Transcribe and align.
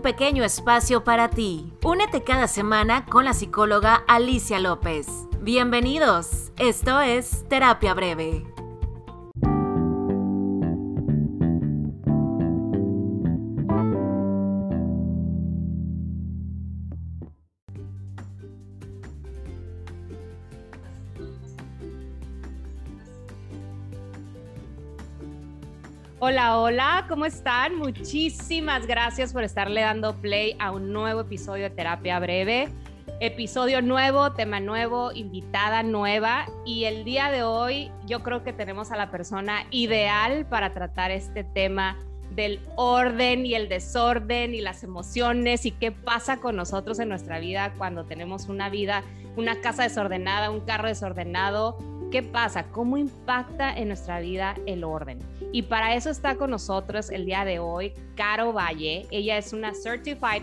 pequeño 0.00 0.44
espacio 0.44 1.04
para 1.04 1.30
ti. 1.30 1.72
Únete 1.82 2.22
cada 2.22 2.48
semana 2.48 3.06
con 3.06 3.24
la 3.24 3.34
psicóloga 3.34 4.04
Alicia 4.06 4.58
López. 4.58 5.06
Bienvenidos, 5.40 6.52
esto 6.58 7.00
es 7.00 7.48
Terapia 7.48 7.94
Breve. 7.94 8.44
Hola, 26.30 26.60
hola, 26.60 27.06
¿cómo 27.08 27.24
están? 27.24 27.74
Muchísimas 27.74 28.86
gracias 28.86 29.32
por 29.32 29.42
estarle 29.42 29.80
dando 29.80 30.14
play 30.14 30.54
a 30.60 30.70
un 30.70 30.92
nuevo 30.92 31.22
episodio 31.22 31.64
de 31.64 31.70
Terapia 31.70 32.20
Breve. 32.20 32.68
Episodio 33.18 33.82
nuevo, 33.82 34.30
tema 34.34 34.60
nuevo, 34.60 35.10
invitada 35.10 35.82
nueva 35.82 36.46
y 36.64 36.84
el 36.84 37.02
día 37.02 37.32
de 37.32 37.42
hoy 37.42 37.90
yo 38.06 38.22
creo 38.22 38.44
que 38.44 38.52
tenemos 38.52 38.92
a 38.92 38.96
la 38.96 39.10
persona 39.10 39.66
ideal 39.72 40.46
para 40.46 40.72
tratar 40.72 41.10
este 41.10 41.42
tema 41.42 41.98
del 42.30 42.60
orden 42.76 43.44
y 43.44 43.54
el 43.54 43.68
desorden 43.68 44.54
y 44.54 44.60
las 44.60 44.84
emociones 44.84 45.66
y 45.66 45.72
qué 45.72 45.90
pasa 45.90 46.36
con 46.36 46.54
nosotros 46.54 47.00
en 47.00 47.08
nuestra 47.08 47.40
vida 47.40 47.74
cuando 47.76 48.04
tenemos 48.04 48.48
una 48.48 48.70
vida, 48.70 49.02
una 49.36 49.60
casa 49.60 49.82
desordenada, 49.82 50.52
un 50.52 50.60
carro 50.60 50.86
desordenado, 50.86 51.76
¿Qué 52.10 52.24
pasa? 52.24 52.64
¿Cómo 52.64 52.96
impacta 52.96 53.72
en 53.72 53.86
nuestra 53.86 54.18
vida 54.18 54.56
el 54.66 54.82
orden? 54.82 55.20
Y 55.52 55.62
para 55.62 55.94
eso 55.94 56.10
está 56.10 56.34
con 56.34 56.50
nosotros 56.50 57.08
el 57.08 57.24
día 57.24 57.44
de 57.44 57.60
hoy 57.60 57.94
Caro 58.16 58.52
Valle. 58.52 59.06
Ella 59.12 59.38
es 59.38 59.52
una 59.52 59.72
Certified 59.74 60.42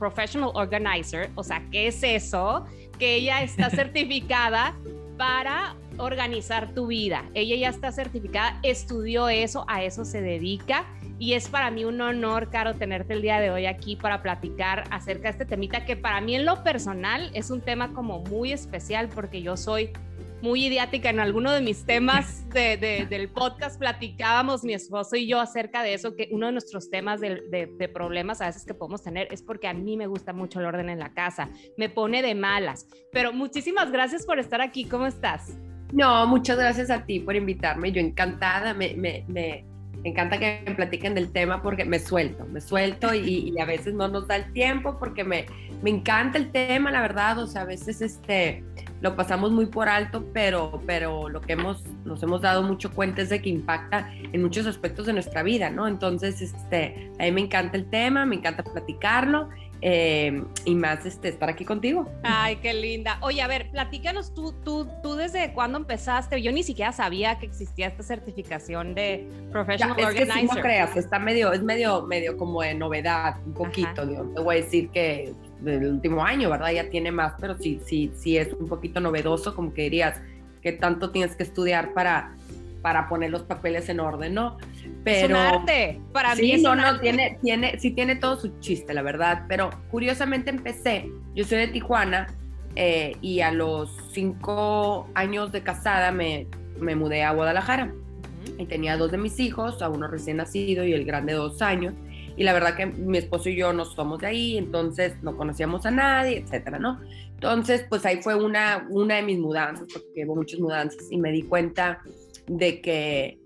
Professional 0.00 0.50
Organizer. 0.54 1.30
O 1.36 1.44
sea, 1.44 1.62
¿qué 1.70 1.86
es 1.86 2.02
eso? 2.02 2.66
Que 2.98 3.14
ella 3.14 3.40
está 3.42 3.70
certificada 3.70 4.74
para 5.16 5.76
organizar 5.98 6.74
tu 6.74 6.88
vida. 6.88 7.24
Ella 7.34 7.54
ya 7.54 7.68
está 7.68 7.92
certificada, 7.92 8.58
estudió 8.64 9.28
eso, 9.28 9.64
a 9.68 9.84
eso 9.84 10.04
se 10.04 10.20
dedica. 10.20 10.86
Y 11.20 11.34
es 11.34 11.48
para 11.48 11.70
mí 11.70 11.84
un 11.84 12.00
honor, 12.00 12.50
Caro, 12.50 12.74
tenerte 12.74 13.12
el 13.12 13.22
día 13.22 13.38
de 13.38 13.52
hoy 13.52 13.66
aquí 13.66 13.94
para 13.94 14.22
platicar 14.22 14.84
acerca 14.90 15.24
de 15.24 15.30
este 15.30 15.44
temita 15.44 15.84
que 15.84 15.94
para 15.94 16.20
mí 16.20 16.34
en 16.34 16.46
lo 16.46 16.64
personal 16.64 17.30
es 17.32 17.50
un 17.50 17.60
tema 17.60 17.92
como 17.92 18.24
muy 18.24 18.52
especial 18.52 19.08
porque 19.08 19.42
yo 19.42 19.56
soy 19.56 19.92
muy 20.42 20.66
idiática 20.66 21.10
en 21.10 21.20
alguno 21.20 21.52
de 21.52 21.60
mis 21.60 21.84
temas 21.84 22.48
del 22.50 23.28
podcast. 23.28 23.78
Platicábamos 23.78 24.64
mi 24.64 24.72
esposo 24.72 25.16
y 25.16 25.26
yo 25.26 25.40
acerca 25.40 25.82
de 25.82 25.94
eso, 25.94 26.16
que 26.16 26.28
uno 26.30 26.46
de 26.46 26.52
nuestros 26.52 26.90
temas 26.90 27.20
de, 27.20 27.90
problemas 27.92 28.40
a 28.40 28.46
veces 28.46 28.64
que 28.64 28.74
podemos 28.74 29.02
tener 29.02 29.28
es 29.32 29.42
porque 29.42 29.68
a 29.68 29.74
mí 29.74 29.96
me 29.96 30.06
gusta 30.06 30.32
mucho 30.32 30.60
el 30.60 30.66
orden 30.66 30.88
en 30.88 30.98
la 30.98 31.12
casa, 31.12 31.48
me 31.76 31.88
pone 31.88 32.22
de 32.22 32.34
malas, 32.34 32.86
pero 33.12 33.32
muchísimas 33.32 33.90
gracias 33.90 34.24
por 34.24 34.38
estar 34.38 34.60
aquí, 34.60 34.84
¿cómo 34.84 35.06
estás? 35.06 35.58
No, 35.92 36.26
muchas 36.26 36.56
gracias 36.56 36.88
a 36.90 37.04
ti 37.04 37.18
por 37.20 37.34
invitarme, 37.34 37.90
yo 37.90 38.00
encantada, 38.00 38.74
me, 38.74 38.94
me, 38.94 39.24
me 39.26 39.64
encanta 40.04 40.38
que 40.38 40.62
me 40.66 40.74
platiquen 40.74 41.14
del 41.14 41.32
tema 41.32 41.62
porque 41.62 41.84
me 41.84 41.98
suelto, 41.98 42.46
me 42.46 42.60
suelto 42.60 43.12
y, 43.14 43.52
y, 43.54 43.60
a 43.60 43.64
veces 43.64 43.94
no 43.94 44.08
nos 44.08 44.28
da 44.28 44.36
el 44.36 44.52
tiempo 44.52 44.96
porque 44.98 45.24
me, 45.24 45.46
me 45.82 45.90
encanta 45.90 46.38
el 46.38 46.50
tema, 46.50 46.90
la 46.90 47.00
verdad, 47.00 47.38
o 47.38 47.46
sea, 47.46 47.62
a 47.62 47.66
veces 47.66 48.00
este 48.00 48.64
lo 49.00 49.16
pasamos 49.16 49.50
muy 49.50 49.66
por 49.66 49.88
alto, 49.88 50.24
pero, 50.32 50.82
pero 50.86 51.28
lo 51.28 51.40
que 51.40 51.54
hemos, 51.54 51.84
nos 52.04 52.22
hemos 52.22 52.42
dado 52.42 52.62
mucho 52.62 52.92
cuenta 52.92 53.22
es 53.22 53.30
de 53.30 53.40
que 53.40 53.48
impacta 53.48 54.12
en 54.32 54.42
muchos 54.42 54.66
aspectos 54.66 55.06
de 55.06 55.12
nuestra 55.12 55.42
vida, 55.42 55.70
¿no? 55.70 55.88
Entonces, 55.88 56.40
este, 56.42 57.10
a 57.18 57.24
mí 57.24 57.32
me 57.32 57.40
encanta 57.42 57.76
el 57.76 57.88
tema, 57.88 58.26
me 58.26 58.36
encanta 58.36 58.62
platicarlo 58.62 59.48
eh, 59.82 60.44
y 60.66 60.74
más 60.74 61.06
este, 61.06 61.28
estar 61.28 61.48
aquí 61.48 61.64
contigo. 61.64 62.06
Ay, 62.22 62.56
qué 62.56 62.74
linda. 62.74 63.18
Oye, 63.22 63.40
a 63.40 63.46
ver, 63.46 63.70
platícanos 63.70 64.34
tú, 64.34 64.52
tú, 64.64 64.86
tú 65.02 65.14
desde 65.14 65.52
cuándo 65.54 65.78
empezaste. 65.78 66.42
Yo 66.42 66.52
ni 66.52 66.62
siquiera 66.62 66.92
sabía 66.92 67.38
que 67.38 67.46
existía 67.46 67.86
esta 67.86 68.02
certificación 68.02 68.94
de 68.94 69.26
professional 69.50 69.96
ya, 69.96 70.02
es 70.02 70.08
organizer. 70.08 70.42
Que 70.42 70.48
si 70.48 70.56
no 70.56 70.62
creas, 70.62 70.96
está 70.96 71.18
medio, 71.18 71.52
es 71.52 71.62
medio, 71.62 72.02
medio 72.02 72.36
como 72.36 72.60
de 72.60 72.74
novedad, 72.74 73.36
un 73.46 73.54
poquito. 73.54 74.04
Digo, 74.04 74.24
te 74.34 74.42
voy 74.42 74.58
a 74.58 74.60
decir 74.60 74.90
que 74.90 75.32
del 75.62 75.86
último 75.86 76.24
año, 76.24 76.50
¿verdad? 76.50 76.72
Ya 76.72 76.90
tiene 76.90 77.12
más, 77.12 77.34
pero 77.40 77.56
sí, 77.58 77.80
sí, 77.84 78.10
sí 78.16 78.36
es 78.36 78.52
un 78.52 78.68
poquito 78.68 79.00
novedoso, 79.00 79.54
como 79.54 79.72
que 79.72 79.82
dirías 79.82 80.20
que 80.62 80.72
tanto 80.72 81.10
tienes 81.10 81.36
que 81.36 81.42
estudiar 81.42 81.92
para, 81.94 82.34
para 82.82 83.08
poner 83.08 83.30
los 83.30 83.42
papeles 83.42 83.88
en 83.88 84.00
orden, 84.00 84.34
¿no? 84.34 84.58
Pero 85.04 85.26
es 85.26 85.30
un 85.30 85.36
arte, 85.36 86.00
para 86.12 86.34
sí, 86.36 86.42
mí 86.42 86.52
es 86.52 86.62
no, 86.62 86.72
un 86.72 86.78
no, 86.78 86.86
arte. 86.86 87.00
tiene, 87.02 87.38
tiene, 87.42 87.78
sí 87.78 87.90
tiene 87.92 88.16
todo 88.16 88.38
su 88.38 88.58
chiste, 88.60 88.92
la 88.94 89.02
verdad, 89.02 89.44
pero 89.48 89.70
curiosamente 89.90 90.50
empecé, 90.50 91.10
yo 91.34 91.44
soy 91.44 91.58
de 91.58 91.68
Tijuana 91.68 92.26
eh, 92.76 93.16
y 93.20 93.40
a 93.40 93.50
los 93.52 93.90
cinco 94.12 95.08
años 95.14 95.52
de 95.52 95.62
casada 95.62 96.12
me, 96.12 96.46
me 96.78 96.94
mudé 96.94 97.22
a 97.22 97.32
Guadalajara 97.32 97.92
y 98.58 98.66
tenía 98.66 98.96
dos 98.96 99.10
de 99.10 99.18
mis 99.18 99.40
hijos, 99.40 99.82
a 99.82 99.88
uno 99.88 100.06
recién 100.08 100.36
nacido 100.38 100.84
y 100.84 100.92
el 100.92 101.04
grande 101.04 101.32
dos 101.32 101.62
años, 101.62 101.94
y 102.40 102.42
la 102.42 102.54
verdad 102.54 102.74
que 102.74 102.86
mi 102.86 103.18
esposo 103.18 103.50
y 103.50 103.56
yo 103.56 103.74
no 103.74 103.84
somos 103.84 104.20
de 104.20 104.28
ahí, 104.28 104.56
entonces 104.56 105.22
no 105.22 105.36
conocíamos 105.36 105.84
a 105.84 105.90
nadie, 105.90 106.38
etcétera, 106.38 106.78
¿no? 106.78 106.98
Entonces, 107.34 107.84
pues 107.86 108.06
ahí 108.06 108.22
fue 108.22 108.34
una, 108.34 108.86
una 108.88 109.16
de 109.16 109.22
mis 109.22 109.38
mudanzas, 109.38 109.86
porque 109.92 110.24
hubo 110.24 110.36
muchas 110.36 110.58
mudanzas 110.58 111.06
y 111.10 111.18
me 111.18 111.32
di 111.32 111.42
cuenta 111.42 112.00
de 112.46 112.80
que, 112.80 113.38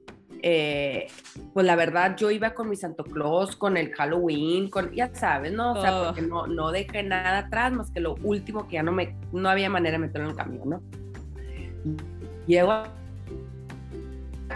eh, 0.43 1.09
pues 1.53 1.67
la 1.67 1.75
verdad, 1.75 2.15
yo 2.17 2.31
iba 2.31 2.55
con 2.55 2.69
mi 2.69 2.77
Santo 2.77 3.03
Claus, 3.03 3.57
con 3.57 3.77
el 3.77 3.93
Halloween, 3.93 4.71
con, 4.71 4.93
ya 4.95 5.13
sabes, 5.13 5.53
¿no? 5.53 5.73
O 5.73 5.81
sea, 5.81 6.01
Oh. 6.01 6.05
porque 6.07 6.23
no, 6.23 6.47
no 6.47 6.71
dejé 6.71 7.03
nada 7.03 7.39
atrás, 7.39 7.73
más 7.73 7.91
que 7.91 7.99
lo 7.99 8.15
último 8.23 8.69
que 8.69 8.75
ya 8.75 8.85
no 8.85 8.93
me, 8.93 9.17
no 9.33 9.49
había 9.49 9.69
manera 9.69 9.95
de 9.95 10.07
meterlo 10.07 10.29
en 10.29 10.31
el 10.31 10.37
camión, 10.37 10.71
¿no? 10.71 10.83
Llego 12.47 12.71
a 12.71 12.93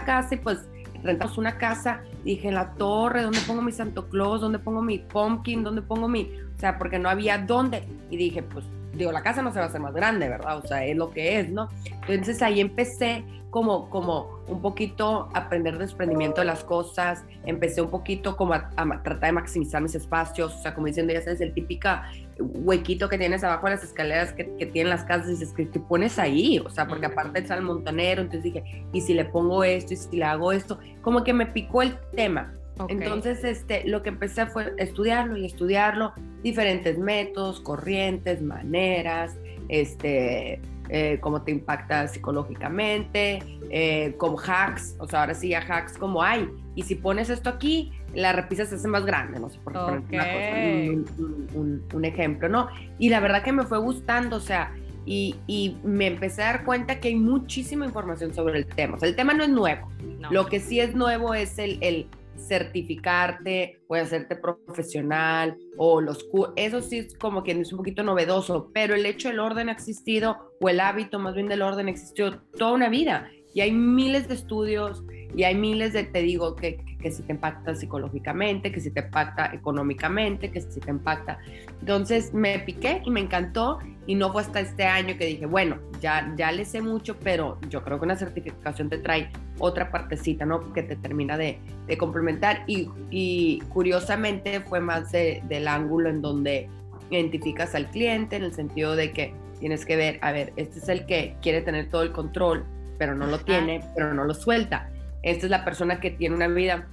casa 0.05 0.35
y 0.35 0.37
pues 0.37 0.59
rentamos 1.03 1.37
una 1.37 1.57
casa, 1.57 2.03
dije, 2.23 2.51
la 2.51 2.73
torre, 2.73 3.23
¿dónde 3.23 3.39
pongo 3.47 3.61
mi 3.61 3.71
Santo 3.71 4.09
Claus? 4.09 4.41
¿Dónde 4.41 4.59
pongo 4.59 4.81
mi 4.81 4.99
pumpkin? 4.99 5.63
¿Dónde 5.63 5.81
pongo 5.81 6.07
mi...? 6.07 6.29
O 6.55 6.59
sea, 6.59 6.77
porque 6.77 6.99
no 6.99 7.09
había 7.09 7.37
dónde. 7.37 7.83
Y 8.09 8.17
dije, 8.17 8.43
pues, 8.43 8.65
digo, 8.93 9.11
la 9.11 9.21
casa 9.21 9.41
no 9.41 9.51
se 9.51 9.59
va 9.59 9.65
a 9.65 9.67
hacer 9.69 9.81
más 9.81 9.93
grande, 9.93 10.27
¿verdad? 10.27 10.57
O 10.57 10.67
sea, 10.67 10.85
es 10.85 10.97
lo 10.97 11.11
que 11.11 11.39
es, 11.39 11.49
¿no? 11.49 11.69
Entonces 12.07 12.41
ahí 12.41 12.59
empecé 12.59 13.23
como, 13.49 13.89
como 13.89 14.41
un 14.47 14.61
poquito 14.61 15.29
a 15.33 15.39
aprender 15.39 15.77
desprendimiento 15.77 16.41
de 16.41 16.45
las 16.45 16.63
cosas, 16.63 17.23
empecé 17.45 17.81
un 17.81 17.89
poquito 17.89 18.37
como 18.37 18.53
a, 18.53 18.69
a 18.75 19.03
tratar 19.03 19.29
de 19.29 19.31
maximizar 19.31 19.81
mis 19.81 19.95
espacios, 19.95 20.55
o 20.55 20.61
sea, 20.61 20.75
como 20.75 20.87
diciendo, 20.87 21.13
ya 21.13 21.21
sabes, 21.21 21.41
el 21.41 21.53
típica 21.53 22.11
huequito 22.39 23.09
que 23.09 23.17
tienes 23.17 23.43
abajo 23.43 23.65
de 23.67 23.73
las 23.73 23.83
escaleras 23.83 24.33
que, 24.33 24.55
que 24.57 24.65
tienen 24.65 24.89
las 24.89 25.03
casas, 25.03 25.27
dices, 25.27 25.53
que 25.53 25.65
te 25.65 25.79
pones 25.79 26.19
ahí? 26.19 26.59
O 26.59 26.69
sea, 26.69 26.87
porque 26.87 27.05
aparte 27.05 27.39
está 27.39 27.55
el 27.55 27.61
montonero, 27.61 28.21
entonces 28.21 28.43
dije, 28.43 28.85
¿y 28.93 29.01
si 29.01 29.13
le 29.13 29.25
pongo 29.25 29.63
esto? 29.63 29.93
¿Y 29.93 29.97
si 29.97 30.17
le 30.17 30.25
hago 30.25 30.51
esto? 30.51 30.79
Como 31.01 31.23
que 31.23 31.33
me 31.33 31.45
picó 31.45 31.81
el 31.81 31.97
tema. 32.15 32.53
Ok. 32.79 32.91
Entonces, 32.91 33.43
este, 33.43 33.87
lo 33.87 34.03
que 34.03 34.09
empecé 34.09 34.45
fue 34.45 34.73
estudiarlo 34.77 35.37
y 35.37 35.45
estudiarlo, 35.45 36.13
diferentes 36.43 36.97
métodos, 36.97 37.59
corrientes, 37.59 38.41
maneras, 38.41 39.37
este, 39.67 40.61
eh, 40.89 41.19
cómo 41.21 41.43
te 41.43 41.51
impacta 41.51 42.07
psicológicamente, 42.07 43.39
eh, 43.69 44.15
como 44.17 44.39
hacks, 44.39 44.95
o 44.97 45.07
sea, 45.07 45.21
ahora 45.21 45.35
sí 45.35 45.49
ya 45.49 45.59
hacks 45.59 45.97
como 45.97 46.23
hay, 46.23 46.49
y 46.73 46.81
si 46.81 46.95
pones 46.95 47.29
esto 47.29 47.49
aquí, 47.49 47.91
la 48.13 48.33
repisa 48.33 48.65
se 48.65 48.75
hace 48.75 48.87
más 48.87 49.05
grande, 49.05 49.39
no 49.39 49.49
sé 49.49 49.59
por 49.59 49.73
qué 49.73 49.79
poner 49.79 50.01
una 50.01 50.33
cosa, 50.33 50.49
un, 50.55 51.05
un- 51.17 51.47
un- 51.55 51.83
un 51.93 52.05
ejemplo, 52.05 52.49
¿no? 52.49 52.67
Y 52.97 53.09
la 53.09 53.19
verdad 53.19 53.43
que 53.43 53.51
me 53.51 53.63
fue 53.63 53.77
gustando, 53.79 54.37
o 54.37 54.39
sea, 54.41 54.73
y, 55.05 55.35
y 55.47 55.77
me 55.83 56.07
empecé 56.07 56.43
a 56.43 56.47
dar 56.47 56.65
cuenta 56.65 56.99
que 56.99 57.07
hay 57.07 57.15
muchísima 57.15 57.85
información 57.85 58.33
sobre 58.33 58.59
el 58.59 58.65
tema, 58.67 58.95
o 58.95 58.99
sea, 58.99 59.09
el 59.09 59.15
tema 59.15 59.33
no 59.33 59.43
es 59.43 59.49
nuevo, 59.49 59.89
No. 60.19 60.31
lo 60.31 60.45
que 60.47 60.59
sí 60.59 60.79
es 60.79 60.93
nuevo 60.95 61.33
es 61.33 61.57
el, 61.59 61.77
el 61.81 62.07
certificarte 62.37 63.79
o 63.87 63.95
hacerte 63.95 64.35
profesional 64.35 65.57
o 65.77 65.99
los 66.01 66.25
eso 66.55 66.81
sí 66.81 66.99
es 66.99 67.17
como 67.17 67.43
que 67.43 67.51
es 67.51 67.71
un 67.73 67.77
poquito 67.77 68.03
novedoso, 68.03 68.71
pero 68.73 68.95
el 68.95 69.05
hecho 69.05 69.29
del 69.29 69.39
orden 69.39 69.69
ha 69.69 69.73
existido 69.73 70.53
o 70.61 70.69
el 70.69 70.79
hábito 70.79 71.19
más 71.19 71.35
bien 71.35 71.47
del 71.47 71.61
orden 71.61 71.89
existió 71.89 72.39
toda 72.57 72.73
una 72.73 72.89
vida 72.89 73.29
y 73.53 73.61
hay 73.61 73.71
miles 73.71 74.27
de 74.27 74.35
estudios 74.35 75.03
y 75.35 75.43
hay 75.43 75.55
miles 75.55 75.93
de, 75.93 76.03
te 76.03 76.21
digo, 76.21 76.55
que, 76.55 76.77
que, 76.77 76.97
que 76.97 77.11
si 77.11 77.23
te 77.23 77.33
impacta 77.33 77.75
psicológicamente, 77.75 78.71
que 78.71 78.79
si 78.79 78.91
te 78.91 79.01
impacta 79.01 79.51
económicamente, 79.53 80.51
que 80.51 80.61
si 80.61 80.79
te 80.79 80.89
impacta. 80.89 81.39
Entonces 81.79 82.33
me 82.33 82.59
piqué 82.59 83.01
y 83.05 83.11
me 83.11 83.21
encantó 83.21 83.79
y 84.05 84.15
no 84.15 84.31
fue 84.31 84.41
hasta 84.41 84.59
este 84.59 84.85
año 84.85 85.17
que 85.17 85.25
dije, 85.25 85.45
bueno, 85.45 85.77
ya, 86.01 86.33
ya 86.35 86.51
le 86.51 86.65
sé 86.65 86.81
mucho, 86.81 87.17
pero 87.19 87.59
yo 87.69 87.83
creo 87.83 87.99
que 87.99 88.05
una 88.05 88.15
certificación 88.15 88.89
te 88.89 88.97
trae 88.97 89.29
otra 89.59 89.91
partecita, 89.91 90.45
¿no? 90.45 90.73
Que 90.73 90.83
te 90.83 90.95
termina 90.95 91.37
de, 91.37 91.59
de 91.87 91.97
complementar 91.97 92.63
y, 92.67 92.89
y, 93.09 93.59
curiosamente 93.69 94.61
fue 94.61 94.79
más 94.79 95.11
de, 95.11 95.43
del 95.47 95.67
ángulo 95.67 96.09
en 96.09 96.21
donde 96.21 96.69
identificas 97.09 97.75
al 97.75 97.89
cliente 97.91 98.35
en 98.35 98.43
el 98.43 98.53
sentido 98.53 98.95
de 98.95 99.11
que 99.11 99.33
tienes 99.59 99.85
que 99.85 99.95
ver, 99.95 100.19
a 100.21 100.31
ver, 100.31 100.53
este 100.55 100.79
es 100.79 100.89
el 100.89 101.05
que 101.05 101.35
quiere 101.41 101.61
tener 101.61 101.89
todo 101.89 102.03
el 102.03 102.11
control, 102.11 102.65
pero 102.97 103.15
no 103.15 103.27
lo 103.27 103.39
tiene, 103.39 103.81
pero 103.95 104.13
no 104.13 104.23
lo 104.23 104.33
suelta. 104.33 104.89
Esta 105.23 105.45
es 105.45 105.49
la 105.49 105.65
persona 105.65 105.99
que 105.99 106.11
tiene 106.11 106.35
una 106.35 106.47
vida 106.47 106.87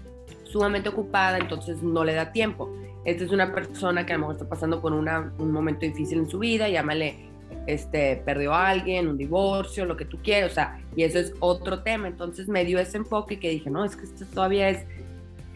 sumamente 0.44 0.88
ocupada, 0.88 1.38
entonces 1.38 1.82
no 1.82 2.04
le 2.04 2.14
da 2.14 2.32
tiempo. 2.32 2.72
Esta 3.04 3.24
es 3.24 3.30
una 3.30 3.54
persona 3.54 4.04
que 4.04 4.12
a 4.12 4.16
lo 4.16 4.20
mejor 4.20 4.34
está 4.34 4.48
pasando 4.48 4.80
por 4.80 4.92
un 4.92 5.52
momento 5.52 5.80
difícil 5.80 6.18
en 6.18 6.28
su 6.28 6.38
vida, 6.38 6.68
llámale, 6.68 7.30
este, 7.66 8.22
perdió 8.24 8.52
a 8.52 8.68
alguien, 8.68 9.08
un 9.08 9.16
divorcio, 9.16 9.84
lo 9.84 9.96
que 9.96 10.04
tú 10.04 10.18
quieras, 10.22 10.52
o 10.52 10.54
sea, 10.54 10.80
y 10.96 11.02
eso 11.02 11.18
es 11.18 11.34
otro 11.40 11.82
tema. 11.82 12.08
Entonces 12.08 12.48
me 12.48 12.64
dio 12.64 12.78
ese 12.78 12.96
enfoque 12.96 13.38
que 13.38 13.50
dije, 13.50 13.70
no, 13.70 13.84
es 13.84 13.96
que 13.96 14.04
esto 14.04 14.24
todavía 14.26 14.68
es 14.70 14.84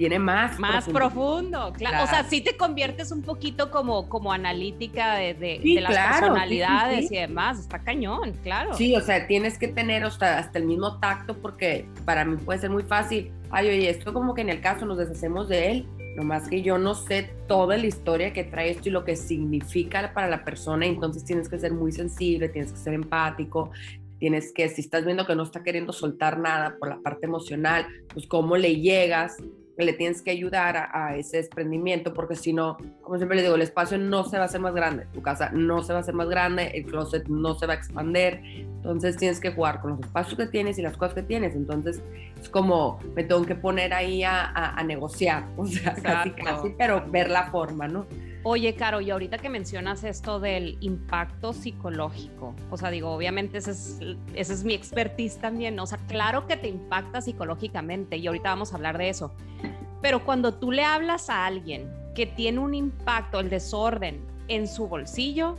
tiene 0.00 0.18
más. 0.18 0.58
Más 0.58 0.88
profundo, 0.88 1.74
claro. 1.76 2.04
O 2.04 2.06
sea, 2.06 2.24
sí 2.24 2.40
te 2.40 2.56
conviertes 2.56 3.12
un 3.12 3.20
poquito 3.20 3.70
como, 3.70 4.08
como 4.08 4.32
analítica 4.32 5.16
de, 5.16 5.34
de, 5.34 5.60
las 5.78 5.92
personalidades 6.20 7.12
y 7.12 7.16
demás. 7.16 7.60
Está 7.60 7.80
cañón, 7.80 8.32
claro. 8.42 8.72
Sí, 8.72 8.96
o 8.96 9.02
sea, 9.02 9.26
tienes 9.26 9.58
que 9.58 9.68
tener 9.68 10.02
hasta, 10.04 10.38
hasta 10.38 10.58
el 10.58 10.64
mismo 10.64 10.98
tacto 11.00 11.36
porque 11.36 11.86
para 12.06 12.24
mí 12.24 12.38
puede 12.38 12.60
ser 12.60 12.70
muy 12.70 12.84
fácil. 12.84 13.30
Ay, 13.50 13.68
oye, 13.68 13.90
esto 13.90 14.14
como 14.14 14.32
que 14.32 14.40
en 14.40 14.48
el 14.48 14.62
caso 14.62 14.86
nos 14.86 14.96
deshacemos 14.96 15.50
de 15.50 15.70
él. 15.70 15.86
Nomás 16.16 16.48
que 16.48 16.62
yo 16.62 16.78
no 16.78 16.94
sé 16.94 17.34
toda 17.46 17.76
la 17.76 17.86
historia 17.86 18.32
que 18.32 18.44
trae 18.44 18.70
esto 18.70 18.88
y 18.88 18.92
lo 18.92 19.04
que 19.04 19.16
significa 19.16 20.14
para 20.14 20.28
la 20.28 20.46
persona, 20.46 20.86
entonces 20.86 21.26
tienes 21.26 21.46
que 21.50 21.58
ser 21.58 21.74
muy 21.74 21.92
sensible, 21.92 22.48
tienes 22.48 22.72
que 22.72 22.78
ser 22.78 22.94
empático, 22.94 23.70
tienes 24.18 24.50
que, 24.54 24.66
si 24.70 24.80
estás 24.80 25.04
viendo 25.04 25.26
que 25.26 25.36
no 25.36 25.42
está 25.42 25.62
queriendo 25.62 25.92
soltar 25.92 26.38
nada 26.38 26.76
por 26.78 26.88
la 26.88 27.00
parte 27.00 27.26
emocional, 27.26 27.86
pues 28.14 28.26
cómo 28.26 28.56
le 28.56 28.76
llegas 28.76 29.36
le 29.84 29.92
tienes 29.92 30.22
que 30.22 30.30
ayudar 30.30 30.90
a, 30.92 31.16
ese 31.16 31.38
desprendimiento, 31.38 32.14
porque 32.14 32.36
si 32.36 32.52
no, 32.52 32.76
como 33.02 33.16
siempre 33.16 33.36
le 33.36 33.42
digo, 33.42 33.54
el 33.54 33.62
espacio 33.62 33.98
no 33.98 34.24
se 34.24 34.36
va 34.36 34.44
a 34.44 34.46
hacer 34.46 34.60
más 34.60 34.74
grande, 34.74 35.06
tu 35.12 35.22
casa 35.22 35.50
no 35.50 35.82
se 35.82 35.92
va 35.92 35.98
a 35.98 36.02
hacer 36.02 36.14
más 36.14 36.28
grande, 36.28 36.70
el 36.74 36.84
closet 36.84 37.26
no 37.28 37.54
se 37.54 37.66
va 37.66 37.74
a 37.74 37.76
expandir, 37.76 38.40
entonces 38.44 39.16
tienes 39.16 39.40
que 39.40 39.50
jugar 39.50 39.80
con 39.80 39.92
los 39.92 40.00
espacios 40.00 40.36
que 40.38 40.46
tienes 40.46 40.78
y 40.78 40.82
las 40.82 40.96
cosas 40.96 41.14
que 41.14 41.22
tienes, 41.22 41.54
entonces 41.54 42.02
es 42.40 42.48
como 42.48 42.98
me 43.14 43.24
tengo 43.24 43.44
que 43.44 43.54
poner 43.54 43.92
ahí 43.92 44.22
a, 44.24 44.82
negociar, 44.86 45.46
o 45.56 45.66
sea, 45.66 45.94
casi, 45.94 46.30
casi, 46.30 46.70
pero 46.78 47.04
ver 47.10 47.30
la 47.30 47.50
forma, 47.50 47.86
¿no? 47.88 48.06
Oye, 48.42 48.74
Caro, 48.74 49.02
y 49.02 49.10
ahorita 49.10 49.36
que 49.36 49.50
mencionas 49.50 50.02
esto 50.02 50.40
del 50.40 50.78
impacto 50.80 51.52
psicológico, 51.52 52.54
o 52.70 52.76
sea, 52.78 52.90
digo, 52.90 53.10
obviamente 53.10 53.58
ese 53.58 53.72
es, 53.72 54.00
ese 54.34 54.54
es 54.54 54.64
mi 54.64 54.72
expertise 54.72 55.38
también, 55.38 55.78
o 55.78 55.86
sea, 55.86 55.98
claro 56.08 56.46
que 56.46 56.56
te 56.56 56.68
impacta 56.68 57.20
psicológicamente 57.20 58.16
y 58.16 58.26
ahorita 58.26 58.48
vamos 58.48 58.72
a 58.72 58.76
hablar 58.76 58.96
de 58.96 59.10
eso, 59.10 59.34
pero 60.00 60.24
cuando 60.24 60.54
tú 60.54 60.72
le 60.72 60.84
hablas 60.84 61.28
a 61.28 61.44
alguien 61.44 61.92
que 62.14 62.24
tiene 62.24 62.60
un 62.60 62.72
impacto, 62.72 63.40
el 63.40 63.50
desorden 63.50 64.24
en 64.48 64.66
su 64.66 64.88
bolsillo, 64.88 65.56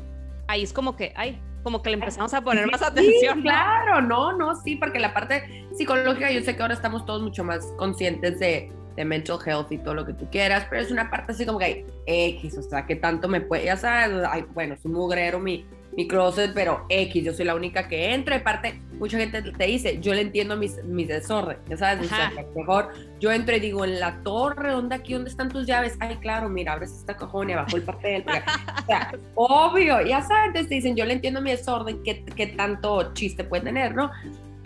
ahí 0.47 0.63
es 0.63 0.73
como 0.73 0.95
que, 0.95 1.13
ay, 1.15 1.39
como 1.61 1.83
que 1.83 1.91
le 1.91 1.97
empezamos 1.97 2.33
a 2.33 2.41
poner 2.41 2.65
más 2.65 2.81
atención. 2.81 3.35
Sí, 3.35 3.41
claro, 3.43 4.01
no, 4.01 4.35
no, 4.35 4.55
sí, 4.55 4.75
porque 4.75 4.97
la 4.97 5.13
parte 5.13 5.67
psicológica, 5.75 6.31
yo 6.31 6.41
sé 6.41 6.55
que 6.55 6.61
ahora 6.63 6.73
estamos 6.73 7.05
todos 7.05 7.21
mucho 7.21 7.43
más 7.43 7.63
conscientes 7.77 8.39
de 8.39 8.71
de 8.95 9.05
mental 9.05 9.39
health 9.45 9.71
y 9.71 9.77
todo 9.77 9.93
lo 9.93 10.05
que 10.05 10.13
tú 10.13 10.27
quieras, 10.29 10.65
pero 10.69 10.81
es 10.81 10.91
una 10.91 11.09
parte 11.09 11.31
así 11.31 11.45
como 11.45 11.59
que 11.59 11.65
hay 11.65 11.85
X, 12.05 12.57
o 12.57 12.61
sea, 12.61 12.85
que 12.85 12.95
tanto 12.95 13.27
me 13.27 13.41
puede, 13.41 13.65
ya 13.65 13.77
sabes, 13.77 14.25
ay, 14.29 14.45
bueno, 14.53 14.73
es 14.73 14.85
un 14.85 14.93
mugrero 14.93 15.39
mi, 15.39 15.65
mi 15.95 16.07
closet, 16.07 16.51
pero 16.53 16.85
X, 16.89 17.23
yo 17.23 17.33
soy 17.33 17.45
la 17.45 17.55
única 17.55 17.87
que 17.87 18.13
entra, 18.13 18.35
y 18.35 18.39
parte, 18.39 18.81
mucha 18.93 19.17
gente 19.17 19.41
te 19.41 19.65
dice, 19.65 19.99
yo 19.99 20.13
le 20.13 20.21
entiendo 20.21 20.57
mis, 20.57 20.83
mis 20.83 21.07
desorden, 21.07 21.57
ya 21.69 21.77
sabes, 21.77 22.09
mejor 22.55 22.89
yo 23.19 23.31
entro 23.31 23.55
y 23.55 23.59
digo, 23.59 23.85
en 23.85 23.99
la 23.99 24.21
torre, 24.23 24.71
¿dónde 24.71 24.95
aquí, 24.95 25.13
dónde 25.13 25.29
están 25.29 25.49
tus 25.49 25.65
llaves? 25.65 25.95
Ay, 25.99 26.17
claro, 26.17 26.49
mira, 26.49 26.73
abres 26.73 26.91
esta 26.91 27.15
cajón 27.15 27.49
y 27.49 27.53
abajo 27.53 27.77
el 27.77 27.83
papel, 27.83 28.25
o 28.83 28.85
sea, 28.85 29.11
obvio, 29.35 30.01
ya 30.01 30.21
sabes, 30.21 30.67
te 30.67 30.75
dicen, 30.75 30.95
yo 30.95 31.05
le 31.05 31.13
entiendo 31.13 31.41
mi 31.41 31.51
desorden, 31.51 32.01
¿qué, 32.03 32.23
qué 32.23 32.47
tanto 32.47 33.13
chiste 33.13 33.43
puede 33.43 33.63
tener, 33.63 33.95
no? 33.95 34.11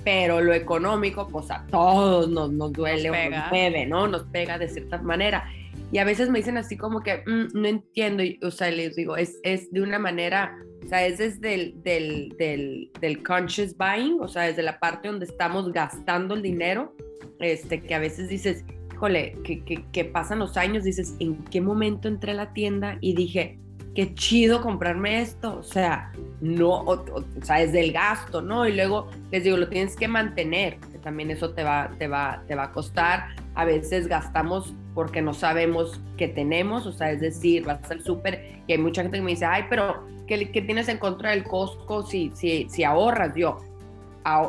Pero 0.06 0.40
lo 0.40 0.54
económico, 0.54 1.28
pues 1.28 1.50
a 1.50 1.66
todos 1.66 2.30
nos, 2.30 2.54
nos 2.54 2.72
duele 2.72 3.10
nos 3.10 3.18
o 3.18 3.30
nos 3.32 3.50
mueve, 3.50 3.86
¿no? 3.88 4.08
Nos 4.08 4.24
pega 4.28 4.60
de 4.60 4.70
cierta 4.70 5.02
manera. 5.02 5.50
Y 5.92 5.98
a 5.98 6.06
veces 6.06 6.30
me 6.30 6.38
dicen 6.40 6.58
así 6.58 6.78
como 6.78 7.02
que, 7.02 7.24
mm, 7.26 7.60
no 7.60 7.68
entiendo, 7.68 8.24
o 8.44 8.52
sea, 8.52 8.70
les 8.70 8.96
digo, 8.96 9.18
es, 9.18 9.40
es 9.44 9.72
de 9.72 9.82
una 9.82 9.98
manera, 9.98 10.56
o 10.84 10.88
sea, 10.88 11.06
es 11.08 11.18
desde 11.18 11.56
el 11.56 11.84
del, 11.84 12.36
del, 12.38 12.92
del, 13.02 13.24
conscious 13.24 13.76
buying, 13.76 14.20
o 14.22 14.28
sea, 14.28 14.44
desde 14.44 14.62
la 14.62 14.80
parte 14.80 15.08
donde 15.08 15.26
estamos 15.26 15.74
gastando 15.74 16.36
el 16.36 16.44
dinero, 16.44 16.96
este, 17.40 17.82
que 17.82 17.96
a 17.96 18.00
veces 18.00 18.30
dices, 18.30 18.64
híjole, 18.94 19.36
que, 19.44 19.66
que, 19.66 19.86
que 19.92 20.06
pasan 20.06 20.38
los 20.38 20.56
años, 20.56 20.84
dices, 20.84 21.16
¿en 21.20 21.44
qué 21.46 21.62
momento 21.62 22.08
entré 22.08 22.32
a 22.32 22.36
la 22.36 22.54
tienda 22.54 23.00
y 23.02 23.16
dije, 23.16 23.58
qué 23.96 24.14
chido 24.14 24.62
comprarme 24.62 25.22
esto, 25.22 25.58
o 25.58 25.64
sea, 25.64 26.12
no, 26.42 26.82
o, 26.82 27.24
sea, 27.42 27.62
es 27.62 27.72
del 27.72 27.94
gasto, 27.94 28.42
¿no? 28.42 28.68
Y 28.68 28.74
luego 28.74 29.08
les 29.32 29.46
digo, 29.46 29.56
lo 29.56 29.70
tienes 29.70 29.96
que 29.96 30.08
mantener, 30.08 30.78
que 30.92 31.00
también 31.00 31.32
eso 31.32 31.52
te 31.52 31.64
va, 31.64 31.90
te 31.98 32.08
va, 32.08 32.44
te 32.46 32.56
va 32.56 32.66
a 32.66 32.72
costar. 32.72 33.28
A 33.56 33.64
veces 33.64 34.08
gastamos 34.08 34.74
porque 34.94 35.22
no 35.22 35.34
sabemos 35.34 36.02
qué 36.18 36.28
tenemos, 36.28 36.86
o 36.86 36.92
sea, 36.92 37.12
es 37.12 37.22
decir, 37.22 37.64
vas 37.64 37.90
al 37.90 38.04
súper 38.04 38.62
y 38.68 38.74
hay 38.74 38.78
mucha 38.78 39.02
gente 39.02 39.18
que 39.18 39.24
me 39.24 39.32
dice, 39.32 39.46
ay, 39.46 39.64
pero 39.70 40.06
¿qué, 40.28 40.52
qué 40.52 40.62
tienes 40.62 40.90
en 40.90 40.98
contra 40.98 41.32
del 41.32 41.44
Costco 41.44 42.04
si, 42.04 42.32
si, 42.36 42.68
si 42.70 42.84
ahorras? 42.84 43.34
Yo, 43.36 43.58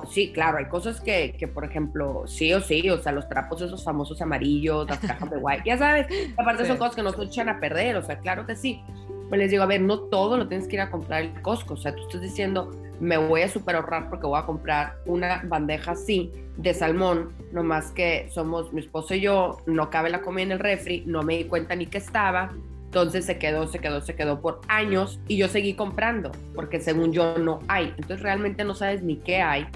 sí, 0.08 0.32
claro, 0.32 0.58
hay 0.58 0.66
cosas 0.66 1.00
que, 1.00 1.34
que, 1.38 1.48
por 1.48 1.64
ejemplo, 1.64 2.24
sí 2.26 2.52
o 2.52 2.60
sí, 2.60 2.88
o 2.90 2.98
sea, 2.98 3.12
los 3.12 3.28
trapos 3.28 3.60
esos 3.62 3.84
famosos 3.84 4.20
amarillos, 4.22 4.88
las 4.88 4.98
cajas 5.06 5.30
de 5.30 5.36
white, 5.36 5.62
ya 5.66 5.78
sabes, 5.78 6.06
aparte 6.36 6.66
son 6.66 6.78
cosas 6.78 6.96
que 6.96 7.02
no 7.02 7.12
se 7.12 7.22
echan 7.22 7.48
a 7.48 7.60
perder, 7.60 7.96
o 7.96 8.02
sea, 8.02 8.18
claro 8.18 8.46
que 8.46 8.56
sí, 8.56 8.82
pues 9.28 9.40
les 9.40 9.50
digo, 9.50 9.62
a 9.62 9.66
ver, 9.66 9.80
no 9.80 10.00
todo 10.00 10.36
lo 10.36 10.46
tienes 10.46 10.68
que 10.68 10.76
ir 10.76 10.80
a 10.80 10.90
comprar 10.90 11.22
el 11.22 11.42
Costco. 11.42 11.74
O 11.74 11.76
sea, 11.76 11.94
tú 11.94 12.02
estás 12.02 12.20
diciendo, 12.20 12.70
me 13.00 13.16
voy 13.16 13.42
a 13.42 13.48
super 13.48 13.76
ahorrar 13.76 14.08
porque 14.08 14.26
voy 14.26 14.38
a 14.38 14.46
comprar 14.46 14.98
una 15.04 15.42
bandeja 15.46 15.92
así 15.92 16.32
de 16.56 16.72
salmón, 16.72 17.32
nomás 17.52 17.90
que 17.90 18.28
somos 18.30 18.72
mi 18.72 18.80
esposo 18.80 19.14
y 19.14 19.20
yo, 19.20 19.58
no 19.66 19.90
cabe 19.90 20.10
la 20.10 20.22
comida 20.22 20.44
en 20.44 20.52
el 20.52 20.58
refri, 20.58 21.02
no 21.06 21.22
me 21.22 21.36
di 21.36 21.44
cuenta 21.44 21.74
ni 21.74 21.86
que 21.86 21.98
estaba. 21.98 22.52
Entonces 22.86 23.26
se 23.26 23.38
quedó, 23.38 23.66
se 23.66 23.78
quedó, 23.78 24.00
se 24.00 24.14
quedó 24.14 24.40
por 24.40 24.60
años 24.68 25.20
y 25.28 25.36
yo 25.36 25.48
seguí 25.48 25.74
comprando 25.74 26.32
porque 26.54 26.80
según 26.80 27.12
yo 27.12 27.36
no 27.38 27.60
hay. 27.68 27.92
Entonces 27.98 28.20
realmente 28.20 28.64
no 28.64 28.74
sabes 28.74 29.02
ni 29.02 29.16
qué 29.16 29.42
hay. 29.42 29.66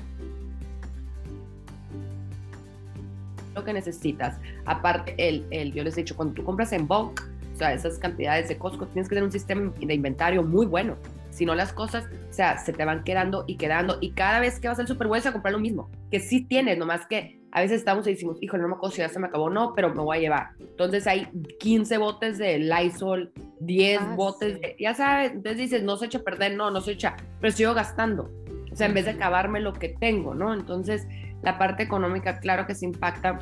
Lo 3.54 3.64
que 3.64 3.72
necesitas. 3.72 4.38
Aparte, 4.64 5.14
el, 5.18 5.44
el, 5.50 5.72
yo 5.72 5.84
les 5.84 5.94
he 5.98 6.00
dicho, 6.00 6.16
cuando 6.16 6.34
tú 6.34 6.44
compras 6.44 6.72
en 6.72 6.86
bulk, 6.86 7.30
sea, 7.60 7.74
esas 7.74 7.98
cantidades 7.98 8.48
de 8.48 8.56
Costco, 8.56 8.86
tienes 8.86 9.08
que 9.08 9.14
tener 9.14 9.24
un 9.24 9.32
sistema 9.32 9.72
de 9.78 9.94
inventario 9.94 10.42
muy 10.42 10.66
bueno. 10.66 10.96
Si 11.40 11.46
no, 11.46 11.54
las 11.54 11.72
cosas, 11.72 12.04
o 12.04 12.32
sea, 12.34 12.58
se 12.58 12.74
te 12.74 12.84
van 12.84 13.02
quedando 13.02 13.44
y 13.46 13.56
quedando. 13.56 13.96
Y 14.02 14.10
cada 14.10 14.40
vez 14.40 14.60
que 14.60 14.68
vas 14.68 14.78
al 14.78 14.86
super 14.86 15.06
vuelves 15.06 15.24
a 15.24 15.32
comprar 15.32 15.54
lo 15.54 15.58
mismo, 15.58 15.88
que 16.10 16.20
sí 16.20 16.44
tienes, 16.44 16.76
nomás 16.76 17.06
que 17.06 17.40
a 17.50 17.62
veces 17.62 17.78
estamos 17.78 18.06
y 18.06 18.10
decimos, 18.10 18.36
híjole, 18.42 18.60
no 18.60 18.68
me 18.68 18.74
acuerdo 18.74 18.94
si 18.94 19.00
ya 19.00 19.08
se 19.08 19.18
me 19.18 19.28
acabó, 19.28 19.48
no, 19.48 19.72
pero 19.74 19.88
me 19.94 20.02
voy 20.02 20.18
a 20.18 20.20
llevar. 20.20 20.48
Entonces 20.58 21.06
hay 21.06 21.28
15 21.58 21.96
botes 21.96 22.36
de 22.36 22.58
Lysol, 22.58 23.32
10 23.60 24.00
ah, 24.02 24.14
botes 24.16 24.60
de, 24.60 24.76
ya 24.78 24.92
sabes, 24.92 25.32
entonces 25.32 25.56
dices, 25.56 25.82
no 25.82 25.96
se 25.96 26.04
echa 26.04 26.18
a 26.18 26.22
perder, 26.24 26.56
no, 26.56 26.70
no 26.70 26.82
se 26.82 26.92
echa, 26.92 27.16
pero 27.40 27.54
sigo 27.54 27.72
gastando. 27.72 28.30
O 28.70 28.76
sea, 28.76 28.86
en 28.86 28.92
vez 28.92 29.06
de 29.06 29.12
acabarme 29.12 29.60
lo 29.60 29.72
que 29.72 29.88
tengo, 29.88 30.34
¿no? 30.34 30.52
Entonces, 30.52 31.08
la 31.40 31.56
parte 31.56 31.82
económica, 31.82 32.38
claro 32.40 32.66
que 32.66 32.74
se 32.74 32.84
impacta 32.84 33.38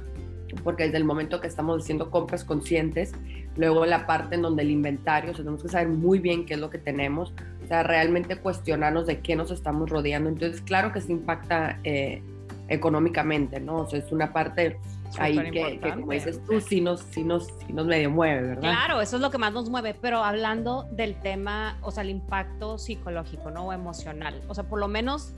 porque 0.62 0.85
desde 0.85 0.99
el 0.99 1.05
momento 1.05 1.40
que 1.40 1.49
estamos 1.49 1.83
haciendo 1.83 2.12
compras 2.12 2.45
conscientes, 2.45 3.12
luego 3.57 3.87
la 3.87 4.07
parte 4.07 4.37
en 4.37 4.43
donde 4.43 4.62
el 4.62 4.71
inventario, 4.71 5.33
o 5.33 5.35
sea, 5.35 5.43
tenemos 5.43 5.62
que 5.62 5.69
saber 5.69 5.88
muy 5.88 6.19
bien 6.19 6.47
qué 6.47 6.55
es 6.55 6.61
lo 6.61 6.71
que 6.71 6.78
tenemos, 6.78 7.35
o 7.69 7.71
sea, 7.71 7.83
realmente 7.83 8.37
cuestionarnos 8.37 9.07
de 9.07 9.21
qué 9.21 9.37
nos 9.37 9.51
estamos 9.51 9.91
rodeando. 9.91 10.31
Entonces, 10.31 10.63
claro 10.63 10.91
que 10.91 11.03
se 11.03 11.13
impacta 11.13 11.79
eh, 11.85 12.23
económicamente, 12.69 13.61
¿no? 13.61 13.81
O 13.81 13.91
sea, 13.91 13.99
es 13.99 14.11
una 14.11 14.33
parte 14.33 14.79
ahí 15.19 15.39
que, 15.51 15.79
como 15.79 16.13
dices 16.13 16.41
tú, 16.47 16.63
sí 16.63 16.81
nos, 16.81 17.03
sí, 17.11 17.23
nos, 17.23 17.47
sí 17.47 17.75
nos 17.75 17.87
medio 17.87 18.09
mueve, 18.09 18.41
¿verdad? 18.41 18.63
Claro, 18.63 19.03
eso 19.03 19.17
es 19.17 19.23
lo 19.23 19.31
que 19.31 19.37
más 19.37 19.53
nos 19.53 19.69
mueve, 19.69 19.95
pero 20.01 20.25
hablando 20.25 20.89
del 20.93 21.21
tema, 21.21 21.77
o 21.83 21.91
sea, 21.91 22.05
el 22.05 22.09
impacto 22.09 22.79
psicológico, 22.79 23.51
¿no? 23.51 23.67
O 23.67 23.73
emocional, 23.75 24.41
o 24.49 24.55
sea, 24.55 24.65
por 24.65 24.81
lo 24.81 24.89
menos 24.89 25.35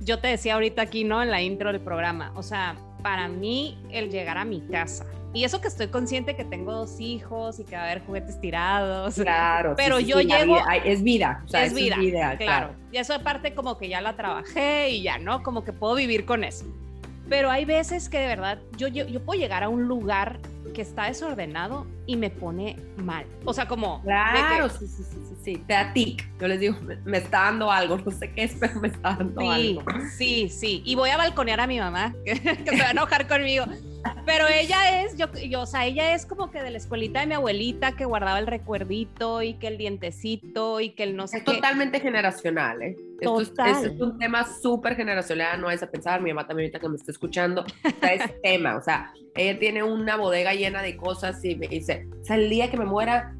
yo 0.00 0.20
te 0.20 0.28
decía 0.28 0.54
ahorita 0.54 0.82
aquí, 0.82 1.02
¿no? 1.02 1.20
En 1.24 1.32
la 1.32 1.42
intro 1.42 1.72
del 1.72 1.80
programa, 1.80 2.30
o 2.36 2.44
sea, 2.44 2.76
para 3.02 3.26
mí 3.26 3.84
el 3.90 4.10
llegar 4.10 4.38
a 4.38 4.44
mi 4.44 4.60
casa. 4.60 5.04
Y 5.34 5.44
eso 5.44 5.60
que 5.60 5.68
estoy 5.68 5.88
consciente 5.88 6.34
que 6.34 6.44
tengo 6.44 6.72
dos 6.72 7.00
hijos 7.00 7.60
y 7.60 7.64
que 7.64 7.76
va 7.76 7.82
a 7.82 7.84
haber 7.84 8.04
juguetes 8.04 8.40
tirados. 8.40 9.14
Claro. 9.16 9.74
Pero 9.76 10.00
yo 10.00 10.20
llego. 10.20 10.56
es 10.84 11.02
vida. 11.02 11.42
O 11.44 11.48
sea, 11.48 11.64
es, 11.64 11.74
vida. 11.74 12.36
claro. 12.36 12.74
Y 12.90 12.96
eso 12.96 13.14
aparte 13.14 13.54
como 13.54 13.76
que 13.76 13.88
ya 13.88 14.00
la 14.00 14.16
trabajé 14.16 14.90
y 14.90 15.02
ya, 15.02 15.18
¿no? 15.18 15.42
Como 15.42 15.64
que 15.64 15.72
puedo 15.72 15.94
vivir 15.94 16.24
con 16.24 16.44
eso. 16.44 16.64
Pero 17.28 17.50
hay 17.50 17.66
veces 17.66 18.08
que 18.08 18.18
de 18.18 18.26
verdad 18.26 18.58
yo, 18.78 18.88
yo, 18.88 19.06
yo 19.06 19.22
puedo 19.22 19.38
llegar 19.38 19.62
a 19.62 19.68
un 19.68 19.86
lugar 19.86 20.38
que 20.72 20.82
está 20.82 21.04
desordenado 21.04 21.86
y 22.06 22.16
me 22.16 22.30
pone 22.30 22.76
mal. 22.96 23.26
O 23.44 23.52
sea, 23.52 23.66
como... 23.66 24.02
Claro, 24.02 24.68
sí, 24.68 24.86
sí, 24.86 25.02
sí, 25.02 25.36
sí, 25.42 25.64
te 25.66 25.74
da 25.74 25.92
tic. 25.92 26.26
Yo 26.40 26.48
les 26.48 26.60
digo, 26.60 26.76
me, 27.04 27.18
está 27.18 27.44
dando 27.44 27.70
algo, 27.70 27.98
no 27.98 28.10
sé 28.10 28.32
qué 28.32 28.44
es, 28.44 28.56
pero 28.58 28.80
me 28.80 28.88
está 28.88 29.16
dando 29.16 29.50
algo. 29.50 29.82
Sí, 30.16 30.48
sí, 30.48 30.82
y 30.84 30.94
voy 30.94 31.10
a 31.10 31.16
balconear 31.16 31.60
a 31.60 31.66
mi 31.66 31.78
mamá, 31.78 32.14
que, 32.24 32.36
se 32.36 32.80
va 32.80 32.88
a 32.88 32.90
enojar 32.92 33.26
conmigo. 33.26 33.66
Pero 34.24 34.46
ella 34.48 35.02
es, 35.02 35.16
yo, 35.16 35.26
yo, 35.32 35.62
o 35.62 35.66
sea, 35.66 35.86
ella 35.86 36.14
es 36.14 36.26
como 36.26 36.50
que 36.50 36.62
de 36.62 36.70
la 36.70 36.78
escuelita 36.78 37.20
de 37.20 37.26
mi 37.26 37.34
abuelita 37.34 37.96
que 37.96 38.04
guardaba 38.04 38.38
el 38.38 38.46
recuerdito 38.46 39.42
y 39.42 39.54
que 39.54 39.68
el 39.68 39.78
dientecito 39.78 40.80
y 40.80 40.90
que 40.90 41.02
el 41.04 41.16
no 41.16 41.26
sé 41.26 41.38
es 41.38 41.44
totalmente 41.44 42.00
generacional, 42.00 42.82
¿eh? 42.82 42.96
Esto 43.20 43.40
es, 43.40 43.52
es, 43.84 44.00
un 44.00 44.18
tema 44.18 44.46
súper 44.46 44.94
generacional, 44.94 45.60
no 45.60 45.70
es 45.70 45.82
a 45.82 45.90
pensar, 45.90 46.20
mi 46.20 46.30
mamá 46.30 46.46
también 46.46 46.66
ahorita 46.66 46.78
que 46.78 46.88
me 46.88 46.96
está 46.96 47.10
escuchando, 47.10 47.64
está 47.82 48.12
ese 48.12 48.28
tema, 48.42 48.76
o 48.76 48.82
sea, 48.82 49.12
ella 49.34 49.58
tiene 49.58 49.82
una 49.82 50.16
bodega 50.16 50.54
llena 50.54 50.82
de 50.82 50.96
cosas 50.96 51.44
y 51.44 51.56
me 51.56 51.68
dice, 51.68 52.06
o 52.20 52.24
sea, 52.24 52.36
el 52.36 52.48
día 52.48 52.70
que 52.70 52.76
me 52.76 52.84
muera, 52.84 53.34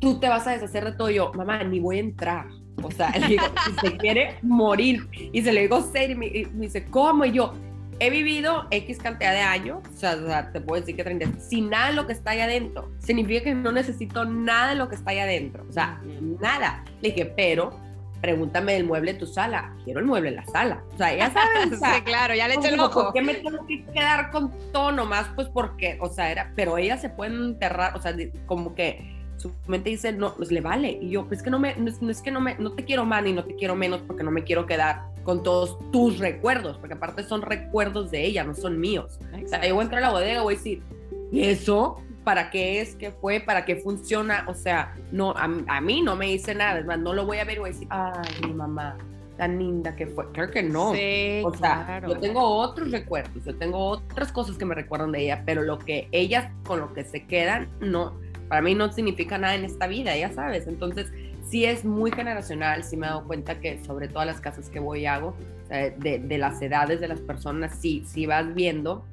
tú 0.00 0.18
te 0.18 0.28
vas 0.28 0.46
a 0.46 0.52
deshacer 0.52 0.84
de 0.84 0.92
todo. 0.92 1.10
yo, 1.10 1.32
mamá, 1.34 1.62
ni 1.62 1.78
voy 1.78 1.98
a 1.98 2.00
entrar. 2.00 2.46
O 2.82 2.90
sea, 2.90 3.10
le 3.18 3.26
digo, 3.28 3.44
si 3.64 3.88
se 3.88 3.96
quiere 3.96 4.36
morir. 4.42 5.06
Y 5.32 5.42
se 5.42 5.52
le 5.52 5.62
digo, 5.62 5.80
serio, 5.82 6.16
y 6.16 6.18
me, 6.18 6.66
dice, 6.66 6.84
¿cómo? 6.86 7.24
Y 7.24 7.32
yo, 7.32 7.52
he 8.00 8.08
vivido 8.08 8.66
X 8.70 8.98
cantidad 8.98 9.32
de 9.32 9.40
años, 9.40 9.78
o 9.94 9.96
sea, 9.96 10.50
te 10.50 10.60
puedo 10.60 10.80
decir 10.80 10.96
que 10.96 11.04
30, 11.04 11.38
sin 11.38 11.68
nada 11.68 11.88
de 11.88 11.94
lo 11.94 12.06
que 12.06 12.14
está 12.14 12.30
ahí 12.30 12.40
adentro. 12.40 12.90
Significa 12.98 13.44
que 13.44 13.54
no 13.54 13.70
necesito 13.72 14.24
nada 14.24 14.70
de 14.70 14.74
lo 14.76 14.88
que 14.88 14.96
está 14.96 15.10
ahí 15.10 15.18
adentro. 15.18 15.64
O 15.68 15.72
sea, 15.72 16.00
nada. 16.40 16.82
Le 17.02 17.10
dije, 17.10 17.26
pero 17.26 17.78
pregúntame 18.22 18.72
del 18.72 18.84
mueble 18.84 19.12
de 19.12 19.18
tu 19.18 19.26
sala. 19.26 19.74
Quiero 19.84 20.00
el 20.00 20.06
mueble 20.06 20.30
en 20.30 20.36
la 20.36 20.46
sala. 20.46 20.82
O 20.94 20.96
sea, 20.96 21.14
ya 21.14 21.30
sabes. 21.30 21.78
sí, 21.78 22.02
claro, 22.02 22.34
ya 22.34 22.48
le 22.48 22.54
eché 22.54 22.68
el 22.68 22.80
ojo. 22.80 23.04
¿Por 23.04 23.12
qué 23.12 23.22
me 23.22 23.34
tengo 23.34 23.66
que 23.66 23.84
quedar 23.84 24.30
con 24.30 24.50
todo 24.72 24.92
nomás? 24.92 25.28
Pues 25.34 25.48
porque, 25.48 25.98
o 26.00 26.08
sea, 26.08 26.30
era, 26.30 26.52
pero 26.56 26.78
ella 26.78 26.96
se 26.96 27.10
puede 27.10 27.34
enterrar, 27.34 27.94
o 27.96 28.00
sea, 28.00 28.14
como 28.46 28.74
que 28.74 29.09
su 29.40 29.52
mente 29.66 29.90
dice, 29.90 30.12
no, 30.12 30.34
pues 30.34 30.52
le 30.52 30.60
vale. 30.60 30.98
Y 31.00 31.10
yo, 31.10 31.26
pues 31.26 31.42
que 31.42 31.50
no 31.50 31.58
me, 31.58 31.74
no, 31.76 32.10
es 32.10 32.22
que 32.22 32.30
no 32.30 32.40
me, 32.40 32.56
no 32.56 32.72
te 32.72 32.84
quiero 32.84 33.04
más 33.04 33.24
ni 33.24 33.32
no 33.32 33.44
te 33.44 33.56
quiero 33.56 33.74
menos 33.74 34.02
porque 34.06 34.22
no 34.22 34.30
me 34.30 34.44
quiero 34.44 34.66
quedar 34.66 35.10
con 35.22 35.42
todos 35.42 35.78
tus 35.90 36.18
recuerdos, 36.18 36.76
porque 36.78 36.94
aparte 36.94 37.22
son 37.22 37.42
recuerdos 37.42 38.10
de 38.10 38.24
ella, 38.24 38.44
no 38.44 38.54
son 38.54 38.78
míos. 38.78 39.18
O 39.44 39.48
sea, 39.48 39.66
yo 39.66 39.74
voy 39.74 39.82
a 39.82 39.84
entrar 39.84 40.02
a 40.02 40.06
la 40.06 40.12
bodega, 40.12 40.42
voy 40.42 40.54
a 40.54 40.56
decir, 40.56 40.82
¿y 41.32 41.42
eso? 41.44 41.96
¿Para 42.24 42.50
qué 42.50 42.80
es? 42.80 42.94
¿Qué 42.96 43.10
fue? 43.10 43.40
¿Para 43.40 43.64
qué 43.64 43.76
funciona? 43.76 44.44
O 44.46 44.54
sea, 44.54 44.94
no, 45.10 45.32
a, 45.32 45.80
mí 45.80 46.02
no 46.02 46.16
me 46.16 46.26
dice 46.26 46.54
nada, 46.54 46.80
es 46.80 46.86
más, 46.86 46.98
no 46.98 47.14
lo 47.14 47.24
voy 47.24 47.38
a 47.38 47.44
ver 47.44 47.56
y 47.56 47.60
voy 47.60 47.70
a 47.70 47.72
decir, 47.72 47.88
ay, 47.90 48.46
mi 48.46 48.52
mamá, 48.52 48.96
tan 49.36 49.58
linda 49.58 49.96
que 49.96 50.06
fue. 50.06 50.30
Claro 50.32 50.50
que 50.50 50.62
no. 50.62 50.92
Sí, 50.92 51.42
o 51.44 51.54
sea, 51.54 52.02
yo 52.06 52.18
tengo 52.18 52.42
otros 52.42 52.90
recuerdos, 52.90 53.42
yo 53.44 53.56
tengo 53.56 53.78
otras 53.78 54.32
cosas 54.32 54.58
que 54.58 54.66
me 54.66 54.74
recuerdan 54.74 55.12
de 55.12 55.22
ella, 55.22 55.42
pero 55.46 55.62
lo 55.62 55.78
que 55.78 56.08
ellas 56.12 56.52
con 56.66 56.80
lo 56.80 56.92
que 56.92 57.04
se 57.04 57.26
quedan, 57.26 57.70
no, 57.80 58.18
para 58.50 58.62
mí 58.62 58.74
no 58.74 58.92
significa 58.92 59.38
nada 59.38 59.54
en 59.54 59.64
esta 59.64 59.86
vida, 59.86 60.16
ya 60.16 60.32
sabes. 60.32 60.66
Entonces, 60.66 61.12
sí 61.48 61.64
es 61.64 61.84
muy 61.84 62.10
generacional, 62.10 62.82
sí 62.82 62.96
me 62.96 63.06
he 63.06 63.10
dado 63.10 63.24
cuenta 63.24 63.60
que 63.60 63.78
sobre 63.84 64.08
todas 64.08 64.26
las 64.26 64.40
casas 64.40 64.68
que 64.68 64.80
voy 64.80 65.02
y 65.02 65.06
hago, 65.06 65.36
de, 65.68 66.36
las 66.36 66.60
edades 66.60 67.00
de 67.00 67.06
las 67.06 67.20
personas, 67.20 67.78
sí, 67.80 68.02
sí 68.04 68.26
vas 68.26 68.52
viendo 68.52 69.06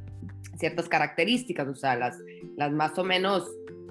ciertas 0.55 0.89
características, 0.89 1.67
o 1.67 1.75
sea, 1.75 1.95
las, 1.95 2.17
las 2.55 2.71
más 2.71 2.97
o 2.97 3.03
menos 3.03 3.47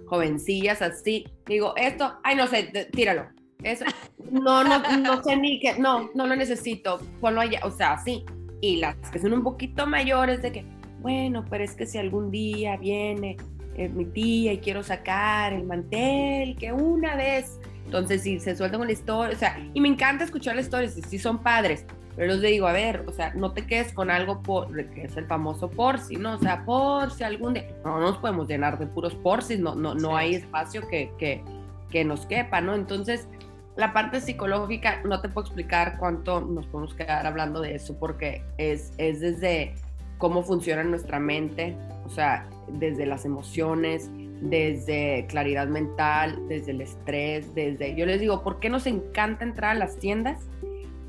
jovencillas 0.07 0.83
así. 0.83 1.29
Digo, 1.47 1.75
esto, 1.77 2.19
ay, 2.25 2.35
no 2.35 2.49
sé, 2.49 2.89
tíralo. 2.91 3.29
Eso, 3.63 3.85
no, 4.33 4.65
no, 4.65 4.81
no 4.99 5.23
sé 5.23 5.37
ni 5.37 5.61
qué, 5.61 5.79
no, 5.79 6.11
no 6.13 6.27
lo 6.27 6.35
necesito, 6.35 6.99
ponlo 7.21 7.41
allá, 7.41 7.61
o 7.63 7.71
sea, 7.71 7.99
sí. 7.99 8.25
Y 8.61 8.79
las 8.79 8.97
que 9.13 9.21
son 9.21 9.33
un 9.33 9.45
poquito 9.45 9.87
mayores 9.87 10.43
de 10.43 10.51
que, 10.51 10.65
bueno, 11.03 11.45
pero 11.49 11.63
es 11.63 11.77
que 11.77 11.87
si 11.87 11.99
algún 11.99 12.33
día 12.33 12.77
viene 12.79 13.37
es 13.77 13.93
mi 13.93 14.05
tía 14.05 14.53
y 14.53 14.59
quiero 14.59 14.83
sacar 14.83 15.53
el 15.53 15.65
mantel, 15.65 16.57
que 16.57 16.73
una 16.73 17.17
vez. 17.17 17.61
Entonces, 17.85 18.23
si 18.23 18.41
se 18.41 18.57
suelta 18.57 18.79
con 18.79 18.87
la 18.87 18.93
historia, 18.93 19.37
o 19.37 19.39
sea, 19.39 19.59
y 19.73 19.81
me 19.81 19.89
encanta 19.89 20.25
escuchar 20.25 20.57
las 20.57 20.65
historias, 20.65 20.97
y 20.99 21.03
sí 21.03 21.19
son 21.19 21.39
padres, 21.39 21.87
pero 22.17 22.33
los 22.33 22.43
digo, 22.43 22.67
a 22.67 22.73
ver, 22.73 23.05
o 23.07 23.13
sea, 23.13 23.33
no 23.35 23.53
te 23.53 23.67
quedes 23.67 23.93
con 23.93 24.11
algo 24.11 24.43
por, 24.43 24.75
que 24.91 25.05
es 25.05 25.17
el 25.17 25.27
famoso 25.27 25.71
por 25.71 26.01
si, 26.01 26.17
¿no? 26.17 26.35
O 26.35 26.39
sea, 26.39 26.65
por 26.65 27.13
si 27.13 27.23
algún 27.23 27.55
día, 27.55 27.69
no 27.85 28.01
nos 28.01 28.17
podemos 28.19 28.49
llenar 28.49 28.79
de 28.79 28.87
puros 28.87 29.15
por 29.15 29.43
si, 29.43 29.59
no, 29.59 29.75
no, 29.75 29.95
no 29.95 30.17
hay 30.17 30.35
espacio 30.35 30.89
que, 30.89 31.13
que, 31.19 31.45
que 31.91 32.05
nos 32.05 32.27
quepa, 32.27 32.61
¿no? 32.61 32.75
Entonces, 32.75 33.29
la 33.77 33.93
parte 33.93 34.21
psicológica, 34.21 35.03
no 35.05 35.21
te 35.21 35.29
puedo 35.29 35.47
explicar 35.47 35.99
cuánto 35.99 36.41
nos 36.41 36.67
podemos 36.67 36.95
quedar 36.95 37.27
hablando 37.27 37.61
de 37.61 37.75
eso, 37.75 37.97
porque 37.99 38.43
es, 38.57 38.95
es 38.97 39.21
desde 39.21 39.75
cómo 40.19 40.43
funciona 40.43 40.83
nuestra 40.83 41.21
mente, 41.21 41.77
o 42.05 42.09
sea, 42.09 42.49
desde 42.69 43.07
las 43.07 43.25
emociones, 43.25 44.11
desde 44.41 45.27
claridad 45.29 45.69
mental, 45.69 46.39
desde 46.49 46.73
el 46.73 46.81
estrés, 46.81 47.55
desde... 47.55 47.95
Yo 47.95 48.07
les 48.07 48.21
digo, 48.21 48.43
¿por 48.43 48.61
qué 48.61 48.69
nos 48.69 48.87
encanta 48.87 49.45
entrar 49.45 49.77
a 49.77 49.79
las 49.79 49.99
tiendas 49.99 50.49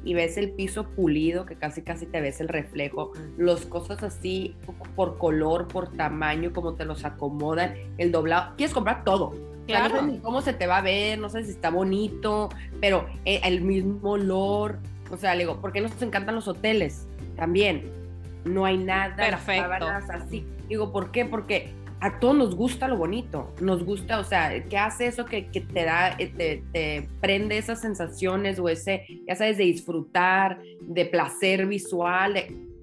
y 0.03 0.13
ves 0.13 0.37
el 0.37 0.51
piso 0.51 0.85
pulido, 0.85 1.45
que 1.45 1.55
casi 1.55 1.81
casi 1.81 2.05
te 2.05 2.21
ves 2.21 2.39
el 2.39 2.47
reflejo, 2.47 3.11
las 3.37 3.65
cosas 3.65 4.03
así 4.03 4.55
por 4.95 5.17
color, 5.17 5.67
por 5.67 5.91
tamaño, 5.91 6.53
cómo 6.53 6.75
te 6.75 6.85
los 6.85 7.03
acomodan, 7.03 7.75
el 7.97 8.11
doblado, 8.13 8.55
quieres 8.55 8.73
comprar 8.73 9.03
todo. 9.03 9.35
Claro. 9.67 10.01
no 10.01 10.21
cómo 10.21 10.41
se 10.41 10.53
te 10.53 10.65
va 10.65 10.77
a 10.77 10.81
ver, 10.81 11.19
no 11.19 11.27
sé 11.27 11.43
si 11.43 11.51
está 11.51 11.69
bonito, 11.69 12.47
pero 12.79 13.05
eh, 13.25 13.41
el 13.43 13.59
mismo 13.59 14.11
olor, 14.11 14.79
o 15.11 15.17
sea, 15.17 15.35
le 15.35 15.39
digo, 15.39 15.59
¿por 15.59 15.73
qué 15.73 15.81
nos 15.81 16.01
encantan 16.01 16.35
los 16.35 16.47
hoteles? 16.47 17.05
También, 17.35 17.91
no 18.45 18.63
hay 18.63 18.77
nada, 18.77 19.15
Perfecto. 19.17 19.87
así. 20.09 20.45
Digo, 20.67 20.91
¿por 20.91 21.11
qué? 21.11 21.25
Porque 21.25 21.73
a 21.99 22.19
todos 22.19 22.35
nos 22.35 22.55
gusta 22.55 22.87
lo 22.87 22.97
bonito, 22.97 23.53
nos 23.59 23.83
gusta, 23.83 24.19
o 24.19 24.23
sea, 24.23 24.63
¿qué 24.67 24.77
hace 24.77 25.07
eso 25.07 25.25
que, 25.25 25.43
te 25.43 25.83
da, 25.83 26.15
eh, 26.19 26.63
te, 26.71 27.09
prende 27.21 27.57
esas 27.57 27.81
sensaciones 27.81 28.59
o 28.59 28.69
ese, 28.69 29.05
ya 29.27 29.35
sabes, 29.35 29.57
de 29.57 29.63
disfrutar, 29.63 30.61
de 30.81 31.05
placer 31.05 31.65
visual? 31.65 32.35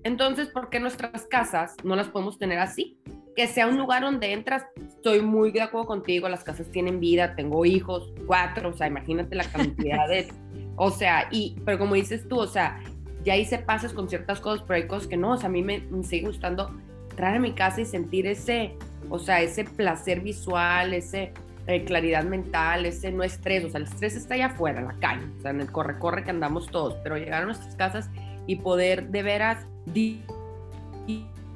Entonces, 0.03 0.49
¿por 0.49 0.69
qué 0.69 0.81
nuestras 0.81 1.27
casas 1.27 1.77
no 1.85 1.95
las 1.95 2.09
podemos 2.09 2.39
tener 2.39 2.59
así? 2.59 2.97
Que 3.37 3.47
sea 3.47 3.67
un 3.69 3.79
lugar 3.79 4.03
donde 4.03 4.33
entras, 4.33 4.65
estoy 4.77 5.21
muy 5.21 5.53
de 5.53 5.63
acuerdo 5.63 5.87
contigo, 5.87 6.29
las 6.29 6.45
casas 6.45 6.71
tienen 6.71 6.99
vida, 6.99 7.37
tengo 7.37 7.65
hijos, 7.65 8.13
cuatro, 8.27 8.71
o 8.71 8.73
sea, 8.73 8.89
imagínate 8.89 9.37
la 9.37 9.45
cantidad 9.45 10.09
de, 10.09 10.29
o 10.77 10.91
sea, 10.91 11.29
y, 11.31 11.57
pero 11.65 11.79
como 11.79 11.95
dices 11.95 12.27
tú, 12.29 12.39
o 12.39 12.47
sea, 12.47 12.83
ya 13.25 13.37
hice 13.37 13.59
pases 13.59 13.93
con 13.93 14.09
ciertas 14.09 14.41
cosas, 14.41 14.65
pero 14.67 14.77
hay 14.77 14.87
cosas 14.87 15.09
que 15.09 15.17
no, 15.17 15.33
o 15.33 15.37
sea, 15.37 15.49
a 15.49 15.53
mí 15.53 15.63
me, 15.63 15.83
sigue 16.03 16.27
gustando 16.27 16.71
entrar 17.15 17.37
a 17.37 17.39
mi 17.39 17.53
casa 17.53 17.81
y 17.81 17.85
sentir 17.85 18.27
ese, 18.27 18.77
o 19.09 19.21
sea, 19.21 19.41
ese 19.41 19.63
placer 19.65 20.21
visual, 20.21 20.93
ese 20.93 21.33
eh, 21.69 21.85
claridad 21.85 22.25
mental, 22.25 22.87
ese 22.87 23.13
no 23.13 23.23
estrés, 23.23 23.65
o 23.65 23.71
sea, 23.71 23.79
el 23.79 23.87
estrés 23.87 24.17
está 24.17 24.35
allá 24.35 24.47
afuera, 24.47 24.81
en 24.81 24.89
la 24.89 24.99
calle, 24.99 25.25
o 25.39 25.43
sea, 25.43 25.53
en 25.53 25.61
el 25.61 25.71
corre-corre 25.71 26.25
que 26.25 26.31
andamos 26.31 26.67
todos, 26.67 26.97
pero 27.05 27.17
llegar 27.17 27.43
a 27.43 27.45
nuestras 27.47 27.77
casas 27.77 28.11
y 28.49 28.57
poder 28.57 29.11
de 29.11 29.23
veras 29.23 29.65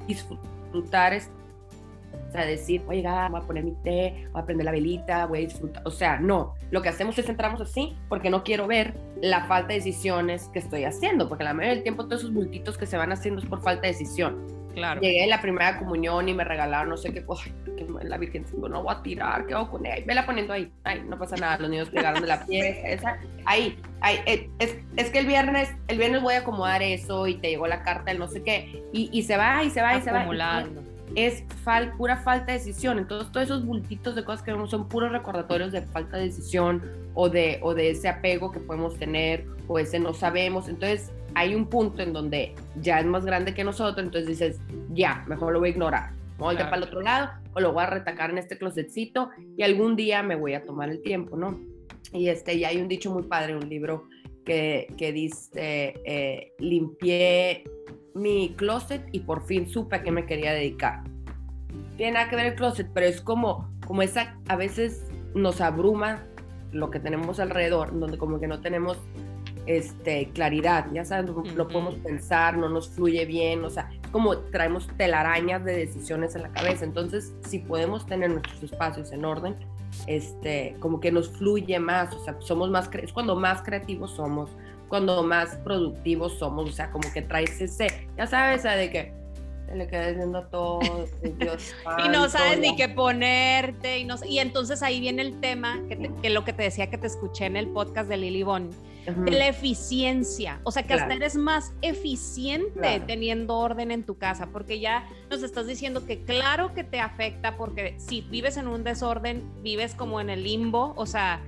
disfrutar 0.07 1.15
o 2.29 2.33
sea, 2.33 2.45
decir, 2.45 2.83
voy 2.85 2.97
a 2.97 2.99
llegar, 2.99 3.31
voy 3.31 3.41
a 3.41 3.45
poner 3.45 3.65
mi 3.65 3.73
té, 3.83 4.29
voy 4.33 4.43
a 4.43 4.45
prender 4.45 4.67
la 4.67 4.73
velita, 4.73 5.27
voy 5.27 5.39
a 5.39 5.41
disfrutar. 5.43 5.83
O 5.87 5.91
sea, 5.91 6.19
no. 6.19 6.55
Lo 6.71 6.83
que 6.83 6.91
hacemos 6.91 7.19
es 7.19 7.29
entramos 7.29 7.61
así 7.61 7.97
porque 8.09 8.29
no 8.29 8.45
quiero 8.45 8.67
ver 8.67 8.95
la 9.23 9.45
falta 9.45 9.69
de 9.69 9.75
decisiones 9.77 10.49
que 10.53 10.59
estoy 10.59 10.85
haciendo, 10.85 11.29
porque 11.29 11.45
la 11.45 11.55
mayoría 11.55 11.75
del 11.75 11.83
tiempo 11.83 12.05
todos 12.05 12.21
esos 12.23 12.35
bultitos 12.35 12.77
que 12.77 12.87
se 12.87 12.99
van 12.99 13.13
haciendo 13.13 13.41
es 13.41 13.49
por 13.49 13.63
falta 13.63 13.83
de 13.83 13.89
decisión. 13.89 14.37
Claro. 14.79 15.01
Llegué 15.01 15.25
en 15.25 15.31
la 15.31 15.41
primera 15.41 15.79
comunión 15.79 16.29
y 16.29 16.35
me 16.35 16.45
regalaron 16.45 16.89
no 16.91 16.97
sé 16.97 17.13
qué, 17.13 17.25
la 18.03 18.19
Virgen, 18.19 18.45
no 18.57 18.83
voy 18.83 18.95
a 18.95 19.03
tirar, 19.03 19.47
¿qué 19.47 19.55
hago 19.55 19.71
con 19.71 19.87
ella? 19.87 20.05
Vela 20.07 20.27
poniendo 20.27 20.53
ahí, 20.53 20.71
ay, 20.85 21.03
no 21.07 21.19
pasa 21.19 21.37
nada, 21.37 21.59
los 21.59 21.71
niños 21.71 21.91
pegaron 21.91 22.21
de 22.21 22.27
la 22.29 22.45
pieza, 22.45 22.81
esa, 22.89 23.19
ahí, 23.45 23.79
ahí, 24.01 24.21
eh, 24.27 24.51
es, 24.59 24.77
es, 24.97 25.11
que 25.11 25.19
el 25.19 25.27
viernes, 25.27 25.71
el 25.89 25.99
viernes 25.99 26.23
voy 26.23 26.35
a 26.35 26.39
acomodar 26.39 26.83
eso 26.83 27.27
y 27.27 27.35
te 27.35 27.51
llegó 27.51 27.67
la 27.67 27.83
carta 27.83 28.11
del 28.11 28.19
no 28.19 28.29
sé 28.29 28.43
qué, 28.43 28.83
y, 28.93 29.11
y 29.13 29.23
se 29.23 29.37
va, 29.37 29.63
y 29.65 29.71
se 29.71 29.83
va, 29.83 29.97
y 29.97 30.03
se 30.03 30.11
va. 30.11 30.21
Acumulando 30.21 30.83
es 31.15 31.45
pura 31.97 32.17
falta 32.17 32.53
de 32.53 32.59
decisión. 32.59 32.99
Entonces, 32.99 33.31
todos 33.33 33.47
esos 33.47 33.65
bultitos 33.65 34.15
de 34.15 34.25
cosas 34.25 34.43
que 34.43 34.53
vemos 34.53 34.71
son 34.71 34.89
puros 34.89 35.13
recordatorios 35.13 35.73
de 35.73 35.83
falta 35.83 36.17
de 36.17 36.25
decisión 36.25 36.83
o 37.15 37.29
de, 37.29 37.59
o 37.63 37.75
de 37.75 37.91
ese 37.91 38.09
apego 38.09 38.53
que 38.53 38.61
podemos 38.61 38.97
tener 38.99 39.47
o 39.67 39.79
ese 39.79 39.99
no 39.99 40.15
sabemos. 40.15 40.69
Entonces, 40.69 41.11
hay 41.39 41.55
un 41.55 41.67
punto 41.67 42.03
en 42.03 42.13
donde 42.13 42.55
ya 42.81 42.99
es 42.99 43.07
más 43.07 43.25
grande 43.25 43.55
que 43.55 43.63
nosotros, 43.63 44.05
entonces 44.05 44.27
dices, 44.27 44.61
ya, 44.91 45.25
mejor 45.29 45.53
lo 45.53 45.61
voy 45.61 45.69
a 45.69 45.73
ignorar. 45.73 46.11
Voy 46.37 46.57
a 46.57 46.61
ir 46.61 46.65
para 46.65 46.79
el 46.79 46.83
otro 46.83 47.01
lado 47.01 47.31
o 47.55 47.61
lo 47.61 47.73
voy 47.73 47.85
a 47.85 47.87
retacar 47.87 48.31
en 48.31 48.39
este 48.39 48.59
closetcito 48.59 49.31
y 49.57 49.63
algún 49.63 49.95
día 49.95 50.23
me 50.23 50.35
voy 50.35 50.55
a 50.55 50.65
tomar 50.65 50.89
el 50.89 51.01
tiempo, 51.01 51.37
¿no? 51.37 51.59
Y 52.13 52.29
este, 52.29 52.55
y 52.55 52.65
hay 52.65 52.81
un 52.81 52.89
dicho 52.89 53.13
muy 53.13 53.23
padre, 53.23 53.55
un 53.55 53.69
libro 53.69 54.09
que, 54.45 54.93
que 54.97 55.13
dice, 55.13 55.95
eh, 56.05 56.53
limpié 56.59 57.65
mi 58.15 58.55
closet 58.57 59.07
y 59.13 59.21
por 59.21 59.47
fin 59.47 59.69
supe 59.69 59.97
a 59.97 60.03
qué 60.03 60.11
me 60.11 60.27
quería 60.27 60.53
dedicar. 60.53 61.05
Tiene 61.97 62.13
nada 62.13 62.29
que 62.31 62.37
ver 62.37 62.47
el 62.47 62.55
closet, 62.57 62.89
pero 62.93 63.07
es 63.07 63.21
como, 63.21 63.71
como 63.87 64.03
esa, 64.03 64.37
a 64.49 64.57
veces 64.57 65.07
nos 65.35 65.61
abruma 65.61 66.27
lo 66.73 66.91
que 66.91 66.99
tenemos 66.99 67.39
alrededor, 67.39 67.97
donde 67.97 68.19
como 68.19 68.41
que 68.41 68.49
no 68.49 68.61
tenemos 68.61 68.99
este, 69.69 70.31
claridad, 70.31 70.87
ya 70.95 71.05
sabes, 71.05 71.31
no, 71.31 71.69
podemos 71.69 71.97
pensar, 71.97 72.57
no 72.57 72.71
nos 72.71 72.89
fluye 72.89 73.27
bien, 73.27 73.63
o 73.67 73.69
sea, 73.69 73.91
es 74.03 74.11
como 74.11 74.39
traemos 74.39 74.89
telarañas 74.97 75.63
de 75.63 75.77
decisiones 75.77 76.35
en 76.35 76.43
la 76.43 76.49
cabeza. 76.49 76.87
Entonces, 76.87 77.35
si 77.47 77.59
podemos 77.59 78.07
tener 78.07 78.31
nuestros 78.31 78.63
espacios 78.63 79.13
en 79.13 79.27
orden, 79.27 79.57
este, 80.07 80.75
como 80.81 81.01
que 81.01 81.13
nos 81.13 81.29
fluye 81.29 81.79
más, 81.79 82.15
o 82.15 82.25
sea, 82.25 82.35
somos 82.41 82.71
más, 82.71 82.89
es 82.95 83.13
cuando 83.13 83.37
más 83.37 83.61
creativos 83.61 84.13
somos, 84.13 84.51
cuando 84.89 85.23
más 85.23 85.57
productivos 85.57 86.39
somos, 86.39 86.71
o 86.71 86.73
sea, 86.73 86.91
como 86.91 87.13
que 87.13 87.21
traes 87.21 87.61
ese, 87.61 88.09
ya 88.17 88.27
sabes, 88.27 88.63
de 88.63 88.91
que 88.91 89.13
le 89.75 89.87
quedas 89.87 90.17
viendo 90.17 90.43
todo, 90.45 90.81
Dios 91.39 91.75
y 92.05 92.09
no 92.09 92.29
sabes 92.29 92.59
ni 92.59 92.77
qué 92.77 92.89
ponerte, 92.89 93.99
y, 93.99 94.05
no, 94.05 94.17
y 94.27 94.39
entonces 94.39 94.83
ahí 94.83 95.01
viene 95.01 95.23
el 95.23 95.41
tema, 95.41 95.81
que, 95.89 96.11
que, 96.23 96.31
lo 96.31 96.45
que 96.45 96.53
te 96.53 96.63
decía 96.63 96.91
que 96.91 96.99
te 96.99 97.07
escuché 97.07 97.47
en 97.47 97.57
el 97.57 97.69
podcast 97.69 98.09
de 98.09 98.17
Lily 98.17 98.43
Bon, 98.43 98.71
de 99.07 99.31
la 99.31 99.49
eficiencia, 99.49 100.61
o 100.65 100.71
sea 100.71 100.83
que 100.83 100.93
hasta 100.93 101.15
eres 101.15 101.35
más 101.35 101.73
eficiente 101.81 103.01
teniendo 103.07 103.57
orden 103.57 103.91
en 103.91 104.05
tu 104.05 104.19
casa, 104.19 104.49
porque 104.53 104.81
ya 104.81 105.09
nos 105.31 105.43
estás 105.43 105.67
diciendo 105.67 106.05
que 106.05 106.25
claro 106.25 106.75
que 106.75 106.85
te 106.85 107.01
afecta, 107.01 107.57
porque 107.57 107.95
si 107.99 108.21
vives 108.21 108.59
en 108.59 108.69
un 108.69 108.85
desorden, 108.85 109.43
vives 109.63 109.95
como 109.95 110.21
en 110.21 110.29
el 110.29 110.45
limbo, 110.45 110.93
o 110.97 111.07
sea, 111.07 111.41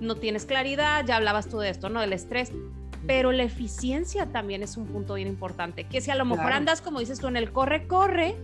no 0.00 0.16
tienes 0.16 0.46
claridad, 0.46 1.04
ya 1.06 1.16
hablabas 1.16 1.48
tú 1.48 1.58
de 1.58 1.68
esto, 1.68 1.90
¿no? 1.90 2.00
Del 2.00 2.14
estrés, 2.14 2.50
pero 3.06 3.32
la 3.32 3.42
eficiencia 3.42 4.26
también 4.26 4.62
es 4.62 4.76
un 4.76 4.86
punto 4.86 5.14
bien 5.14 5.28
importante. 5.28 5.84
Que 5.84 6.00
si 6.00 6.10
a 6.10 6.14
lo 6.14 6.24
mejor 6.24 6.52
andas, 6.52 6.80
como 6.80 7.00
dices 7.00 7.18
tú, 7.18 7.28
en 7.28 7.36
el 7.36 7.52
corre, 7.52 7.86
corre, 7.86 8.36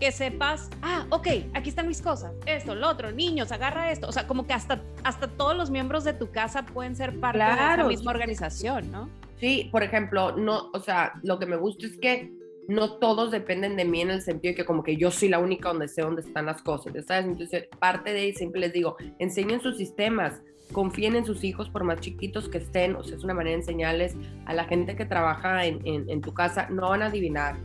que 0.00 0.10
sepas, 0.12 0.70
ah, 0.82 1.06
ok, 1.10 1.28
aquí 1.52 1.68
están 1.68 1.86
mis 1.86 2.00
cosas, 2.00 2.32
esto, 2.46 2.74
lo 2.74 2.88
otro, 2.88 3.12
niños, 3.12 3.52
agarra 3.52 3.92
esto. 3.92 4.08
O 4.08 4.12
sea, 4.12 4.26
como 4.26 4.46
que 4.46 4.54
hasta, 4.54 4.80
hasta 5.04 5.28
todos 5.28 5.54
los 5.54 5.70
miembros 5.70 6.04
de 6.04 6.14
tu 6.14 6.30
casa 6.30 6.64
pueden 6.64 6.96
ser 6.96 7.20
parte 7.20 7.38
de 7.38 7.44
la 7.44 7.84
misma 7.86 8.10
organización, 8.10 8.90
¿no? 8.90 9.10
Sí, 9.38 9.68
por 9.70 9.82
ejemplo, 9.82 10.36
no, 10.36 10.70
o 10.72 10.80
sea, 10.80 11.12
lo 11.22 11.38
que 11.38 11.46
me 11.46 11.56
gusta 11.56 11.86
es 11.86 11.98
que 11.98 12.32
no 12.68 12.98
todos 12.98 13.30
dependen 13.30 13.76
de 13.76 13.84
mí 13.84 14.00
en 14.00 14.10
el 14.10 14.22
sentido 14.22 14.52
de 14.52 14.56
que 14.56 14.64
como 14.64 14.82
que 14.82 14.96
yo 14.96 15.10
soy 15.10 15.28
la 15.28 15.38
única 15.38 15.68
donde 15.68 15.88
sé 15.88 16.02
dónde 16.02 16.22
están 16.22 16.46
las 16.46 16.62
cosas, 16.62 16.92
¿sabes? 17.06 17.26
Entonces, 17.26 17.68
parte 17.78 18.12
de 18.12 18.20
ahí 18.20 18.32
siempre 18.32 18.60
les 18.60 18.72
digo, 18.72 18.96
enseñen 19.18 19.60
sus 19.60 19.76
sistemas, 19.76 20.40
confíen 20.72 21.16
en 21.16 21.24
sus 21.24 21.44
hijos 21.44 21.68
por 21.68 21.84
más 21.84 22.00
chiquitos 22.00 22.48
que 22.48 22.58
estén, 22.58 22.96
o 22.96 23.02
sea, 23.02 23.16
es 23.16 23.24
una 23.24 23.34
manera 23.34 23.56
de 23.56 23.62
enseñarles 23.62 24.16
a 24.46 24.54
la 24.54 24.64
gente 24.64 24.96
que 24.96 25.04
trabaja 25.04 25.64
en, 25.64 25.80
en, 25.84 26.20
tu 26.20 26.32
casa, 26.32 26.68
no 26.70 26.90
van 26.90 27.02
a 27.02 27.06
adivinar, 27.06 27.56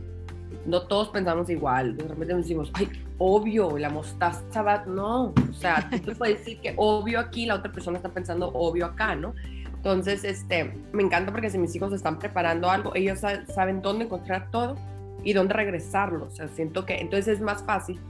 no 0.66 0.82
todos 0.82 1.08
pensamos 1.08 1.48
igual, 1.50 1.96
de 1.96 2.08
repente 2.08 2.34
decimos, 2.34 2.70
ay, 2.74 2.88
obvio, 3.18 3.78
la 3.78 3.90
mostaza 3.90 4.62
va, 4.62 4.84
no, 4.86 5.34
o 5.50 5.52
sea, 5.52 5.88
tú 6.04 6.12
puedes 6.12 6.38
decir 6.38 6.60
que 6.60 6.74
obvio 6.76 7.20
aquí, 7.20 7.46
la 7.46 7.56
otra 7.56 7.72
persona 7.72 7.98
está 7.98 8.10
pensando 8.10 8.48
obvio 8.48 8.86
acá, 8.86 9.14
¿no? 9.14 9.34
Entonces, 9.74 10.24
este, 10.24 10.72
me 10.92 11.02
encanta 11.02 11.30
porque 11.30 11.48
si 11.48 11.58
mis 11.58 11.74
hijos 11.76 11.92
están 11.92 12.18
preparando 12.18 12.68
algo, 12.68 12.94
ellos 12.96 13.20
saben 13.20 13.82
dónde 13.82 14.06
encontrar 14.06 14.50
todo 14.50 14.74
y 15.22 15.32
dónde 15.32 15.54
regresarlo, 15.54 16.26
o 16.26 16.30
sea, 16.30 16.48
siento 16.48 16.84
que 16.84 16.96
entonces 16.96 17.36
es 17.36 17.40
más 17.40 17.62
fácil 17.62 18.00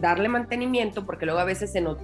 darle 0.00 0.28
mantenimiento, 0.28 1.04
porque 1.04 1.26
luego 1.26 1.40
a 1.40 1.44
veces 1.44 1.72
se 1.72 1.80
nos, 1.80 1.98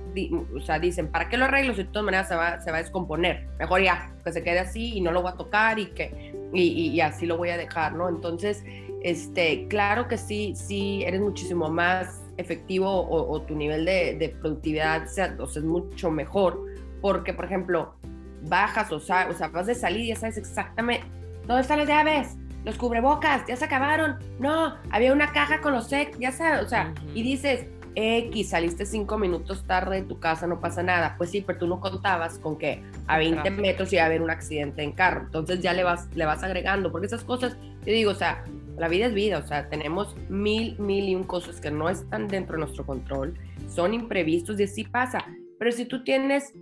o 0.55 0.61
sea, 0.61 0.79
dicen, 0.79 1.09
¿para 1.09 1.29
qué 1.29 1.37
lo 1.37 1.47
arreglo 1.47 1.75
si 1.75 1.85
de 1.85 1.89
todas 1.89 2.05
maneras 2.05 2.29
se 2.29 2.37
va, 2.37 2.61
se 2.61 2.71
va 2.71 2.79
a 2.79 2.83
descomponer? 2.83 3.49
Mejor 3.59 3.83
ya, 3.83 4.13
que 4.25 4.33
se 4.33 4.43
quede 4.43 4.59
así 4.59 4.97
y 4.97 5.01
no 5.01 5.11
lo 5.11 5.23
voy 5.23 5.33
a 5.33 5.37
tocar 5.37 5.79
y 5.79 5.87
que, 5.87 6.35
y, 6.53 6.63
y, 6.63 7.01
así 7.01 7.27
lo 7.27 7.37
voy 7.37 7.51
a 7.51 7.57
dejar, 7.57 7.95
¿no? 7.95 8.09
Entonces, 8.09 8.63
este, 9.03 9.67
claro 9.69 10.09
que 10.09 10.19
sí, 10.19 10.55
sí, 10.55 11.03
eres 11.05 11.21
muchísimo 11.21 11.71
más 11.71 12.23
efectivo 12.37 13.09
o, 13.09 13.43
tu 13.43 13.57
nivel 13.57 13.85
de, 13.85 14.17
de 14.17 14.29
productividad 14.29 15.07
sea, 15.07 15.35
o 15.39 15.47
sea, 15.47 15.61
es 15.61 15.67
mucho 15.67 16.11
mejor, 16.11 16.65
porque, 17.01 17.33
por 17.33 17.47
ejemplo, 17.47 17.95
bajas 18.43 18.93
o 18.93 19.01
sea, 19.01 19.29
o 19.31 19.35
sea, 19.35 19.49
vas 19.49 19.67
de 19.67 19.75
salir 19.75 20.03
y 20.03 20.09
ya 20.09 20.17
sabes 20.17 20.37
exactamente 20.37 21.07
dónde 21.47 21.63
están 21.63 21.79
las 21.79 21.89
llaves, 21.89 22.37
los 22.65 22.77
cubrebocas, 22.77 23.43
ya 23.47 23.57
se 23.57 23.65
acabaron, 23.65 24.19
no, 24.39 24.77
había 24.91 25.13
una 25.13 25.33
caja 25.33 25.61
con 25.61 25.73
los 25.73 25.89
sex, 25.89 26.19
ya 26.19 26.31
sabes, 26.31 26.67
o 26.67 26.69
sea, 26.69 26.93
y 27.15 27.23
dices, 27.23 27.67
X, 27.95 28.51
saliste 28.51 28.87
cinco 28.87 29.19
minutos 29.19 29.65
tarde 29.67 30.03
de 30.03 30.03
tu 30.07 30.19
casa, 30.19 30.47
no 30.47 30.61
pasa 30.61 30.83
nada. 30.83 31.15
Pues 31.17 31.31
sí, 31.31 31.43
pero 31.47 31.59
tú 31.59 31.67
no 31.67 31.81
contabas 31.81 32.39
con 32.39 32.57
que 32.57 32.83
a 33.07 33.19
20 33.19 33.51
metros 33.51 33.93
iba 33.93 34.03
a 34.03 34.07
haber 34.07 34.23
un 34.23 34.31
accidente 34.31 34.83
en 34.83 34.93
carro. 34.93 35.23
Entonces 35.23 35.61
ya 35.61 35.73
le 35.73 35.85
vas, 35.85 36.09
le 36.15 36.25
vas 36.25 36.43
agregando, 36.43 36.91
porque 36.93 37.07
esas 37.07 37.25
cosas, 37.25 37.57
yo 37.85 37.93
digo, 37.93 38.13
o 38.13 38.15
sea, 38.15 38.45
la 38.77 38.89
vida 38.89 39.07
es 39.07 39.15
vida, 39.15 39.39
o 39.39 39.47
sea, 39.47 39.69
tenemos 39.69 40.17
mil, 40.29 40.79
mil 40.79 41.09
y 41.09 41.15
un 41.15 41.25
cosas 41.25 41.61
que 41.61 41.71
no 41.71 41.89
están 41.89 42.29
dentro 42.29 42.55
de 42.55 42.61
nuestro 42.61 42.87
control, 42.87 43.35
son 43.69 43.95
imprevistos 43.95 44.59
y 44.61 44.65
así 44.65 44.85
pasa. 44.85 45.25
Pero 45.59 45.73
si 45.73 45.85
tú 45.85 46.05
tienes 46.05 46.53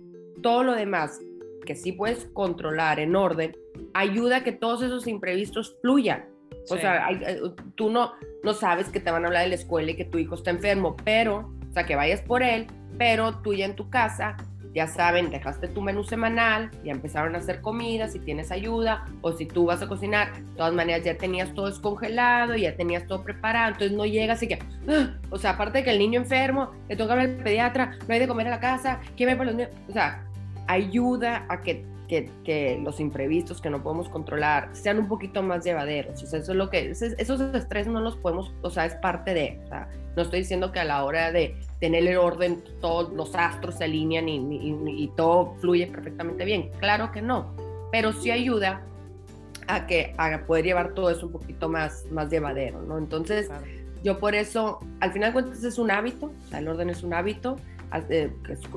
todo 0.41 0.63
lo 0.63 0.73
demás 0.73 1.19
que 1.65 1.75
sí 1.75 1.91
puedes 1.91 2.25
controlar 2.33 2.99
en 2.99 3.15
orden, 3.15 3.55
ayuda 3.93 4.37
a 4.37 4.43
que 4.43 4.53
todos 4.53 4.81
esos 4.81 5.07
imprevistos 5.07 5.77
fluyan. 5.81 6.25
O 6.69 6.77
sea, 6.77 7.09
eh, 7.11 7.41
tú 7.75 7.89
no, 7.89 8.13
no 8.43 8.53
sabes 8.53 8.89
que 8.89 8.99
te 8.99 9.11
van 9.11 9.23
a 9.23 9.27
hablar 9.27 9.43
de 9.43 9.49
la 9.49 9.55
escuela 9.55 9.91
y 9.91 9.95
que 9.95 10.05
tu 10.05 10.17
hijo 10.17 10.35
está 10.35 10.51
enfermo, 10.51 10.95
pero, 11.03 11.51
o 11.69 11.73
sea, 11.73 11.85
que 11.85 11.95
vayas 11.95 12.21
por 12.21 12.43
él, 12.43 12.67
pero 12.97 13.39
tú 13.39 13.53
ya 13.53 13.65
en 13.65 13.75
tu 13.75 13.89
casa, 13.89 14.37
ya 14.73 14.87
saben, 14.87 15.31
dejaste 15.31 15.67
tu 15.69 15.81
menú 15.81 16.03
semanal, 16.03 16.69
ya 16.83 16.91
empezaron 16.91 17.35
a 17.35 17.39
hacer 17.39 17.61
comida, 17.61 18.07
si 18.09 18.19
tienes 18.19 18.51
ayuda, 18.51 19.05
o 19.21 19.31
si 19.31 19.45
tú 19.45 19.65
vas 19.65 19.81
a 19.81 19.87
cocinar, 19.87 20.35
de 20.35 20.55
todas 20.55 20.73
maneras 20.73 21.03
ya 21.03 21.17
tenías 21.17 21.53
todo 21.53 21.67
descongelado, 21.67 22.55
ya 22.55 22.75
tenías 22.75 23.07
todo 23.07 23.23
preparado, 23.23 23.73
entonces 23.73 23.97
no 23.97 24.05
llegas 24.05 24.43
y 24.43 24.47
que, 24.47 24.59
¡ah! 24.89 25.15
o 25.29 25.37
sea, 25.37 25.51
aparte 25.51 25.79
de 25.79 25.83
que 25.83 25.91
el 25.91 25.99
niño 25.99 26.19
enfermo, 26.19 26.71
le 26.89 26.95
toca 26.95 27.13
hablar 27.13 27.29
al 27.29 27.37
pediatra, 27.37 27.97
no 28.07 28.13
hay 28.13 28.19
de 28.19 28.27
comer 28.27 28.47
en 28.47 28.51
la 28.51 28.59
casa, 28.59 28.99
¿quién 29.15 29.29
ve 29.29 29.35
por 29.35 29.45
los 29.45 29.55
niños? 29.55 29.71
O 29.89 29.93
sea, 29.93 30.23
ayuda 30.67 31.45
a 31.49 31.61
que 31.61 31.85
que, 32.07 32.79
los 32.83 32.99
imprevistos 32.99 33.61
que 33.61 33.69
no 33.69 33.83
podemos 33.83 34.09
controlar 34.09 34.69
sean 34.73 34.99
un 34.99 35.07
poquito 35.07 35.43
más 35.43 35.63
llevaderos. 35.63 36.23
O 36.23 36.25
sea, 36.25 36.39
eso 36.39 36.51
es 36.51 36.57
lo 36.57 36.69
que, 36.69 36.91
esos 36.91 37.41
estrés 37.53 37.87
no 37.87 37.99
los 38.01 38.17
podemos, 38.17 38.53
o 38.61 38.69
sea, 38.69 38.85
es 38.85 38.95
parte 38.95 39.33
de, 39.33 39.59
o 39.65 39.67
sea, 39.67 39.89
no 40.15 40.23
estoy 40.23 40.39
diciendo 40.39 40.71
que 40.71 40.79
a 40.79 40.85
la 40.85 41.03
hora 41.03 41.31
de 41.31 41.55
tener 41.79 42.07
el 42.07 42.17
orden 42.17 42.63
todos 42.81 43.13
los 43.13 43.35
astros 43.35 43.75
se 43.75 43.83
alinean 43.83 44.27
y, 44.29 44.37
y, 45.03 45.07
todo 45.15 45.53
fluye 45.59 45.87
perfectamente 45.87 46.45
bien. 46.45 46.71
Claro 46.79 47.11
que 47.11 47.21
no, 47.21 47.53
pero 47.91 48.13
sí 48.13 48.31
ayuda 48.31 48.81
a 49.67 49.85
que 49.85 50.13
a 50.17 50.39
poder 50.47 50.65
llevar 50.65 50.93
todo 50.93 51.09
eso 51.09 51.27
un 51.27 51.33
poquito 51.33 51.69
más, 51.69 52.05
más 52.09 52.29
llevadero, 52.29 52.81
¿no? 52.81 52.97
Entonces, 52.97 53.49
yo 54.03 54.17
por 54.17 54.33
eso, 54.33 54.79
al 55.01 55.11
final 55.11 55.29
de 55.29 55.33
cuentas 55.33 55.63
es 55.63 55.77
un 55.77 55.91
hábito, 55.91 56.27
o 56.27 56.49
sea, 56.49 56.59
el 56.59 56.67
orden 56.67 56.89
es 56.89 57.03
un 57.03 57.13
hábito 57.13 57.57
eh, 58.09 58.31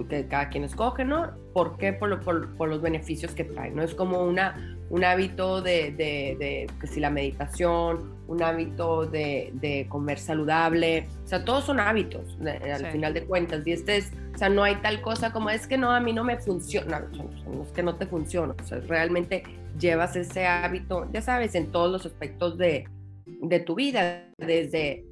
que, 0.08 0.26
cada 0.28 0.48
quien 0.48 0.64
escoge, 0.64 1.04
¿no? 1.04 1.30
¿Por 1.52 1.76
qué? 1.78 1.92
Por, 1.92 2.20
por, 2.22 2.68
los 2.68 2.80
beneficios 2.80 3.34
que 3.34 3.44
trae, 3.44 3.70
¿no? 3.70 3.82
Es 3.82 3.94
como 3.94 4.22
una, 4.22 4.78
un 4.88 5.04
hábito 5.04 5.62
de, 5.62 5.92
de, 5.92 6.68
que 6.80 6.86
si 6.86 7.00
la 7.00 7.10
meditación, 7.10 8.14
un 8.28 8.42
hábito 8.42 9.06
de, 9.06 9.50
de, 9.54 9.86
comer 9.88 10.18
saludable, 10.18 11.08
o 11.24 11.26
sea, 11.26 11.44
todos 11.44 11.64
son 11.64 11.80
hábitos 11.80 12.38
al 12.40 12.86
final 12.92 13.12
de 13.14 13.24
cuentas, 13.24 13.66
y 13.66 13.72
este 13.72 13.96
es, 13.96 14.12
o 14.34 14.38
sea, 14.38 14.48
no 14.48 14.62
hay 14.62 14.76
tal 14.76 15.00
cosa 15.02 15.32
como 15.32 15.50
es 15.50 15.66
que 15.66 15.76
no, 15.76 15.90
a 15.90 15.98
mí 15.98 16.12
no 16.12 16.22
me 16.22 16.38
funciona, 16.38 17.00
no, 17.00 17.62
es 17.62 17.72
que 17.72 17.82
no 17.82 17.96
te 17.96 18.06
funciona, 18.06 18.54
o 18.62 18.64
sea, 18.64 18.78
realmente 18.86 19.42
llevas 19.78 20.14
ese 20.14 20.46
hábito, 20.46 21.08
ya 21.12 21.20
sabes, 21.20 21.56
en 21.56 21.72
todos 21.72 21.90
los 21.90 22.06
aspectos 22.06 22.56
de, 22.56 22.86
de 23.26 23.60
tu 23.60 23.74
vida, 23.74 24.28
desde 24.38 25.04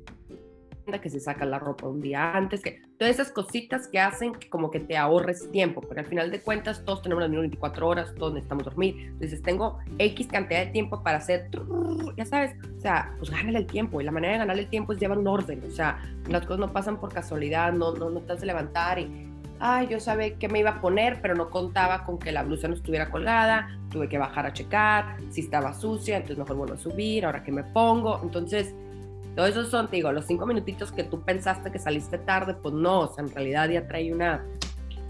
que 0.99 1.11
se 1.11 1.21
saca 1.21 1.45
la 1.45 1.59
ropa 1.59 1.87
un 1.87 2.01
día 2.01 2.35
antes, 2.35 2.63
que 2.63 2.81
todas 2.97 3.15
esas 3.15 3.31
cositas 3.31 3.87
que 3.89 4.01
hacen 4.01 4.33
que 4.33 4.49
como 4.49 4.71
que 4.71 4.81
te 4.81 4.97
ahorres 4.97 5.51
tiempo, 5.53 5.83
porque 5.83 6.01
al 6.01 6.07
final 6.07 6.31
de 6.31 6.41
cuentas 6.41 6.83
todos 6.85 7.03
tenemos 7.03 7.23
las 7.23 7.31
24 7.31 7.87
horas, 7.87 8.15
todos 8.15 8.33
necesitamos 8.33 8.65
dormir, 8.65 8.97
entonces 9.13 9.43
tengo 9.43 9.79
X 9.99 10.27
cantidad 10.29 10.65
de 10.65 10.73
tiempo 10.73 11.03
para 11.03 11.19
hacer, 11.19 11.51
ya 12.17 12.25
sabes, 12.25 12.55
o 12.79 12.81
sea, 12.81 13.15
pues 13.19 13.31
gánale 13.31 13.59
el 13.59 13.67
tiempo, 13.67 14.01
y 14.01 14.05
la 14.05 14.11
manera 14.11 14.33
de 14.33 14.39
ganar 14.39 14.59
el 14.59 14.69
tiempo 14.69 14.95
es 14.95 14.99
llevar 14.99 15.19
un 15.19 15.29
orden, 15.29 15.63
o 15.67 15.71
sea, 15.71 16.03
las 16.29 16.43
cosas 16.47 16.61
no 16.61 16.73
pasan 16.73 16.99
por 16.99 17.13
casualidad, 17.13 17.73
no, 17.73 17.93
no, 17.93 18.09
no 18.09 18.21
te 18.21 18.35
de 18.35 18.47
levantar 18.47 18.99
y, 18.99 19.29
ay, 19.61 19.89
yo 19.89 20.01
sabía 20.01 20.37
que 20.39 20.49
me 20.49 20.61
iba 20.61 20.71
a 20.71 20.81
poner, 20.81 21.21
pero 21.21 21.35
no 21.35 21.51
contaba 21.51 22.05
con 22.05 22.19
que 22.19 22.33
la 22.33 22.43
blusa 22.43 22.69
no 22.69 22.75
estuviera 22.75 23.11
colgada, 23.11 23.69
tuve 23.91 24.09
que 24.09 24.19
bajar 24.19 24.47
a 24.47 24.53
checar, 24.53 25.17
si 25.31 25.41
estaba 25.41 25.75
sucia, 25.75 26.17
entonces 26.17 26.39
mejor 26.39 26.57
vuelvo 26.57 26.75
a 26.75 26.79
subir, 26.79 27.27
ahora 27.27 27.43
que 27.43 27.53
me 27.53 27.65
pongo, 27.65 28.21
entonces 28.23 28.75
todo 29.39 29.47
eso 29.47 29.65
son, 29.67 29.89
te 29.89 29.95
digo, 29.95 30.11
los 30.11 30.27
cinco 30.27 30.47
minutitos 30.47 30.91
que 30.91 31.05
tú 31.05 31.23
pensaste 31.23 31.71
que 31.71 31.79
saliste 31.79 32.19
tarde, 32.19 32.55
pues 32.55 32.75
no, 32.75 33.03
o 33.03 33.15
sea, 33.15 33.23
en 33.23 33.31
realidad 33.31 33.69
ya 33.69 33.87
trae 33.87 34.13
una, 34.13 34.45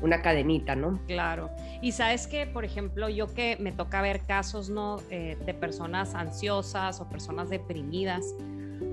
una 0.02 0.20
cadenita, 0.20 0.76
¿no? 0.76 1.00
Claro. 1.06 1.48
Y 1.80 1.92
sabes 1.92 2.26
que, 2.26 2.46
por 2.46 2.66
ejemplo, 2.66 3.08
yo 3.08 3.32
que 3.32 3.56
me 3.58 3.72
toca 3.72 4.02
ver 4.02 4.20
casos, 4.20 4.68
¿no? 4.68 4.98
Eh, 5.08 5.38
de 5.46 5.54
personas 5.54 6.14
ansiosas 6.14 7.00
o 7.00 7.08
personas 7.08 7.48
deprimidas, 7.48 8.34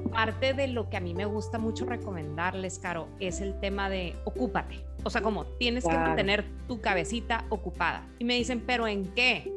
parte 0.10 0.54
de 0.54 0.70
lo 0.70 0.90
que 0.90 0.96
a 0.96 1.02
mí 1.02 1.14
me 1.14 1.26
gusta 1.26 1.60
mucho 1.60 1.86
recomendarles, 1.86 2.80
Caro, 2.80 3.10
es 3.20 3.42
el 3.42 3.60
tema 3.60 3.90
de 3.90 4.16
ocúpate. 4.24 4.86
O 5.04 5.10
sea, 5.10 5.22
como 5.22 5.44
tienes 5.44 5.84
que 5.84 5.98
mantener 5.98 6.46
tu 6.70 6.80
cabecita 6.80 7.44
ocupada. 7.50 8.08
Y 8.20 8.24
me 8.24 8.36
dicen, 8.36 8.64
¿pero 8.66 8.88
en 8.88 9.04
qué? 9.14 9.52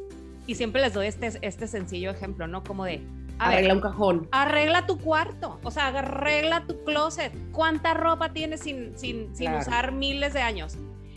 Y 0.48 0.56
siempre 0.56 0.82
les 0.82 0.92
doy 0.92 1.06
este, 1.06 1.30
este 1.40 1.68
sencillo 1.68 2.10
ejemplo, 2.10 2.48
¿no? 2.48 2.64
Como 2.64 2.84
de, 2.84 3.00
arregla 3.38 3.74
un 3.74 3.80
cajón. 3.80 4.28
Arregla 4.32 4.86
tu 4.86 4.98
cuarto, 4.98 5.58
o 5.62 5.70
sea, 5.70 5.88
arregla 5.88 6.64
tu 6.66 6.82
closet. 6.84 7.32
¿Cuánta 7.52 7.94
ropa 7.94 8.32
tienes 8.32 8.60
sin, 8.60 8.96
sin, 8.98 9.34
sin 9.36 9.54
usar 9.54 9.92
miles 9.92 10.34
de 10.34 10.42
años? 10.42 10.76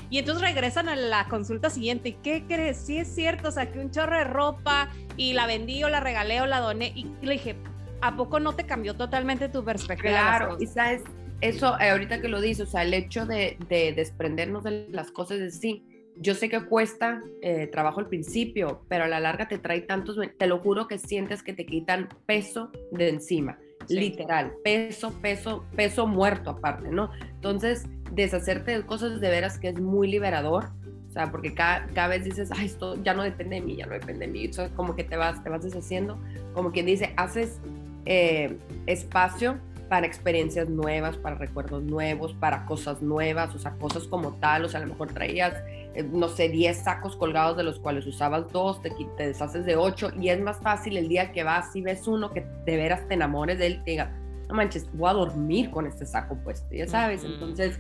Y 0.09 0.17
entonces 0.17 0.41
regresan 0.43 0.89
a 0.89 0.95
la 0.95 1.27
consulta 1.29 1.69
siguiente. 1.69 2.09
¿Y 2.09 2.13
qué 2.13 2.43
crees? 2.45 2.77
Sí 2.77 2.97
es 2.97 3.07
cierto, 3.07 3.49
saqué 3.51 3.79
un 3.79 3.91
chorro 3.91 4.17
de 4.17 4.25
ropa 4.25 4.89
y 5.15 5.33
la 5.33 5.47
vendí 5.47 5.83
o 5.83 5.89
la 5.89 6.01
regalé 6.01 6.41
o 6.41 6.45
la 6.45 6.59
doné. 6.59 6.91
Y 6.95 7.05
le 7.21 7.33
dije, 7.33 7.55
¿a 8.01 8.15
poco 8.17 8.39
no 8.39 8.53
te 8.53 8.65
cambió 8.65 8.95
totalmente 8.95 9.47
tu 9.47 9.63
perspectiva? 9.63 10.11
Claro, 10.11 10.57
y 10.59 10.67
sabes, 10.67 11.03
eso 11.39 11.79
eh, 11.79 11.91
ahorita 11.91 12.19
que 12.19 12.27
lo 12.27 12.41
dices, 12.41 12.67
o 12.67 12.71
sea, 12.71 12.83
el 12.83 12.93
hecho 12.93 13.25
de, 13.25 13.57
de 13.69 13.93
desprendernos 13.93 14.65
de 14.65 14.87
las 14.89 15.11
cosas 15.11 15.39
de 15.39 15.49
sí 15.49 15.85
yo 16.17 16.35
sé 16.35 16.49
que 16.49 16.65
cuesta 16.65 17.23
eh, 17.41 17.67
trabajo 17.67 17.99
al 17.99 18.07
principio, 18.07 18.85
pero 18.87 19.05
a 19.05 19.07
la 19.07 19.19
larga 19.19 19.47
te 19.47 19.57
trae 19.57 19.81
tantos, 19.81 20.17
te 20.37 20.47
lo 20.47 20.59
juro 20.59 20.87
que 20.87 20.97
sientes 20.97 21.43
que 21.43 21.53
te 21.53 21.65
quitan 21.65 22.09
peso 22.25 22.71
de 22.91 23.09
encima. 23.09 23.57
literal, 23.89 24.53
peso, 24.63 25.11
peso, 25.21 25.65
peso 25.75 26.05
muerto 26.05 26.51
aparte, 26.51 26.89
¿no? 26.89 27.09
Entonces, 27.31 27.87
deshacerte 28.11 28.71
de 28.77 28.85
cosas 28.85 29.19
de 29.19 29.29
veras 29.29 29.57
que 29.57 29.69
es 29.69 29.79
muy 29.79 30.07
liberador, 30.07 30.69
o 31.09 31.11
sea, 31.11 31.31
porque 31.31 31.53
cada, 31.53 31.87
cada 31.87 32.07
vez 32.07 32.23
dices, 32.23 32.51
ay, 32.55 32.67
esto 32.67 33.01
ya 33.03 33.13
no 33.13 33.23
depende 33.23 33.55
de 33.55 33.61
mí, 33.61 33.75
ya 33.75 33.85
no 33.85 33.93
depende 33.93 34.27
de 34.27 34.31
mí, 34.31 34.45
eso 34.45 34.63
es 34.63 34.71
como 34.71 34.95
que 34.95 35.03
te 35.03 35.17
vas, 35.17 35.43
te 35.43 35.49
vas 35.49 35.63
deshaciendo, 35.63 36.17
como 36.53 36.71
quien 36.71 36.85
dice, 36.85 37.13
haces 37.17 37.59
eh, 38.05 38.57
espacio 38.85 39.59
para 39.89 40.07
experiencias 40.07 40.69
nuevas, 40.69 41.17
para 41.17 41.35
recuerdos 41.35 41.83
nuevos, 41.83 42.33
para 42.33 42.65
cosas 42.65 43.01
nuevas, 43.01 43.53
o 43.53 43.59
sea, 43.59 43.71
cosas 43.71 44.05
como 44.05 44.35
tal, 44.35 44.63
o 44.63 44.69
sea, 44.69 44.79
a 44.79 44.83
lo 44.83 44.89
mejor 44.89 45.09
traías, 45.09 45.53
eh, 45.93 46.03
no 46.03 46.29
sé, 46.29 46.47
10 46.47 46.77
sacos 46.77 47.17
colgados 47.17 47.57
de 47.57 47.63
los 47.63 47.79
cuales 47.79 48.07
usabas 48.07 48.49
dos, 48.51 48.81
te, 48.81 48.91
te 49.17 49.27
deshaces 49.27 49.65
de 49.65 49.75
8 49.75 50.11
y 50.19 50.29
es 50.29 50.39
más 50.39 50.59
fácil 50.59 50.95
el 50.95 51.09
día 51.09 51.33
que 51.33 51.43
vas 51.43 51.75
y 51.75 51.81
ves 51.81 52.07
uno 52.07 52.31
que 52.31 52.45
de 52.65 52.77
veras 52.77 53.05
te 53.09 53.15
enamores 53.15 53.59
de 53.59 53.67
él 53.67 53.73
y 53.81 53.83
te 53.83 53.91
diga, 53.91 54.11
no 54.47 54.55
manches, 54.55 54.87
voy 54.93 55.09
a 55.09 55.13
dormir 55.13 55.69
con 55.69 55.85
este 55.85 56.05
saco 56.05 56.37
puesto, 56.37 56.73
ya 56.73 56.87
sabes, 56.87 57.25
entonces 57.25 57.77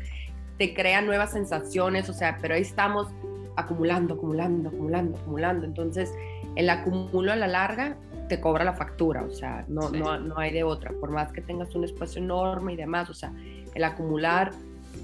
te 0.57 0.73
crea 0.73 1.01
nuevas 1.01 1.31
sensaciones, 1.31 2.09
o 2.09 2.13
sea, 2.13 2.37
pero 2.41 2.55
ahí 2.55 2.61
estamos 2.61 3.07
acumulando, 3.55 4.15
acumulando, 4.15 4.69
acumulando, 4.69 5.17
acumulando, 5.17 5.65
entonces 5.65 6.13
el 6.55 6.69
acumulo 6.69 7.31
a 7.31 7.37
la 7.37 7.47
larga 7.47 7.95
te 8.27 8.41
cobra 8.41 8.65
la 8.65 8.73
factura, 8.73 9.23
o 9.23 9.31
sea, 9.31 9.63
no, 9.69 9.89
no, 9.89 10.19
no 10.19 10.37
hay 10.37 10.51
de 10.51 10.63
otra, 10.63 10.91
por 10.99 11.11
más 11.11 11.31
que 11.31 11.39
tengas 11.39 11.73
un 11.75 11.85
espacio 11.85 12.21
enorme 12.21 12.73
y 12.73 12.75
demás, 12.75 13.09
o 13.09 13.13
sea, 13.13 13.33
el 13.73 13.83
acumular, 13.85 14.51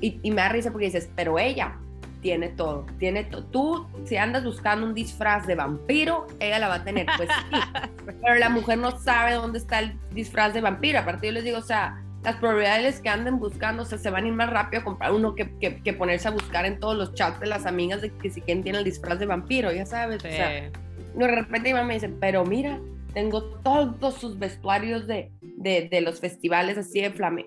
y, 0.01 0.19
y 0.23 0.31
me 0.31 0.41
da 0.41 0.49
risa 0.49 0.71
porque 0.71 0.85
dices, 0.85 1.09
pero 1.15 1.39
ella 1.39 1.77
tiene 2.27 2.49
todo, 2.49 2.85
tiene 2.99 3.23
todo, 3.23 3.45
tú 3.45 3.87
si 4.03 4.17
andas 4.17 4.43
buscando 4.43 4.85
un 4.85 4.93
disfraz 4.93 5.47
de 5.47 5.55
vampiro, 5.55 6.27
ella 6.41 6.59
la 6.59 6.67
va 6.67 6.75
a 6.75 6.83
tener, 6.83 7.07
pues 7.15 7.29
sí, 7.29 7.57
pero 8.21 8.35
la 8.35 8.49
mujer 8.49 8.79
no 8.79 8.99
sabe 8.99 9.35
dónde 9.35 9.59
está 9.59 9.79
el 9.79 9.97
disfraz 10.11 10.53
de 10.53 10.59
vampiro, 10.59 10.99
aparte 10.99 11.27
yo 11.27 11.31
les 11.31 11.45
digo, 11.45 11.57
o 11.57 11.61
sea, 11.61 12.03
las 12.25 12.35
probabilidades 12.35 12.99
que 12.99 13.07
anden 13.07 13.39
buscando, 13.39 13.83
o 13.83 13.85
sea, 13.85 13.97
se 13.97 14.09
van 14.09 14.25
a 14.25 14.27
ir 14.27 14.33
más 14.33 14.49
rápido 14.49 14.81
a 14.81 14.83
comprar 14.83 15.13
uno 15.13 15.35
que, 15.35 15.57
que, 15.57 15.81
que 15.81 15.93
ponerse 15.93 16.27
a 16.27 16.31
buscar 16.31 16.65
en 16.65 16.81
todos 16.81 16.97
los 16.97 17.13
chats 17.13 17.39
de 17.39 17.47
las 17.47 17.65
amigas 17.65 18.01
de 18.01 18.11
que 18.11 18.29
si 18.29 18.41
quien 18.41 18.61
tiene 18.61 18.79
el 18.79 18.83
disfraz 18.83 19.19
de 19.19 19.25
vampiro, 19.25 19.71
ya 19.71 19.85
sabes, 19.85 20.17
o 20.17 20.27
sea, 20.27 20.69
de 21.15 21.27
repente 21.29 21.69
mi 21.69 21.75
mamá 21.75 21.87
me 21.87 21.93
dice, 21.93 22.09
pero 22.09 22.43
mira, 22.43 22.77
tengo 23.13 23.41
todos 23.41 24.15
sus 24.15 24.37
vestuarios 24.37 25.07
de, 25.07 25.31
de, 25.39 25.87
de 25.89 26.01
los 26.01 26.19
festivales 26.19 26.77
así 26.77 26.99
de 26.99 27.09
flame. 27.11 27.45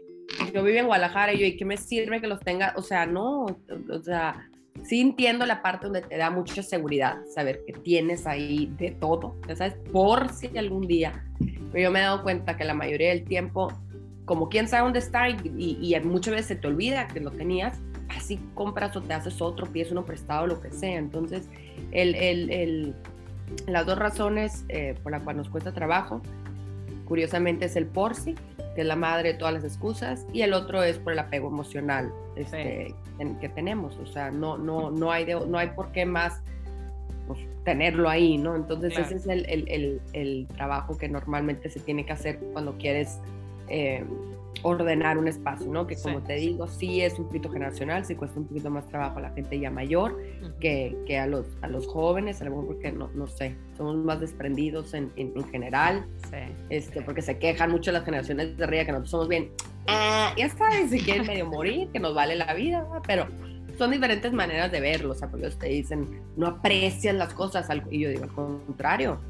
Yo 0.54 0.62
vivo 0.62 0.78
en 0.78 0.86
Guadalajara 0.86 1.34
y 1.34 1.38
yo, 1.38 1.46
¿y 1.46 1.56
qué 1.56 1.64
me 1.64 1.76
sirve 1.76 2.20
que 2.20 2.26
los 2.26 2.40
tenga? 2.40 2.72
O 2.76 2.82
sea, 2.82 3.04
no, 3.06 3.44
o 3.44 4.02
sea, 4.02 4.49
sí 4.84 5.00
entiendo 5.00 5.46
la 5.46 5.62
parte 5.62 5.86
donde 5.86 6.02
te 6.02 6.16
da 6.16 6.30
mucha 6.30 6.62
seguridad 6.62 7.18
saber 7.34 7.62
que 7.66 7.72
tienes 7.72 8.26
ahí 8.26 8.72
de 8.78 8.90
todo, 8.90 9.36
ya 9.48 9.56
sabes, 9.56 9.74
por 9.92 10.30
si 10.30 10.56
algún 10.58 10.86
día. 10.86 11.24
Pero 11.72 11.84
yo 11.84 11.90
me 11.90 12.00
he 12.00 12.02
dado 12.02 12.22
cuenta 12.22 12.56
que 12.56 12.64
la 12.64 12.74
mayoría 12.74 13.10
del 13.10 13.24
tiempo, 13.24 13.72
como 14.24 14.48
quién 14.48 14.68
sabe 14.68 14.84
dónde 14.84 14.98
está 14.98 15.28
y, 15.28 15.36
y, 15.56 16.00
muchas 16.00 16.32
veces 16.32 16.46
se 16.46 16.56
te 16.56 16.66
olvida 16.66 17.08
que 17.08 17.20
lo 17.20 17.30
tenías, 17.30 17.78
así 18.08 18.40
compras 18.54 18.96
o 18.96 19.02
te 19.02 19.14
haces 19.14 19.40
otro, 19.40 19.66
pides 19.66 19.92
uno 19.92 20.04
prestado, 20.04 20.46
lo 20.46 20.60
que 20.60 20.70
sea. 20.70 20.98
Entonces, 20.98 21.48
el, 21.92 22.14
el, 22.14 22.50
el 22.50 22.94
las 23.66 23.86
dos 23.86 23.98
razones 23.98 24.64
eh, 24.68 24.94
por 25.02 25.12
las 25.12 25.22
cuales 25.22 25.38
nos 25.38 25.48
cuesta 25.48 25.72
trabajo, 25.72 26.22
curiosamente, 27.10 27.64
es 27.64 27.74
el 27.74 27.86
por 27.86 28.14
sí, 28.14 28.36
que 28.76 28.82
es 28.82 28.86
la 28.86 28.94
madre 28.94 29.32
de 29.32 29.34
todas 29.34 29.52
las 29.52 29.64
excusas, 29.64 30.28
y 30.32 30.42
el 30.42 30.52
otro 30.52 30.84
es 30.84 30.96
por 30.96 31.12
el 31.12 31.18
apego 31.18 31.48
emocional 31.48 32.12
este, 32.36 32.94
sí. 33.18 33.26
que 33.40 33.48
tenemos. 33.48 33.96
O 33.96 34.06
sea, 34.06 34.30
no, 34.30 34.56
no, 34.56 34.92
no, 34.92 35.10
hay, 35.10 35.24
de, 35.24 35.34
no 35.44 35.58
hay 35.58 35.70
por 35.70 35.90
qué 35.90 36.06
más 36.06 36.40
pues, 37.26 37.40
tenerlo 37.64 38.08
ahí, 38.08 38.38
¿no? 38.38 38.54
Entonces, 38.54 38.94
claro. 38.94 39.06
ese 39.06 39.16
es 39.16 39.26
el, 39.26 39.44
el, 39.50 39.68
el, 39.68 40.00
el, 40.12 40.46
trabajo 40.56 40.96
que 40.96 41.08
normalmente 41.08 41.68
se 41.68 41.80
tiene 41.80 42.06
que 42.06 42.12
hacer 42.12 42.38
cuando 42.52 42.78
quieres. 42.78 43.18
Eh, 43.66 44.04
ordenar 44.62 45.16
un 45.16 45.28
espacio, 45.28 45.70
¿no? 45.70 45.86
Que 45.86 45.96
como 45.96 46.20
sí. 46.20 46.24
te 46.26 46.34
digo, 46.34 46.66
sí 46.66 47.00
es 47.00 47.18
un 47.18 47.26
poquito 47.26 47.50
generacional, 47.50 48.04
sí 48.04 48.14
cuesta 48.14 48.38
un 48.40 48.46
poquito 48.46 48.70
más 48.70 48.86
trabajo 48.88 49.18
a 49.18 49.22
la 49.22 49.30
gente 49.30 49.58
ya 49.58 49.70
mayor 49.70 50.12
uh 50.12 50.44
-huh. 50.44 50.58
que, 50.58 50.96
que, 51.06 51.18
a, 51.18 51.26
los, 51.26 51.46
a 51.62 51.68
los 51.68 51.86
jóvenes, 51.86 52.40
a 52.40 52.44
lo 52.44 52.50
mejor 52.50 52.66
porque 52.66 52.92
no, 52.92 53.08
no 53.14 53.26
sé, 53.26 53.56
somos 53.76 53.96
más 53.96 54.20
desprendidos 54.20 54.92
en, 54.94 55.10
en, 55.16 55.32
en 55.34 55.44
general, 55.50 56.04
sí. 56.30 56.36
este, 56.68 57.00
porque 57.02 57.22
se 57.22 57.38
quejan 57.38 57.70
mucho 57.70 57.92
las 57.92 58.04
generaciones 58.04 58.56
de 58.56 58.64
arriba 58.64 58.84
que 58.84 58.92
nosotros 58.92 59.10
somos 59.10 59.28
bien, 59.28 59.50
ah, 59.86 60.34
ya 60.36 60.48
sabes, 60.50 60.90
si 60.90 61.00
quieren 61.00 61.26
medio 61.26 61.46
morir, 61.46 61.88
que 61.92 62.00
nos 62.00 62.14
vale 62.14 62.36
la 62.36 62.52
vida, 62.54 62.86
pero 63.06 63.26
son 63.78 63.92
diferentes 63.92 64.32
maneras 64.32 64.70
de 64.70 64.80
verlo, 64.80 65.12
o 65.12 65.14
sea, 65.14 65.28
porque 65.28 65.46
ellos 65.46 65.58
te 65.58 65.68
dicen, 65.68 66.20
no 66.36 66.46
aprecian 66.48 67.16
las 67.16 67.32
cosas, 67.32 67.66
y 67.90 68.00
yo 68.00 68.10
digo, 68.10 68.24
al 68.24 68.32
contrario, 68.32 69.20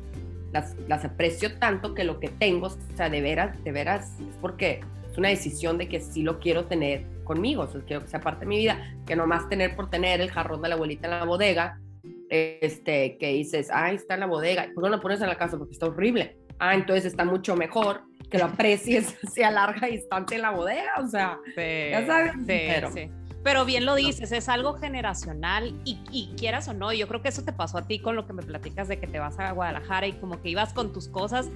las, 0.52 0.74
las 0.88 1.04
aprecio 1.04 1.56
tanto 1.58 1.94
que 1.94 2.02
lo 2.02 2.18
que 2.18 2.28
tengo, 2.28 2.66
o 2.66 2.96
sea, 2.96 3.08
de 3.08 3.20
veras, 3.20 3.62
de 3.62 3.70
veras, 3.70 4.18
es 4.18 4.36
porque 4.40 4.80
es 5.10 5.18
una 5.18 5.28
decisión 5.28 5.78
de 5.78 5.88
que 5.88 6.00
sí 6.00 6.22
lo 6.22 6.38
quiero 6.38 6.66
tener 6.66 7.04
conmigo, 7.24 7.62
o 7.62 7.68
sea, 7.68 7.80
quiero 7.82 8.02
que 8.02 8.08
sea 8.08 8.20
parte 8.20 8.40
de 8.40 8.46
mi 8.46 8.58
vida, 8.58 8.94
que 9.06 9.16
no 9.16 9.26
más 9.26 9.48
tener 9.48 9.76
por 9.76 9.90
tener 9.90 10.20
el 10.20 10.30
jarrón 10.30 10.62
de 10.62 10.68
la 10.68 10.74
abuelita 10.74 11.06
en 11.06 11.18
la 11.18 11.24
bodega, 11.24 11.80
este, 12.28 13.18
que 13.18 13.32
dices, 13.32 13.68
ah, 13.72 13.90
está 13.92 14.14
en 14.14 14.20
la 14.20 14.26
bodega, 14.26 14.64
¿por 14.74 14.84
qué 14.84 14.90
no 14.90 14.96
lo 14.96 15.00
pones 15.00 15.20
en 15.20 15.28
la 15.28 15.36
casa? 15.36 15.58
Porque 15.58 15.72
está 15.72 15.86
horrible. 15.86 16.36
Ah, 16.58 16.74
entonces 16.74 17.06
está 17.06 17.24
mucho 17.24 17.56
mejor 17.56 18.02
que 18.30 18.38
lo 18.38 18.44
aprecies 18.44 19.16
así 19.26 19.42
a 19.42 19.50
larga 19.50 19.88
distancia 19.88 20.36
en 20.36 20.42
la 20.42 20.50
bodega, 20.50 20.92
o 21.02 21.08
sea, 21.08 21.38
sí, 21.54 21.90
ya 21.90 22.06
sabes, 22.06 22.32
sí, 22.32 22.44
pero, 22.46 22.92
sí. 22.92 23.10
Pero 23.42 23.64
bien 23.64 23.86
lo 23.86 23.94
dices, 23.94 24.32
es 24.32 24.48
algo 24.48 24.74
generacional 24.74 25.74
y, 25.84 25.98
y, 26.12 26.34
quieras 26.36 26.68
o 26.68 26.74
no, 26.74 26.92
yo 26.92 27.08
creo 27.08 27.22
que 27.22 27.28
eso 27.28 27.42
te 27.42 27.52
pasó 27.52 27.78
a 27.78 27.86
ti 27.86 27.98
con 27.98 28.14
lo 28.14 28.26
que 28.26 28.34
me 28.34 28.42
platicas 28.42 28.86
de 28.86 29.00
que 29.00 29.06
te 29.06 29.18
vas 29.18 29.38
a 29.38 29.50
Guadalajara 29.52 30.06
y 30.06 30.12
como 30.12 30.42
que 30.42 30.50
ibas 30.50 30.74
con 30.74 30.92
tus 30.92 31.08
cosas 31.08 31.48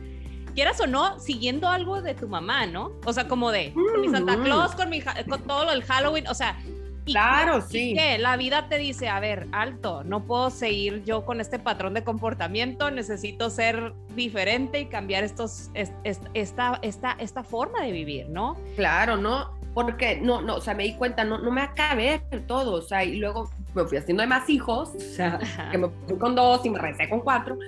quieras 0.54 0.80
o 0.80 0.86
no, 0.86 1.18
siguiendo 1.18 1.68
algo 1.68 2.00
de 2.00 2.14
tu 2.14 2.28
mamá, 2.28 2.66
¿no? 2.66 2.92
O 3.04 3.12
sea, 3.12 3.28
como 3.28 3.50
de 3.50 3.72
con 3.74 4.00
mi 4.00 4.08
Santa 4.08 4.36
Claus, 4.42 4.74
con, 4.74 4.88
mi, 4.88 5.00
con 5.00 5.42
todo 5.42 5.70
el 5.72 5.82
Halloween, 5.82 6.26
o 6.28 6.34
sea. 6.34 6.58
Y 7.06 7.12
claro, 7.12 7.60
sí. 7.60 7.90
Y 7.90 7.94
que 7.96 8.16
la 8.16 8.38
vida 8.38 8.66
te 8.70 8.78
dice, 8.78 9.10
a 9.10 9.20
ver, 9.20 9.46
alto, 9.52 10.04
no 10.04 10.24
puedo 10.24 10.48
seguir 10.48 11.04
yo 11.04 11.26
con 11.26 11.38
este 11.42 11.58
patrón 11.58 11.92
de 11.92 12.02
comportamiento, 12.02 12.90
necesito 12.90 13.50
ser 13.50 13.92
diferente 14.14 14.80
y 14.80 14.86
cambiar 14.86 15.22
estos, 15.22 15.70
esta, 15.74 16.80
esta, 16.82 17.12
esta 17.18 17.44
forma 17.44 17.82
de 17.82 17.92
vivir, 17.92 18.30
¿no? 18.30 18.56
Claro, 18.76 19.18
¿no? 19.18 19.52
Porque 19.74 20.18
no, 20.18 20.40
no, 20.40 20.56
o 20.56 20.60
sea, 20.62 20.72
me 20.72 20.84
di 20.84 20.94
cuenta, 20.94 21.24
no, 21.24 21.36
no 21.36 21.50
me 21.50 21.60
acabé 21.60 22.22
todo, 22.46 22.72
o 22.74 22.80
sea, 22.80 23.04
y 23.04 23.16
luego 23.16 23.50
me 23.74 23.84
fui 23.84 23.98
haciendo 23.98 24.22
de 24.22 24.28
más 24.28 24.48
hijos, 24.48 24.92
o 24.96 25.00
sea, 25.00 25.38
Ajá. 25.42 25.70
que 25.70 25.76
me 25.76 25.88
fui 26.06 26.16
con 26.16 26.34
dos 26.34 26.64
y 26.64 26.70
me 26.70 26.78
recé 26.78 27.08
con 27.10 27.20
cuatro, 27.20 27.58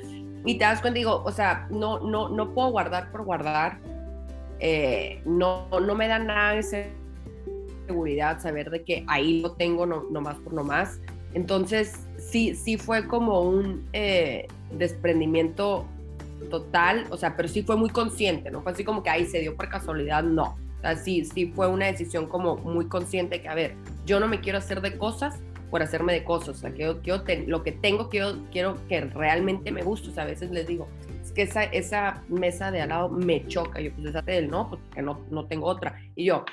y 0.46 0.54
te 0.54 0.64
das 0.64 0.80
cuenta, 0.80 0.96
digo, 0.96 1.22
o 1.24 1.32
sea, 1.32 1.66
no, 1.70 1.98
no, 1.98 2.28
no 2.28 2.54
puedo 2.54 2.70
guardar 2.70 3.10
por 3.10 3.24
guardar, 3.24 3.78
eh, 4.60 5.20
no, 5.26 5.68
no 5.68 5.94
me 5.96 6.06
da 6.06 6.20
nada 6.20 6.54
de 6.54 6.92
seguridad 7.86 8.40
saber 8.40 8.70
de 8.70 8.84
que 8.84 9.04
ahí 9.08 9.40
lo 9.40 9.52
tengo 9.52 9.86
no, 9.86 10.04
no 10.08 10.20
más 10.20 10.36
por 10.36 10.52
no 10.52 10.62
más. 10.62 11.00
Entonces, 11.34 12.06
sí, 12.18 12.54
sí 12.54 12.78
fue 12.78 13.08
como 13.08 13.42
un 13.42 13.88
eh, 13.92 14.46
desprendimiento 14.70 15.84
total, 16.48 17.06
o 17.10 17.16
sea, 17.16 17.36
pero 17.36 17.48
sí 17.48 17.62
fue 17.62 17.76
muy 17.76 17.90
consciente, 17.90 18.50
no 18.50 18.62
fue 18.62 18.70
así 18.70 18.84
como 18.84 19.02
que 19.02 19.10
ahí 19.10 19.26
se 19.26 19.40
dio 19.40 19.56
por 19.56 19.68
casualidad, 19.68 20.22
no. 20.22 20.56
O 20.78 20.80
sea, 20.80 20.94
sí, 20.96 21.24
sí 21.24 21.52
fue 21.56 21.66
una 21.66 21.86
decisión 21.86 22.26
como 22.26 22.56
muy 22.56 22.86
consciente 22.86 23.42
que, 23.42 23.48
a 23.48 23.54
ver, 23.54 23.74
yo 24.06 24.20
no 24.20 24.28
me 24.28 24.40
quiero 24.40 24.58
hacer 24.58 24.80
de 24.80 24.96
cosas 24.96 25.40
por 25.70 25.82
hacerme 25.82 26.12
de 26.12 26.24
cosas, 26.24 26.50
o 26.50 26.54
sea, 26.54 26.72
quiero, 26.72 27.00
quiero 27.02 27.22
ten, 27.22 27.50
lo 27.50 27.62
que 27.62 27.72
tengo, 27.72 28.08
quiero, 28.08 28.44
quiero 28.50 28.76
que 28.88 29.00
realmente 29.00 29.72
me 29.72 29.82
guste, 29.82 30.10
o 30.10 30.12
sea, 30.12 30.24
a 30.24 30.26
veces 30.26 30.50
les 30.50 30.66
digo, 30.66 30.88
es 31.20 31.32
que 31.32 31.42
esa, 31.42 31.64
esa 31.64 32.22
mesa 32.28 32.70
de 32.70 32.82
al 32.82 32.90
lado 32.90 33.08
me 33.08 33.46
choca, 33.46 33.80
yo 33.80 33.92
pues 33.92 34.04
deshate 34.04 34.32
de 34.32 34.38
él, 34.38 34.50
no, 34.50 34.70
porque 34.70 35.02
no, 35.02 35.20
no 35.30 35.46
tengo 35.46 35.66
otra, 35.66 36.00
y 36.14 36.24
yo, 36.24 36.44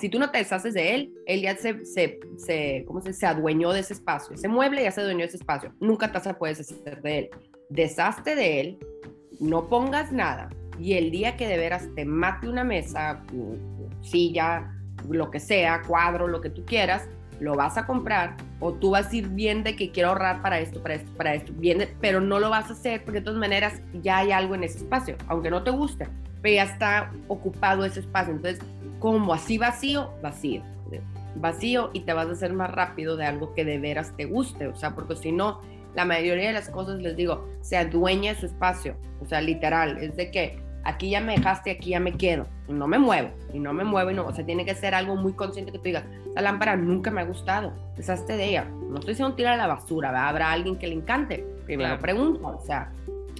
si 0.00 0.08
tú 0.08 0.18
no 0.18 0.30
te 0.30 0.38
deshaces 0.38 0.72
de 0.72 0.94
él, 0.94 1.14
él 1.26 1.42
ya 1.42 1.54
se, 1.56 1.84
se, 1.84 2.18
se, 2.38 2.84
¿cómo 2.86 3.02
se, 3.02 3.12
se 3.12 3.26
adueñó 3.26 3.72
de 3.72 3.80
ese 3.80 3.92
espacio, 3.92 4.34
ese 4.34 4.48
mueble 4.48 4.82
ya 4.82 4.90
se 4.90 5.02
adueñó 5.02 5.20
de 5.20 5.26
ese 5.26 5.36
espacio, 5.36 5.74
nunca 5.80 6.10
te 6.10 6.34
puedes 6.34 6.58
deshacer 6.58 7.02
de 7.02 7.18
él, 7.18 7.30
deshazte 7.68 8.34
de 8.34 8.60
él, 8.60 8.78
no 9.38 9.68
pongas 9.68 10.12
nada, 10.12 10.48
y 10.78 10.94
el 10.94 11.10
día 11.10 11.36
que 11.36 11.46
de 11.46 11.58
veras 11.58 11.88
te 11.94 12.04
mate 12.04 12.48
una 12.48 12.64
mesa, 12.64 13.22
silla, 14.00 14.72
lo 15.08 15.30
que 15.30 15.40
sea, 15.40 15.82
cuadro, 15.86 16.26
lo 16.26 16.40
que 16.40 16.50
tú 16.50 16.64
quieras, 16.64 17.08
lo 17.42 17.54
vas 17.54 17.76
a 17.76 17.86
comprar 17.86 18.36
o 18.60 18.72
tú 18.72 18.90
vas 18.90 19.12
a 19.12 19.16
ir 19.16 19.28
bien 19.28 19.64
de 19.64 19.74
que 19.74 19.90
quiero 19.90 20.10
ahorrar 20.10 20.40
para 20.42 20.60
esto, 20.60 20.80
para 20.80 20.94
esto, 20.94 21.12
para 21.16 21.34
esto, 21.34 21.52
bien 21.56 21.78
de, 21.78 21.88
pero 22.00 22.20
no 22.20 22.38
lo 22.38 22.50
vas 22.50 22.70
a 22.70 22.74
hacer 22.74 23.04
porque 23.04 23.18
de 23.18 23.24
todas 23.24 23.40
maneras 23.40 23.82
ya 24.00 24.18
hay 24.18 24.32
algo 24.32 24.54
en 24.54 24.64
ese 24.64 24.78
espacio, 24.78 25.16
aunque 25.26 25.50
no 25.50 25.62
te 25.62 25.72
guste, 25.72 26.08
pero 26.40 26.54
ya 26.54 26.62
está 26.64 27.12
ocupado 27.28 27.84
ese 27.84 28.00
espacio. 28.00 28.34
Entonces, 28.34 28.64
como 29.00 29.34
así 29.34 29.58
vacío, 29.58 30.12
vacío, 30.22 30.62
vacío 31.34 31.90
y 31.92 32.00
te 32.00 32.12
vas 32.12 32.28
a 32.28 32.32
hacer 32.32 32.52
más 32.52 32.70
rápido 32.70 33.16
de 33.16 33.26
algo 33.26 33.54
que 33.54 33.64
de 33.64 33.78
veras 33.78 34.14
te 34.16 34.26
guste, 34.26 34.68
o 34.68 34.76
sea, 34.76 34.94
porque 34.94 35.16
si 35.16 35.32
no, 35.32 35.60
la 35.94 36.04
mayoría 36.04 36.46
de 36.46 36.52
las 36.52 36.70
cosas, 36.70 37.00
les 37.00 37.16
digo, 37.16 37.48
se 37.60 37.76
adueña 37.76 38.34
su 38.34 38.46
espacio, 38.46 38.96
o 39.20 39.26
sea, 39.26 39.40
literal, 39.40 39.98
es 39.98 40.16
de 40.16 40.30
que 40.30 40.61
aquí 40.84 41.10
ya 41.10 41.20
me 41.20 41.36
dejaste, 41.36 41.70
aquí 41.70 41.90
ya 41.90 42.00
me 42.00 42.12
quedo, 42.12 42.46
y 42.68 42.72
no 42.72 42.86
me 42.86 42.98
muevo, 42.98 43.30
y 43.52 43.58
no 43.58 43.72
me 43.72 43.84
muevo, 43.84 44.10
y 44.10 44.14
no, 44.14 44.26
o 44.26 44.34
sea, 44.34 44.44
tiene 44.44 44.64
que 44.64 44.74
ser 44.74 44.94
algo 44.94 45.16
muy 45.16 45.32
consciente 45.32 45.72
que 45.72 45.78
tú 45.78 45.84
digas, 45.84 46.04
esa 46.30 46.40
lámpara 46.40 46.76
nunca 46.76 47.10
me 47.10 47.20
ha 47.20 47.24
gustado, 47.24 47.72
deshazte 47.96 48.36
de 48.36 48.44
ella, 48.44 48.64
no 48.64 48.96
estoy 48.96 49.14
diciendo 49.14 49.34
tirar 49.34 49.54
a 49.54 49.56
la 49.56 49.66
basura, 49.66 50.10
¿verdad? 50.10 50.28
habrá 50.28 50.52
alguien 50.52 50.76
que 50.76 50.86
le 50.86 50.94
encante, 50.94 51.44
primero 51.64 51.90
claro. 51.90 52.02
pregunto, 52.02 52.46
o 52.46 52.64
sea, 52.64 52.90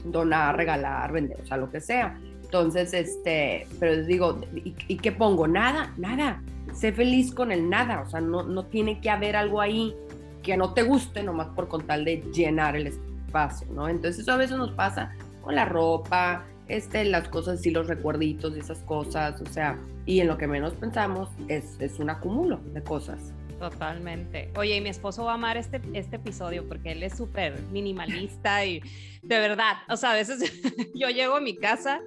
donar, 0.04 0.56
regalar, 0.56 1.12
vender, 1.12 1.40
o 1.42 1.46
sea, 1.46 1.56
lo 1.56 1.70
que 1.70 1.80
sea, 1.80 2.18
Entonces, 2.42 2.92
este, 2.92 3.66
pero 3.80 4.04
digo, 4.04 4.38
¿y, 4.54 4.74
¿y, 4.86 4.96
qué 4.98 5.10
pongo? 5.10 5.48
Nada, 5.48 5.94
nada. 5.96 6.42
Sé 6.74 6.92
feliz 6.92 7.32
con 7.32 7.50
el 7.50 7.70
nada, 7.70 8.02
o 8.06 8.10
sea, 8.10 8.20
no, 8.20 8.42
no 8.42 8.66
tiene 8.66 9.00
que 9.00 9.08
haber 9.08 9.36
algo 9.36 9.58
ahí 9.62 9.94
que 10.42 10.56
no 10.56 10.74
te 10.74 10.82
guste 10.82 11.22
nomás 11.22 11.48
por 11.48 11.68
con 11.68 11.86
tal 11.86 12.04
de 12.04 12.22
llenar 12.32 12.76
el 12.76 12.88
espacio, 12.88 13.66
¿no? 13.72 13.88
Entonces 13.88 14.22
eso 14.22 14.32
a 14.32 14.36
veces 14.36 14.56
nos 14.58 14.72
pasa 14.72 15.12
con 15.40 15.54
la 15.54 15.64
ropa, 15.64 16.44
este, 16.68 17.04
las 17.04 17.28
cosas, 17.28 17.64
y 17.66 17.70
los 17.70 17.86
recuerditos 17.86 18.56
y 18.56 18.60
esas 18.60 18.78
cosas, 18.80 19.40
o 19.40 19.46
sea, 19.46 19.78
y 20.06 20.20
en 20.20 20.28
lo 20.28 20.38
que 20.38 20.46
menos 20.46 20.74
pensamos 20.74 21.28
es, 21.48 21.76
es 21.80 21.98
un 21.98 22.10
acumulo 22.10 22.60
de 22.72 22.82
cosas. 22.82 23.32
Totalmente. 23.58 24.50
Oye, 24.56 24.76
y 24.76 24.80
mi 24.80 24.88
esposo 24.88 25.24
va 25.24 25.32
a 25.32 25.34
amar 25.34 25.56
este, 25.56 25.80
este 25.92 26.16
episodio 26.16 26.66
porque 26.66 26.92
él 26.92 27.02
es 27.04 27.16
súper 27.16 27.60
minimalista 27.70 28.64
y 28.64 28.80
de 29.22 29.38
verdad, 29.38 29.76
o 29.88 29.96
sea, 29.96 30.10
a 30.10 30.14
veces 30.14 30.40
yo 30.94 31.08
llego 31.10 31.36
a 31.36 31.40
mi 31.40 31.56
casa 31.56 32.00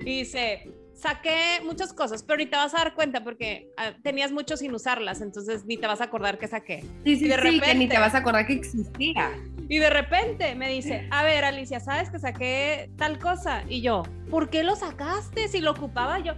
y 0.00 0.18
dice, 0.18 0.70
saqué 1.00 1.62
muchas 1.64 1.94
cosas, 1.94 2.22
pero 2.22 2.36
ni 2.36 2.46
te 2.46 2.56
vas 2.56 2.74
a 2.74 2.78
dar 2.78 2.94
cuenta 2.94 3.24
porque 3.24 3.70
ah, 3.78 3.92
tenías 4.02 4.30
mucho 4.30 4.56
sin 4.56 4.74
usarlas, 4.74 5.22
entonces 5.22 5.64
ni 5.64 5.78
te 5.78 5.86
vas 5.86 6.02
a 6.02 6.04
acordar 6.04 6.38
que 6.38 6.48
saqué. 6.48 6.84
Sí, 7.04 7.16
sí, 7.16 7.28
de 7.28 7.36
repente, 7.38 7.66
que 7.66 7.74
ni 7.74 7.88
te 7.88 7.98
vas 7.98 8.14
a 8.14 8.18
acordar 8.18 8.46
que 8.46 8.52
existía. 8.52 9.30
Y 9.70 9.78
de 9.78 9.88
repente 9.88 10.56
me 10.56 10.68
dice, 10.68 11.06
a 11.12 11.22
ver, 11.22 11.44
Alicia, 11.44 11.78
¿sabes 11.78 12.10
que 12.10 12.18
saqué 12.18 12.90
tal 12.96 13.20
cosa? 13.20 13.62
Y 13.68 13.82
yo, 13.82 14.02
¿por 14.28 14.50
qué 14.50 14.64
lo 14.64 14.74
sacaste 14.74 15.46
si 15.46 15.60
lo 15.60 15.70
ocupaba 15.70 16.18
yo? 16.18 16.32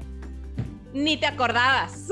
Ni 0.92 1.16
te 1.16 1.24
acordabas. 1.24 2.08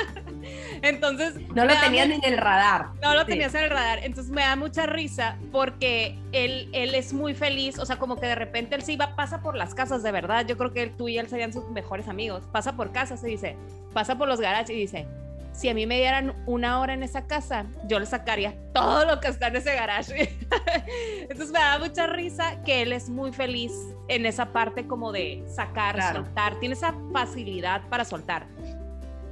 Entonces. 0.82 1.34
No 1.52 1.64
lo 1.64 1.74
tenías 1.80 2.08
en 2.10 2.22
el 2.22 2.38
radar. 2.38 2.90
No 3.02 3.12
lo 3.16 3.26
tenías 3.26 3.52
en 3.56 3.64
el 3.64 3.70
radar. 3.70 4.04
Entonces 4.04 4.32
me 4.32 4.42
da 4.42 4.54
mucha 4.54 4.86
risa 4.86 5.36
porque 5.50 6.16
él, 6.30 6.68
él 6.72 6.94
es 6.94 7.12
muy 7.12 7.34
feliz. 7.34 7.80
O 7.80 7.84
sea, 7.84 7.96
como 7.96 8.14
que 8.20 8.26
de 8.26 8.36
repente 8.36 8.76
él 8.76 8.82
sí 8.82 8.94
va, 8.94 9.16
pasa 9.16 9.42
por 9.42 9.56
las 9.56 9.74
casas 9.74 10.04
de 10.04 10.12
verdad. 10.12 10.46
Yo 10.46 10.56
creo 10.56 10.72
que 10.72 10.86
tú 10.86 11.08
y 11.08 11.18
él 11.18 11.28
serían 11.28 11.52
sus 11.52 11.68
mejores 11.70 12.06
amigos. 12.06 12.44
Pasa 12.52 12.76
por 12.76 12.92
casas 12.92 13.24
y 13.24 13.30
dice, 13.30 13.56
pasa 13.92 14.16
por 14.16 14.28
los 14.28 14.40
garages 14.40 14.70
y 14.70 14.74
dice, 14.74 15.08
si 15.52 15.68
a 15.68 15.74
mí 15.74 15.86
me 15.86 15.96
dieran 15.98 16.34
una 16.46 16.80
hora 16.80 16.94
en 16.94 17.02
esa 17.02 17.26
casa, 17.26 17.66
yo 17.86 18.00
le 18.00 18.06
sacaría 18.06 18.56
todo 18.72 19.04
lo 19.06 19.20
que 19.20 19.28
está 19.28 19.48
en 19.48 19.56
ese 19.56 19.74
garage. 19.74 20.36
Entonces 21.20 21.50
me 21.50 21.58
da 21.58 21.78
mucha 21.78 22.06
risa 22.06 22.62
que 22.64 22.82
él 22.82 22.92
es 22.92 23.08
muy 23.08 23.32
feliz 23.32 23.72
en 24.08 24.26
esa 24.26 24.52
parte 24.52 24.86
como 24.86 25.12
de 25.12 25.44
sacar, 25.46 26.00
soltar, 26.12 26.58
tiene 26.58 26.74
esa 26.74 26.94
facilidad 27.12 27.88
para 27.88 28.04
soltar 28.04 28.46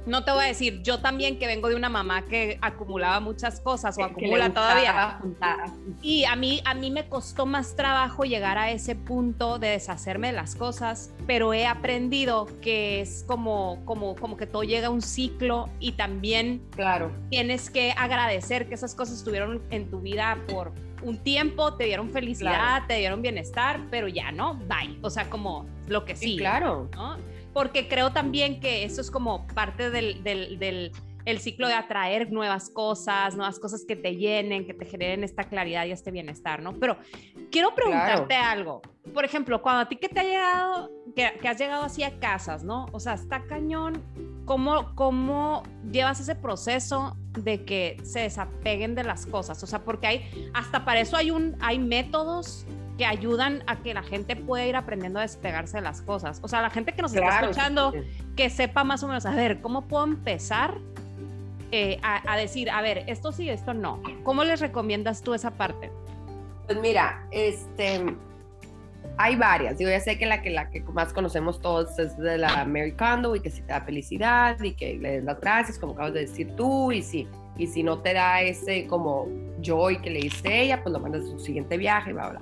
no 0.05 0.23
te 0.23 0.31
voy 0.31 0.45
a 0.45 0.47
decir, 0.47 0.81
yo 0.81 0.99
también 0.99 1.37
que 1.37 1.47
vengo 1.47 1.69
de 1.69 1.75
una 1.75 1.89
mamá 1.89 2.23
que 2.25 2.57
acumulaba 2.61 3.19
muchas 3.19 3.59
cosas 3.59 3.97
o 3.97 4.03
acumula 4.03 4.51
todavía. 4.51 5.19
Y 6.01 6.25
a 6.25 6.35
mí, 6.35 6.61
a 6.65 6.73
mí 6.73 6.91
me 6.91 7.07
costó 7.07 7.45
más 7.45 7.75
trabajo 7.75 8.23
llegar 8.23 8.57
a 8.57 8.71
ese 8.71 8.95
punto 8.95 9.59
de 9.59 9.69
deshacerme 9.69 10.27
de 10.27 10.33
las 10.33 10.55
cosas, 10.55 11.13
pero 11.27 11.53
he 11.53 11.65
aprendido 11.65 12.47
que 12.61 13.01
es 13.01 13.23
como, 13.27 13.83
como, 13.85 14.15
como 14.15 14.37
que 14.37 14.47
todo 14.47 14.63
llega 14.63 14.87
a 14.87 14.89
un 14.89 15.01
ciclo 15.01 15.69
y 15.79 15.93
también 15.93 16.61
claro. 16.71 17.11
tienes 17.29 17.69
que 17.69 17.93
agradecer 17.97 18.67
que 18.67 18.75
esas 18.75 18.95
cosas 18.95 19.17
estuvieron 19.17 19.61
en 19.69 19.89
tu 19.89 20.01
vida 20.01 20.37
por 20.47 20.71
un 21.03 21.17
tiempo, 21.17 21.73
te 21.75 21.85
dieron 21.85 22.09
felicidad, 22.09 22.83
te 22.87 22.95
dieron 22.95 23.21
bienestar, 23.21 23.79
pero 23.89 24.07
ya 24.07 24.31
no, 24.31 24.55
bye. 24.55 24.99
O 25.01 25.09
sea, 25.09 25.29
como 25.29 25.65
lo 25.87 26.05
que 26.05 26.15
sí. 26.15 26.37
claro. 26.37 26.89
¿no? 26.95 27.17
Porque 27.53 27.87
creo 27.87 28.11
también 28.11 28.59
que 28.59 28.83
eso 28.83 29.01
es 29.01 29.11
como 29.11 29.45
parte 29.47 29.89
del, 29.89 30.23
del, 30.23 30.91
el 31.25 31.39
ciclo 31.39 31.67
de 31.67 31.73
atraer 31.73 32.31
nuevas 32.31 32.69
cosas, 32.69 33.35
nuevas 33.35 33.59
cosas 33.59 33.85
que 33.87 33.95
te 33.95 34.15
llenen, 34.15 34.65
que 34.65 34.73
te 34.73 34.85
generen 34.85 35.23
esta 35.23 35.43
claridad 35.43 35.85
y 35.85 35.91
este 35.91 36.11
bienestar, 36.11 36.61
¿no? 36.61 36.73
Pero 36.73 36.97
quiero 37.51 37.75
preguntarte 37.75 38.35
algo. 38.35 38.81
Por 39.13 39.25
ejemplo, 39.25 39.61
cuando 39.61 39.81
a 39.81 39.89
ti 39.89 39.97
que 39.97 40.09
te 40.09 40.19
ha 40.19 40.23
llegado, 40.23 40.91
que, 41.15 41.33
que, 41.41 41.47
has 41.47 41.57
llegado 41.57 41.83
así 41.83 42.03
a 42.03 42.19
casas, 42.19 42.63
¿no? 42.63 42.87
O 42.91 42.99
sea, 42.99 43.13
está 43.13 43.43
cañón, 43.43 44.01
¿cómo, 44.45 44.95
¿cómo 44.95 45.63
llevas 45.91 46.19
ese 46.19 46.35
proceso 46.35 47.17
de 47.31 47.65
que 47.65 47.97
se 48.03 48.21
desapeguen 48.21 48.95
de 48.95 49.03
las 49.03 49.25
cosas? 49.25 49.61
O 49.63 49.67
sea, 49.67 49.83
porque 49.83 50.07
hay, 50.07 50.49
hasta 50.53 50.85
para 50.85 51.01
eso 51.01 51.17
hay, 51.17 51.31
un, 51.31 51.57
hay 51.59 51.79
métodos 51.79 52.65
que 53.01 53.07
ayudan 53.07 53.63
a 53.65 53.77
que 53.77 53.95
la 53.95 54.03
gente 54.03 54.35
pueda 54.35 54.63
ir 54.63 54.75
aprendiendo 54.75 55.17
a 55.17 55.23
despegarse 55.23 55.77
de 55.77 55.81
las 55.81 56.03
cosas. 56.03 56.39
O 56.43 56.47
sea, 56.47 56.61
la 56.61 56.69
gente 56.69 56.93
que 56.93 57.01
nos 57.01 57.11
está 57.11 57.39
escuchando, 57.39 57.93
que 58.35 58.47
sepa 58.51 58.83
más 58.83 59.01
o 59.01 59.07
menos, 59.07 59.25
a 59.25 59.33
ver, 59.33 59.59
¿cómo 59.59 59.87
puedo 59.87 60.03
empezar 60.03 60.77
eh, 61.71 61.99
a, 62.03 62.37
decir, 62.37 62.69
a 62.69 62.79
ver, 62.83 63.03
esto 63.07 63.31
sí, 63.31 63.49
esto 63.49 63.73
no? 63.73 64.03
¿Cómo 64.21 64.43
les 64.43 64.59
recomiendas 64.59 65.23
tú 65.23 65.33
esa 65.33 65.49
parte? 65.49 65.91
Pues 66.67 66.79
mira, 66.79 67.25
este, 67.31 68.05
hay 69.17 69.35
varias. 69.35 69.79
Digo, 69.79 69.89
ya 69.89 69.99
sé 69.99 70.19
que 70.19 70.27
la 70.27 70.43
que, 70.43 70.51
la 70.51 70.69
que 70.69 70.81
más 70.81 71.11
conocemos 71.11 71.59
todos 71.59 71.97
es 71.97 72.15
de 72.19 72.37
la 72.37 72.65
Mary 72.65 72.91
Kondo 72.91 73.35
y 73.35 73.39
que 73.39 73.49
si 73.49 73.63
te 73.63 73.73
da 73.73 73.81
felicidad 73.81 74.61
y 74.61 74.75
que 74.75 74.93
le 74.93 75.13
des 75.13 75.23
las 75.23 75.41
gracias, 75.41 75.79
como 75.79 75.93
acabas 75.93 76.13
de 76.13 76.19
decir 76.19 76.55
tú, 76.55 76.91
y 76.91 77.01
si, 77.01 77.27
y 77.57 77.65
si 77.65 77.81
no 77.81 77.97
te 77.97 78.13
da 78.13 78.43
ese 78.43 78.85
como 78.85 79.27
joy 79.59 79.99
que 80.03 80.11
le 80.11 80.19
diste 80.19 80.61
ella, 80.61 80.83
pues 80.83 80.93
lo 80.93 80.99
mandas 80.99 81.23
a 81.23 81.29
su 81.29 81.39
siguiente 81.39 81.77
viaje, 81.77 82.13
bla, 82.13 82.29
bla. 82.29 82.41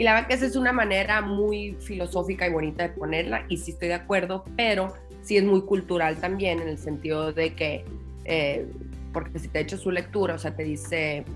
Y 0.00 0.02
la 0.02 0.14
verdad 0.14 0.28
que 0.28 0.34
esa 0.34 0.46
es 0.46 0.56
una 0.56 0.72
manera 0.72 1.20
muy 1.20 1.76
filosófica 1.78 2.46
y 2.46 2.50
bonita 2.50 2.84
de 2.84 2.88
ponerla, 2.88 3.44
y 3.50 3.58
sí 3.58 3.72
estoy 3.72 3.88
de 3.88 3.94
acuerdo, 3.94 4.44
pero 4.56 4.94
sí 5.20 5.36
es 5.36 5.44
muy 5.44 5.60
cultural 5.60 6.16
también, 6.16 6.58
en 6.58 6.68
el 6.68 6.78
sentido 6.78 7.34
de 7.34 7.54
que, 7.54 7.84
eh, 8.24 8.66
porque 9.12 9.38
si 9.38 9.48
te 9.48 9.58
he 9.58 9.62
hecho 9.62 9.76
su 9.76 9.90
lectura, 9.90 10.36
o 10.36 10.38
sea, 10.38 10.56
te 10.56 10.64
dice 10.64 11.26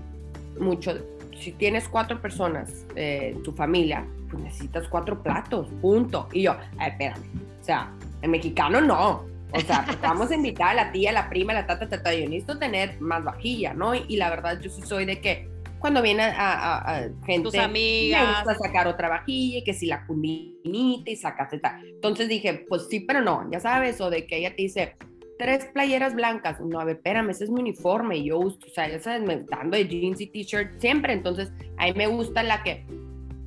mucho, 0.59 0.97
si 1.39 1.51
tienes 1.51 1.87
cuatro 1.87 2.19
personas 2.19 2.87
eh, 2.95 3.33
en 3.35 3.43
tu 3.43 3.51
familia, 3.51 4.03
pues 4.31 4.43
necesitas 4.43 4.87
cuatro 4.87 5.21
platos, 5.21 5.67
punto. 5.79 6.27
Y 6.33 6.41
yo, 6.41 6.55
a 6.79 6.87
espérame, 6.87 7.21
o 7.61 7.63
sea, 7.63 7.91
el 8.23 8.31
mexicano 8.31 8.81
no, 8.81 9.25
o 9.51 9.59
sea, 9.59 9.85
vamos 10.01 10.31
a 10.31 10.33
invitar 10.33 10.69
a 10.69 10.73
la 10.73 10.91
tía, 10.91 11.11
a 11.11 11.13
la 11.13 11.29
prima, 11.29 11.53
a 11.53 11.57
la 11.57 11.67
tata, 11.67 11.87
tata, 11.87 12.15
yo 12.15 12.21
necesito 12.21 12.57
tener 12.57 12.99
más 12.99 13.23
vajilla, 13.23 13.75
¿no? 13.75 13.93
Y, 13.93 14.05
y, 14.07 14.17
la 14.17 14.31
verdad, 14.31 14.59
yo 14.59 14.71
sí 14.71 14.81
soy 14.81 15.05
de 15.05 15.21
que 15.21 15.53
cuando 15.85 16.01
viene 16.01 16.23
a, 16.23 17.11
gente, 17.27 17.43
tus 17.43 17.59
amigas, 17.59 18.43
gusta 18.43 18.57
sacar 18.57 18.87
otra 18.87 19.07
vajilla, 19.07 19.63
que 19.63 19.71
si 19.71 19.85
la 19.85 20.03
cundinita 20.07 21.11
y 21.11 21.15
sacas 21.15 21.51
tal. 21.61 21.85
Entonces 21.85 22.27
dije, 22.27 22.65
pues 22.67 22.87
sí, 22.89 23.01
pero 23.01 23.21
no, 23.21 23.47
ya 23.51 23.59
sabes, 23.59 24.01
o 24.01 24.09
de 24.09 24.25
que 24.25 24.37
ella 24.37 24.49
te 24.55 24.63
dice, 24.63 24.95
tres 25.37 25.65
playeras 25.65 26.15
blancas. 26.15 26.59
No, 26.59 26.79
a 26.79 26.85
ver, 26.85 26.95
espérame, 26.95 27.29
ese 27.29 27.43
es 27.43 27.51
mi 27.51 27.61
uniforme. 27.61 28.17
Y 28.17 28.29
yo 28.29 28.39
uso, 28.39 28.57
o 28.65 28.73
sea, 28.73 28.89
ya 28.89 28.99
sabes, 28.99 29.21
me 29.27 29.43
dando 29.43 29.77
de 29.77 29.87
jeans 29.87 30.19
y 30.21 30.25
t-shirt 30.25 30.81
siempre. 30.81 31.13
Entonces, 31.13 31.53
a 31.77 31.85
mí 31.85 31.93
me 31.93 32.07
gusta 32.07 32.41
la 32.41 32.63
que 32.63 32.83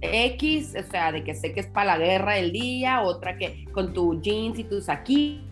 X, 0.01 0.77
o 0.79 0.91
sea, 0.93 1.11
de 1.11 1.25
que 1.25 1.35
sé 1.35 1.53
que 1.53 1.59
es 1.59 1.67
para 1.67 1.99
la 1.99 2.07
guerra 2.07 2.35
del 2.35 2.53
día, 2.53 3.03
otra 3.03 3.37
que 3.37 3.65
con 3.73 3.93
tu 3.93 4.23
jeans 4.23 4.61
y 4.61 4.63
tus 4.63 4.89
aquí. 4.89 5.43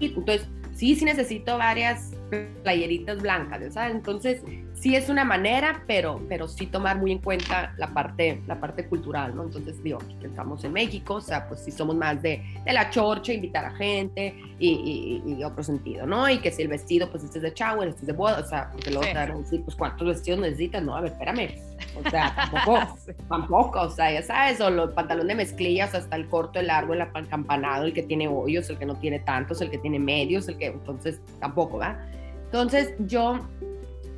Entonces, 0.00 0.48
sí, 0.72 0.96
sí 0.96 1.04
necesito 1.04 1.58
varias 1.58 2.15
playeritas 2.62 3.22
blancas, 3.22 3.74
¿sabes? 3.74 3.94
Entonces, 3.94 4.42
sí 4.74 4.94
es 4.94 5.08
una 5.08 5.24
manera, 5.24 5.84
pero, 5.86 6.20
pero 6.28 6.48
sí 6.48 6.66
tomar 6.66 6.98
muy 6.98 7.12
en 7.12 7.18
cuenta 7.18 7.74
la 7.78 7.88
parte, 7.88 8.42
la 8.46 8.60
parte 8.60 8.86
cultural, 8.86 9.34
¿no? 9.34 9.44
Entonces, 9.44 9.82
digo, 9.82 9.98
que 10.20 10.26
estamos 10.26 10.64
en 10.64 10.72
México, 10.72 11.14
o 11.14 11.20
sea, 11.20 11.48
pues 11.48 11.60
sí 11.60 11.70
somos 11.70 11.96
más 11.96 12.20
de, 12.22 12.42
de 12.64 12.72
la 12.72 12.90
chorcha, 12.90 13.32
invitar 13.32 13.64
a 13.64 13.70
gente 13.76 14.34
y, 14.58 15.22
y, 15.24 15.44
otro 15.44 15.62
sentido, 15.62 16.06
¿no? 16.06 16.28
Y 16.28 16.38
que 16.38 16.50
si 16.50 16.62
el 16.62 16.68
vestido, 16.68 17.10
pues 17.10 17.22
este 17.24 17.38
es 17.38 17.42
de 17.42 17.52
shower, 17.54 17.88
este 17.88 18.02
es 18.02 18.06
de 18.08 18.12
boda, 18.12 18.40
o 18.40 18.46
sea, 18.46 18.70
porque 18.72 18.90
luego 18.90 19.06
te 19.06 19.14
van 19.14 19.42
decir, 19.42 19.62
pues 19.64 19.76
cuántos 19.76 20.08
vestidos 20.08 20.40
necesitas, 20.40 20.82
no, 20.82 20.96
a 20.96 21.00
ver, 21.00 21.12
espérame, 21.12 21.48
o 21.96 22.10
sea, 22.10 22.34
tampoco, 22.34 22.98
tampoco, 23.28 23.80
o 23.82 23.90
sea, 23.90 24.12
ya 24.12 24.22
sabes, 24.22 24.60
o 24.60 24.70
los 24.70 24.92
pantalones 24.92 25.28
de 25.28 25.34
mezclillas, 25.34 25.94
hasta 25.94 26.16
el 26.16 26.28
corto, 26.28 26.60
el 26.60 26.68
largo, 26.68 26.94
el 26.94 27.02
acampanado, 27.02 27.84
el 27.84 27.92
que 27.92 28.02
tiene 28.02 28.28
hoyos, 28.28 28.68
el 28.70 28.78
que 28.78 28.86
no 28.86 28.96
tiene 28.96 29.20
tantos, 29.20 29.60
el 29.60 29.70
que 29.70 29.78
tiene 29.78 29.98
medios, 29.98 30.48
el 30.48 30.58
que, 30.58 30.66
entonces, 30.66 31.20
tampoco, 31.40 31.78
¿va? 31.78 31.98
Entonces, 32.46 32.94
yo 33.00 33.40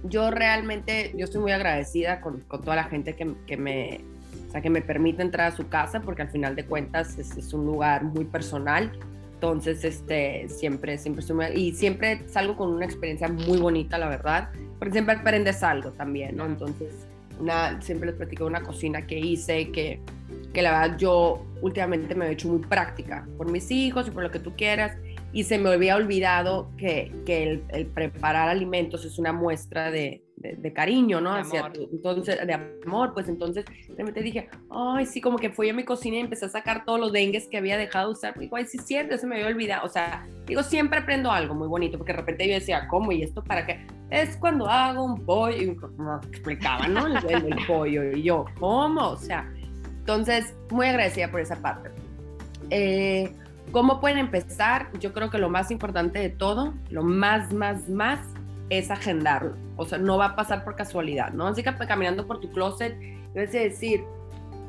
yo 0.04 0.30
realmente, 0.30 1.12
yo 1.16 1.24
estoy 1.24 1.40
muy 1.40 1.52
agradecida 1.52 2.20
con, 2.20 2.40
con 2.40 2.62
toda 2.62 2.76
la 2.76 2.84
gente 2.84 3.14
que, 3.14 3.34
que, 3.46 3.56
me, 3.56 4.00
o 4.48 4.50
sea, 4.50 4.60
que 4.60 4.70
me 4.70 4.80
permite 4.80 5.22
entrar 5.22 5.52
a 5.52 5.56
su 5.56 5.68
casa, 5.68 6.00
porque 6.00 6.22
al 6.22 6.30
final 6.30 6.54
de 6.56 6.64
cuentas 6.64 7.18
es, 7.18 7.36
es 7.36 7.52
un 7.52 7.66
lugar 7.66 8.04
muy 8.04 8.24
personal. 8.24 8.92
Entonces, 9.34 9.84
este, 9.84 10.48
siempre, 10.48 10.98
siempre 10.98 11.20
estoy 11.20 11.36
muy, 11.36 11.46
y 11.54 11.72
siempre 11.72 12.28
salgo 12.28 12.56
con 12.56 12.70
una 12.70 12.84
experiencia 12.84 13.28
muy 13.28 13.58
bonita, 13.58 13.98
la 13.98 14.08
verdad, 14.08 14.50
porque 14.78 14.92
siempre 14.92 15.14
aprendes 15.14 15.62
algo 15.62 15.90
también, 15.92 16.36
¿no? 16.36 16.44
Entonces, 16.44 17.06
una, 17.40 17.80
siempre 17.80 18.08
les 18.08 18.16
platico 18.16 18.46
una 18.46 18.62
cocina 18.62 19.06
que 19.06 19.18
hice, 19.18 19.70
que, 19.70 20.00
que 20.52 20.62
la 20.62 20.80
verdad 20.80 20.98
yo 20.98 21.44
últimamente 21.60 22.14
me 22.14 22.26
he 22.26 22.32
hecho 22.32 22.48
muy 22.48 22.60
práctica, 22.60 23.26
por 23.36 23.50
mis 23.50 23.70
hijos 23.70 24.08
y 24.08 24.10
por 24.10 24.22
lo 24.22 24.30
que 24.30 24.38
tú 24.38 24.54
quieras, 24.56 24.96
y 25.32 25.44
se 25.44 25.58
me 25.58 25.70
había 25.70 25.96
olvidado 25.96 26.70
que, 26.76 27.12
que 27.26 27.62
el, 27.68 27.86
preparar 27.86 28.48
alimentos 28.48 29.04
es 29.04 29.18
una 29.18 29.32
muestra 29.32 29.90
de, 29.90 30.24
de, 30.36 30.72
cariño, 30.72 31.20
¿no? 31.20 31.34
De 31.34 31.40
Hacia 31.40 31.60
amor. 31.60 31.72
entonces, 31.92 32.46
de 32.46 32.54
amor, 32.54 33.12
pues 33.12 33.28
entonces 33.28 33.64
realmente 33.88 34.22
dije, 34.22 34.48
ay, 34.70 35.04
sí, 35.04 35.20
como 35.20 35.36
que 35.38 35.50
fui 35.50 35.68
a 35.68 35.74
mi 35.74 35.84
cocina 35.84 36.16
y 36.16 36.20
empecé 36.20 36.46
a 36.46 36.48
sacar 36.48 36.84
todos 36.84 36.98
los 36.98 37.12
dengues 37.12 37.46
que 37.46 37.58
había 37.58 37.76
dejado 37.76 38.08
de 38.08 38.12
usar. 38.12 38.38
Digo, 38.38 38.56
ay, 38.56 38.64
sí, 38.64 38.78
cierto, 38.78 39.18
se 39.18 39.26
me 39.26 39.36
había 39.36 39.48
olvidado. 39.48 39.84
O 39.84 39.90
sea, 39.90 40.26
digo, 40.46 40.62
siempre 40.62 41.00
aprendo 41.00 41.30
algo 41.30 41.54
muy 41.54 41.68
bonito, 41.68 41.98
porque 41.98 42.12
de 42.12 42.18
repente 42.18 42.48
yo 42.48 42.54
decía, 42.54 42.88
¿cómo? 42.88 43.12
¿Y 43.12 43.22
esto 43.22 43.44
para 43.44 43.66
qué? 43.66 43.86
Es 44.10 44.36
cuando 44.38 44.66
hago 44.66 45.04
un 45.04 45.26
pollo, 45.26 45.56
y 45.56 45.76
me 45.98 46.16
explicaba, 46.28 46.88
¿no? 46.88 47.06
El, 47.06 47.52
el 47.52 47.66
pollo, 47.66 48.12
y 48.12 48.22
yo, 48.22 48.46
¿cómo? 48.58 49.10
O 49.10 49.16
sea, 49.16 49.52
entonces, 49.98 50.56
muy 50.70 50.86
agradecida 50.86 51.30
por 51.30 51.40
esa 51.40 51.56
parte. 51.56 51.90
Eh, 52.70 53.30
¿Cómo 53.72 54.00
pueden 54.00 54.18
empezar? 54.18 54.88
Yo 54.98 55.12
creo 55.12 55.30
que 55.30 55.38
lo 55.38 55.50
más 55.50 55.70
importante 55.70 56.18
de 56.18 56.30
todo, 56.30 56.74
lo 56.90 57.02
más, 57.02 57.52
más, 57.52 57.88
más, 57.88 58.20
es 58.70 58.90
agendarlo. 58.90 59.54
O 59.76 59.84
sea, 59.84 59.98
no 59.98 60.18
va 60.18 60.26
a 60.26 60.36
pasar 60.36 60.64
por 60.64 60.74
casualidad, 60.74 61.32
¿no? 61.32 61.46
Así 61.46 61.62
que 61.62 61.74
caminando 61.74 62.26
por 62.26 62.40
tu 62.40 62.50
closet, 62.50 62.98
debes 63.34 63.52
de 63.52 63.60
decir, 63.60 64.04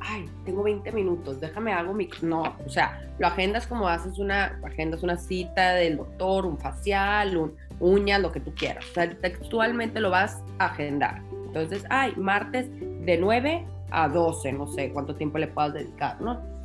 ay, 0.01 0.25
tengo 0.45 0.63
20 0.63 0.91
minutos, 0.91 1.39
déjame 1.39 1.73
algo 1.73 1.93
mi... 1.93 2.09
No, 2.21 2.55
o 2.65 2.69
sea, 2.69 3.01
lo 3.19 3.27
agendas 3.27 3.67
como 3.67 3.87
haces 3.87 4.19
una, 4.19 4.59
agendas 4.63 5.03
una 5.03 5.17
cita 5.17 5.73
del 5.73 5.97
doctor, 5.97 6.45
un 6.45 6.57
facial, 6.57 7.37
un 7.37 7.53
uña, 7.79 8.19
lo 8.19 8.31
que 8.31 8.39
tú 8.39 8.53
quieras. 8.53 8.85
O 8.91 8.93
sea, 8.93 9.09
textualmente 9.09 9.99
lo 9.99 10.09
vas 10.09 10.41
a 10.59 10.65
agendar. 10.65 11.21
Entonces, 11.45 11.83
ay, 11.89 12.13
martes 12.17 12.69
de 12.69 13.17
9 13.17 13.65
a 13.91 14.07
12, 14.07 14.53
no 14.53 14.67
sé 14.67 14.91
cuánto 14.91 15.15
tiempo 15.15 15.37
le 15.37 15.47
puedas 15.47 15.73
dedicar, 15.73 16.19
¿no? 16.21 16.58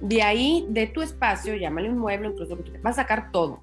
De 0.00 0.22
ahí, 0.22 0.66
de 0.68 0.86
tu 0.86 1.02
espacio, 1.02 1.54
llámale 1.56 1.90
un 1.90 1.98
mueble, 1.98 2.28
incluso 2.28 2.56
que 2.62 2.78
vas 2.78 2.98
a 2.98 3.02
sacar 3.02 3.30
todo. 3.30 3.60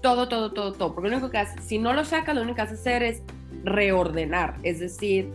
Todo, 0.00 0.28
todo, 0.28 0.52
todo, 0.52 0.72
todo. 0.72 0.94
Porque 0.94 1.10
lo 1.10 1.16
único 1.16 1.30
que 1.30 1.38
haces, 1.38 1.64
si 1.64 1.78
no 1.78 1.92
lo 1.92 2.04
sacas, 2.04 2.34
lo 2.34 2.42
único 2.42 2.56
que 2.56 2.62
vas 2.62 2.70
a 2.72 2.74
hacer 2.74 3.02
es 3.02 3.22
reordenar. 3.64 4.56
Es 4.62 4.80
decir, 4.80 5.32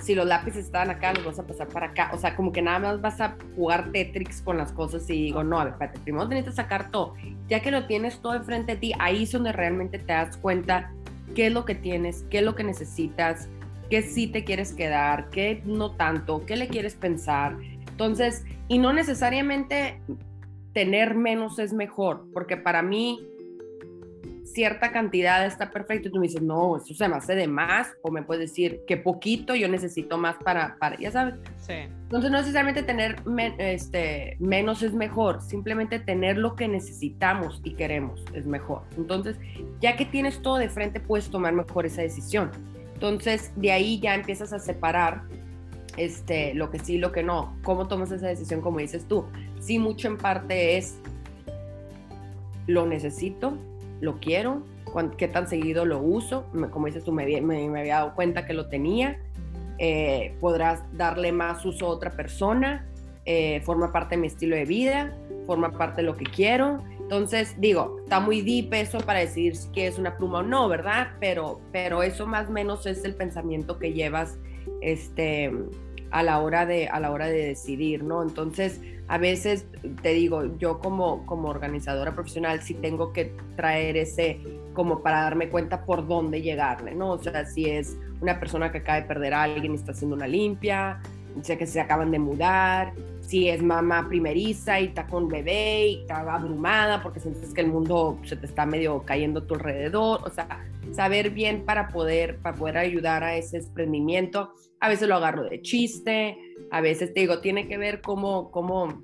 si 0.00 0.14
los 0.14 0.26
lápices 0.26 0.66
estaban 0.66 0.90
acá, 0.90 1.12
los 1.12 1.24
vas 1.24 1.38
a 1.38 1.46
pasar 1.46 1.68
para 1.68 1.86
acá. 1.86 2.10
O 2.12 2.18
sea, 2.18 2.36
como 2.36 2.52
que 2.52 2.62
nada 2.62 2.78
más 2.78 3.00
vas 3.00 3.20
a 3.20 3.36
jugar 3.56 3.90
Tetris 3.92 4.42
con 4.42 4.56
las 4.56 4.72
cosas 4.72 5.08
y 5.10 5.24
digo, 5.24 5.42
no, 5.42 5.58
a 5.58 5.64
ver, 5.64 5.72
espérate, 5.74 5.98
primero 6.00 6.28
tienes 6.28 6.46
que 6.46 6.52
sacar 6.52 6.90
todo. 6.90 7.14
Ya 7.48 7.60
que 7.60 7.70
lo 7.70 7.86
tienes 7.86 8.20
todo 8.20 8.34
enfrente 8.34 8.74
de 8.74 8.80
ti, 8.80 8.92
ahí 8.98 9.24
es 9.24 9.32
donde 9.32 9.52
realmente 9.52 9.98
te 9.98 10.12
das 10.12 10.36
cuenta 10.36 10.92
qué 11.34 11.48
es 11.48 11.52
lo 11.52 11.64
que 11.64 11.74
tienes, 11.74 12.24
qué 12.30 12.38
es 12.38 12.44
lo 12.44 12.54
que 12.54 12.64
necesitas, 12.64 13.48
qué 13.90 14.02
sí 14.02 14.26
te 14.26 14.44
quieres 14.44 14.72
quedar, 14.72 15.30
qué 15.30 15.62
no 15.64 15.92
tanto, 15.92 16.44
qué 16.46 16.56
le 16.56 16.68
quieres 16.68 16.94
pensar. 16.94 17.56
Entonces, 17.98 18.44
y 18.68 18.78
no 18.78 18.92
necesariamente 18.92 20.00
tener 20.72 21.16
menos 21.16 21.58
es 21.58 21.72
mejor, 21.72 22.28
porque 22.32 22.56
para 22.56 22.80
mí 22.80 23.26
cierta 24.44 24.92
cantidad 24.92 25.44
está 25.44 25.72
perfecto 25.72 26.06
y 26.06 26.12
tú 26.12 26.20
me 26.20 26.28
dices, 26.28 26.40
no, 26.40 26.76
eso 26.76 26.94
se 26.94 27.08
me 27.08 27.16
hace 27.16 27.34
de 27.34 27.48
más, 27.48 27.88
o 28.02 28.12
me 28.12 28.22
puedes 28.22 28.50
decir 28.50 28.82
que 28.86 28.96
poquito 28.96 29.56
yo 29.56 29.66
necesito 29.66 30.16
más 30.16 30.36
para, 30.36 30.76
para 30.78 30.96
ya 30.96 31.10
sabes. 31.10 31.34
Sí. 31.58 31.72
Entonces 31.72 32.30
no 32.30 32.38
necesariamente 32.38 32.84
tener 32.84 33.16
este, 33.58 34.36
menos 34.38 34.84
es 34.84 34.92
mejor, 34.92 35.42
simplemente 35.42 35.98
tener 35.98 36.38
lo 36.38 36.54
que 36.54 36.68
necesitamos 36.68 37.60
y 37.64 37.74
queremos 37.74 38.24
es 38.32 38.46
mejor. 38.46 38.82
Entonces, 38.96 39.36
ya 39.80 39.96
que 39.96 40.04
tienes 40.04 40.40
todo 40.40 40.58
de 40.58 40.68
frente, 40.68 41.00
puedes 41.00 41.30
tomar 41.30 41.52
mejor 41.52 41.84
esa 41.84 42.02
decisión. 42.02 42.52
Entonces, 42.94 43.50
de 43.56 43.72
ahí 43.72 43.98
ya 43.98 44.14
empiezas 44.14 44.52
a 44.52 44.60
separar 44.60 45.24
este, 45.98 46.54
lo 46.54 46.70
que 46.70 46.78
sí, 46.78 46.98
lo 46.98 47.12
que 47.12 47.22
no. 47.22 47.56
¿Cómo 47.62 47.88
tomas 47.88 48.10
esa 48.10 48.28
decisión 48.28 48.60
como 48.60 48.78
dices 48.78 49.06
tú? 49.06 49.24
Sí, 49.60 49.78
mucho 49.78 50.08
en 50.08 50.16
parte 50.16 50.76
es, 50.76 50.98
lo 52.66 52.86
necesito, 52.86 53.58
lo 54.00 54.20
quiero, 54.20 54.62
qué 55.16 55.28
tan 55.28 55.48
seguido 55.48 55.84
lo 55.84 56.00
uso, 56.00 56.46
como 56.70 56.86
dices 56.86 57.04
tú, 57.04 57.12
me, 57.12 57.22
había 57.24 57.96
dado 57.96 58.14
cuenta 58.14 58.46
que 58.46 58.54
lo 58.54 58.68
tenía, 58.68 59.18
eh, 59.78 60.34
podrás 60.40 60.82
darle 60.96 61.32
más 61.32 61.64
uso 61.64 61.86
a 61.86 61.88
otra 61.90 62.10
persona, 62.10 62.86
eh, 63.24 63.60
forma 63.64 63.92
parte 63.92 64.16
de 64.16 64.22
mi 64.22 64.26
estilo 64.28 64.56
de 64.56 64.64
vida, 64.64 65.12
forma 65.46 65.72
parte 65.72 66.02
de 66.02 66.06
lo 66.06 66.16
que 66.16 66.24
quiero. 66.24 66.82
Entonces, 66.98 67.54
digo, 67.58 67.96
está 68.04 68.20
muy 68.20 68.42
deep 68.42 68.72
eso 68.74 68.98
para 68.98 69.20
decidir 69.20 69.56
si 69.56 69.68
quieres 69.68 69.98
una 69.98 70.16
pluma 70.16 70.38
o 70.38 70.42
no, 70.42 70.68
¿verdad? 70.68 71.08
Pero, 71.20 71.60
pero 71.72 72.02
eso 72.02 72.26
más 72.26 72.48
o 72.48 72.52
menos 72.52 72.86
es 72.86 73.04
el 73.04 73.14
pensamiento 73.14 73.78
que 73.78 73.92
llevas 73.92 74.38
este, 74.80 75.52
a 76.10 76.22
la 76.22 76.40
hora 76.40 76.66
de, 76.66 76.88
a 76.88 77.00
la 77.00 77.10
hora 77.10 77.26
de 77.26 77.46
decidir, 77.46 78.02
¿no? 78.02 78.22
Entonces, 78.22 78.80
a 79.08 79.18
veces 79.18 79.66
te 80.02 80.10
digo, 80.10 80.58
yo 80.58 80.78
como, 80.80 81.24
como 81.26 81.48
organizadora 81.48 82.14
profesional 82.14 82.62
sí 82.62 82.74
tengo 82.74 83.12
que 83.12 83.34
traer 83.56 83.96
ese 83.96 84.40
como 84.74 85.02
para 85.02 85.22
darme 85.22 85.48
cuenta 85.48 85.84
por 85.84 86.06
dónde 86.06 86.42
llegarle, 86.42 86.94
¿no? 86.94 87.12
O 87.12 87.18
sea, 87.18 87.44
si 87.46 87.66
es 87.66 87.96
una 88.20 88.38
persona 88.38 88.70
que 88.70 88.78
acaba 88.78 89.00
de 89.00 89.06
perder 89.06 89.34
a 89.34 89.42
alguien 89.42 89.72
y 89.72 89.74
está 89.76 89.92
haciendo 89.92 90.14
una 90.14 90.26
limpia, 90.26 91.00
sé 91.42 91.58
que 91.58 91.66
se 91.66 91.80
acaban 91.80 92.10
de 92.10 92.18
mudar, 92.18 92.92
si 93.20 93.48
es 93.48 93.62
mamá 93.62 94.08
primeriza 94.08 94.80
y 94.80 94.86
está 94.86 95.06
con 95.06 95.28
bebé 95.28 95.88
y 95.88 96.00
está 96.00 96.20
abrumada 96.20 97.02
porque 97.02 97.20
sientes 97.20 97.52
que 97.52 97.60
el 97.60 97.68
mundo 97.68 98.18
se 98.24 98.36
te 98.36 98.46
está 98.46 98.66
medio 98.66 99.02
cayendo 99.04 99.40
a 99.40 99.46
tu 99.46 99.54
alrededor, 99.54 100.20
o 100.24 100.30
sea, 100.30 100.64
saber 100.92 101.30
bien 101.30 101.64
para 101.64 101.88
poder, 101.88 102.38
para 102.38 102.56
poder 102.56 102.78
ayudar 102.78 103.22
a 103.24 103.36
ese 103.36 103.58
desprendimiento. 103.58 104.52
A 104.80 104.88
veces 104.88 105.08
lo 105.08 105.16
agarro 105.16 105.44
de 105.44 105.60
chiste, 105.62 106.38
a 106.70 106.80
veces 106.80 107.12
te 107.12 107.20
digo, 107.20 107.40
tiene 107.40 107.66
que 107.66 107.78
ver 107.78 108.00
cómo, 108.00 108.50
cómo, 108.50 109.02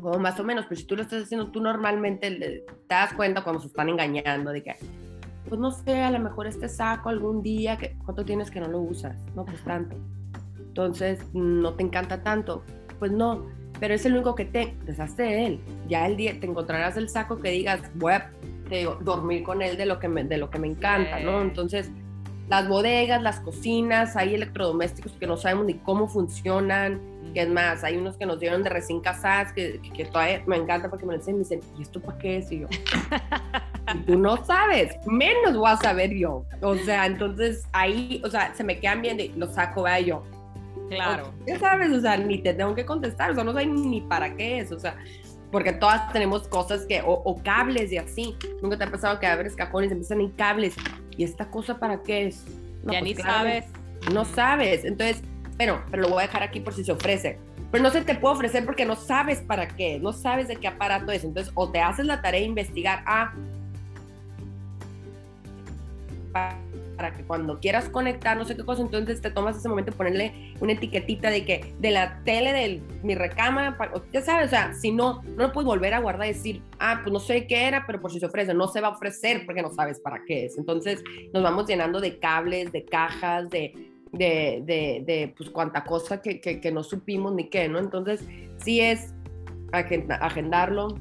cómo 0.00 0.18
más 0.18 0.38
o 0.38 0.44
menos, 0.44 0.66
pero 0.68 0.78
si 0.78 0.86
tú 0.86 0.96
lo 0.96 1.02
estás 1.02 1.24
haciendo 1.24 1.50
tú 1.50 1.60
normalmente 1.60 2.30
te 2.30 2.64
das 2.88 3.14
cuenta 3.14 3.42
cuando 3.42 3.60
se 3.60 3.68
están 3.68 3.88
engañando 3.88 4.52
de 4.52 4.62
que, 4.62 4.74
pues 5.48 5.60
no 5.60 5.70
sé, 5.70 6.02
a 6.02 6.10
lo 6.10 6.18
mejor 6.18 6.46
este 6.46 6.68
saco 6.68 7.08
algún 7.08 7.42
día, 7.42 7.78
que, 7.78 7.96
¿cuánto 8.04 8.24
tienes 8.24 8.50
que 8.50 8.60
no 8.60 8.68
lo 8.68 8.80
usas? 8.80 9.16
No, 9.34 9.44
pues 9.44 9.62
tanto. 9.64 9.96
Entonces, 10.58 11.20
no 11.32 11.72
te 11.72 11.82
encanta 11.82 12.22
tanto. 12.22 12.62
Pues 12.98 13.10
no, 13.12 13.46
pero 13.80 13.94
es 13.94 14.04
el 14.04 14.12
único 14.12 14.34
que 14.34 14.44
te 14.44 14.74
deshazte 14.84 15.22
de 15.22 15.46
él. 15.46 15.60
Ya 15.88 16.06
el 16.06 16.16
día 16.16 16.38
te 16.38 16.46
encontrarás 16.46 16.96
el 16.96 17.08
saco 17.08 17.40
que 17.40 17.50
digas, 17.50 17.80
voy 17.94 18.12
a 18.12 18.30
dormir 19.00 19.42
con 19.42 19.62
él 19.62 19.76
de 19.76 19.86
lo 19.86 19.98
que 19.98 20.08
me, 20.08 20.24
de 20.24 20.38
lo 20.38 20.50
que 20.50 20.58
me 20.58 20.66
encanta, 20.66 21.20
¿no? 21.20 21.40
Entonces, 21.40 21.90
las 22.48 22.68
bodegas, 22.68 23.22
las 23.22 23.40
cocinas, 23.40 24.16
hay 24.16 24.34
electrodomésticos 24.34 25.12
que 25.12 25.26
no 25.26 25.36
sabemos 25.36 25.66
ni 25.66 25.74
cómo 25.74 26.08
funcionan, 26.08 27.00
que 27.34 27.42
es 27.42 27.48
más, 27.48 27.82
hay 27.84 27.96
unos 27.96 28.16
que 28.16 28.26
nos 28.26 28.38
dieron 28.38 28.62
de 28.62 28.70
recién 28.70 29.00
casadas 29.00 29.52
que, 29.52 29.80
que, 29.94 30.04
todavía 30.04 30.42
me 30.46 30.56
encanta 30.56 30.88
porque 30.88 31.04
me 31.04 31.12
lo 31.12 31.18
dicen, 31.18 31.34
me 31.34 31.40
dicen, 31.40 31.60
¿y 31.78 31.82
esto 31.82 32.00
para 32.00 32.18
qué 32.18 32.38
es? 32.38 32.52
Y 32.52 32.60
yo, 32.60 32.68
tú 34.06 34.18
no 34.18 34.44
sabes, 34.44 34.96
menos 35.06 35.56
voy 35.56 35.70
a 35.70 35.76
saber 35.76 36.14
yo. 36.14 36.44
O 36.62 36.76
sea, 36.76 37.06
entonces 37.06 37.66
ahí, 37.72 38.22
o 38.24 38.30
sea, 38.30 38.54
se 38.54 38.62
me 38.64 38.78
quedan 38.78 39.02
bien 39.02 39.18
y 39.18 39.28
lo 39.28 39.48
saco, 39.48 39.82
vea 39.82 40.00
yo 40.00 40.22
Claro. 40.88 41.34
Ya 41.46 41.58
sabes, 41.58 41.90
o 41.90 42.00
sea, 42.00 42.16
ni 42.16 42.38
te 42.38 42.54
tengo 42.54 42.74
que 42.74 42.86
contestar, 42.86 43.32
o 43.32 43.34
sea, 43.34 43.44
no 43.44 43.52
sé 43.52 43.66
ni 43.66 44.00
para 44.02 44.34
qué 44.36 44.60
es, 44.60 44.72
o 44.72 44.78
sea, 44.78 44.96
porque 45.50 45.72
todas 45.72 46.12
tenemos 46.12 46.46
cosas 46.48 46.86
que, 46.86 47.02
o, 47.04 47.40
cables 47.42 47.92
y 47.92 47.98
así. 47.98 48.36
Nunca 48.62 48.76
te 48.76 48.84
ha 48.84 48.90
pasado 48.90 49.18
que 49.18 49.26
abres 49.26 49.54
cajones 49.54 49.90
y 49.90 49.92
empiezan 49.92 50.20
en 50.20 50.30
cables. 50.30 50.74
¿Y 51.16 51.24
esta 51.24 51.48
cosa 51.50 51.78
para 51.78 52.02
qué 52.02 52.26
es? 52.26 52.44
ya 52.84 53.00
pues 53.00 53.02
ni 53.02 53.14
sabes. 53.14 53.64
No 54.12 54.24
sabes. 54.24 54.84
Entonces, 54.84 55.22
bueno, 55.56 55.82
pero 55.90 56.02
lo 56.02 56.08
voy 56.10 56.18
a 56.18 56.26
dejar 56.26 56.42
aquí 56.42 56.60
por 56.60 56.74
si 56.74 56.84
se 56.84 56.92
ofrece. 56.92 57.38
Pero 57.70 57.82
no 57.82 57.90
se 57.90 58.02
te 58.02 58.14
puede 58.14 58.34
ofrecer 58.34 58.64
porque 58.64 58.84
no 58.84 58.94
sabes 58.94 59.40
para 59.40 59.68
qué, 59.68 59.98
no 59.98 60.12
sabes 60.12 60.48
de 60.48 60.56
qué 60.56 60.68
aparato 60.68 61.10
es. 61.12 61.24
Entonces, 61.24 61.52
o 61.56 61.70
te 61.70 61.80
haces 61.80 62.06
la 62.06 62.22
tarea 62.22 62.40
de 62.40 62.46
investigar, 62.46 63.02
ah, 63.06 63.32
para 66.96 67.14
que 67.14 67.22
cuando 67.24 67.60
quieras 67.60 67.88
conectar, 67.88 68.36
no 68.36 68.44
sé 68.44 68.56
qué 68.56 68.64
cosa, 68.64 68.82
entonces 68.82 69.20
te 69.20 69.30
tomas 69.30 69.56
ese 69.56 69.68
momento 69.68 69.92
ponerle 69.92 70.54
una 70.60 70.72
etiquetita 70.72 71.30
de 71.30 71.44
que 71.44 71.74
de 71.78 71.90
la 71.90 72.22
tele 72.24 72.52
de 72.52 72.82
mi 73.02 73.14
recámara, 73.14 73.76
ya 74.12 74.22
sabes, 74.22 74.46
o 74.46 74.50
sea, 74.50 74.74
si 74.74 74.90
no, 74.92 75.22
no 75.22 75.46
lo 75.46 75.52
puedes 75.52 75.66
volver 75.66 75.94
a 75.94 76.00
guardar 76.00 76.26
y 76.26 76.32
decir, 76.32 76.62
ah, 76.78 77.00
pues 77.02 77.12
no 77.12 77.20
sé 77.20 77.46
qué 77.46 77.66
era, 77.66 77.84
pero 77.86 78.00
por 78.00 78.10
si 78.10 78.18
se 78.18 78.26
ofrece, 78.26 78.54
no 78.54 78.68
se 78.68 78.80
va 78.80 78.88
a 78.88 78.92
ofrecer 78.92 79.44
porque 79.44 79.62
no 79.62 79.70
sabes 79.70 80.00
para 80.00 80.24
qué 80.26 80.46
es. 80.46 80.58
Entonces 80.58 81.02
nos 81.32 81.42
vamos 81.42 81.66
llenando 81.66 82.00
de 82.00 82.18
cables, 82.18 82.72
de 82.72 82.84
cajas, 82.84 83.48
de, 83.50 83.72
de, 84.12 84.62
de, 84.64 85.02
de 85.06 85.34
pues 85.36 85.50
cuánta 85.50 85.84
cosa 85.84 86.20
que, 86.20 86.40
que, 86.40 86.60
que, 86.60 86.72
no 86.72 86.82
supimos 86.82 87.34
ni 87.34 87.48
qué, 87.48 87.68
¿no? 87.68 87.78
Entonces 87.78 88.24
sí 88.58 88.80
es 88.80 89.14
agendarlo, 89.72 90.96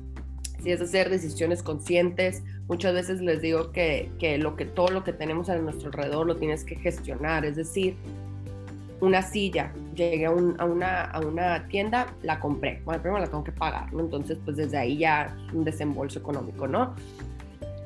sí 0.61 0.71
es 0.71 0.81
hacer 0.81 1.09
decisiones 1.09 1.63
conscientes, 1.63 2.43
muchas 2.67 2.93
veces 2.93 3.21
les 3.21 3.41
digo 3.41 3.71
que, 3.71 4.11
que, 4.19 4.37
lo 4.37 4.55
que 4.55 4.65
todo 4.65 4.89
lo 4.89 5.03
que 5.03 5.13
tenemos 5.13 5.49
a 5.49 5.57
nuestro 5.57 5.87
alrededor 5.87 6.25
lo 6.27 6.35
tienes 6.35 6.63
que 6.63 6.75
gestionar, 6.75 7.45
es 7.45 7.55
decir, 7.55 7.95
una 9.01 9.21
silla, 9.21 9.73
llegué 9.93 10.25
a, 10.25 10.31
una, 10.31 11.01
a 11.03 11.19
una 11.19 11.67
tienda, 11.67 12.07
la 12.23 12.39
compré, 12.39 12.81
bueno, 12.85 13.01
primero 13.01 13.21
la 13.21 13.27
tengo 13.27 13.43
que 13.43 13.51
pagar, 13.51 13.93
¿no? 13.93 14.01
Entonces, 14.01 14.37
pues 14.43 14.57
desde 14.57 14.77
ahí 14.77 14.97
ya 14.97 15.35
un 15.53 15.63
desembolso 15.63 16.19
económico, 16.19 16.67
¿no? 16.67 16.95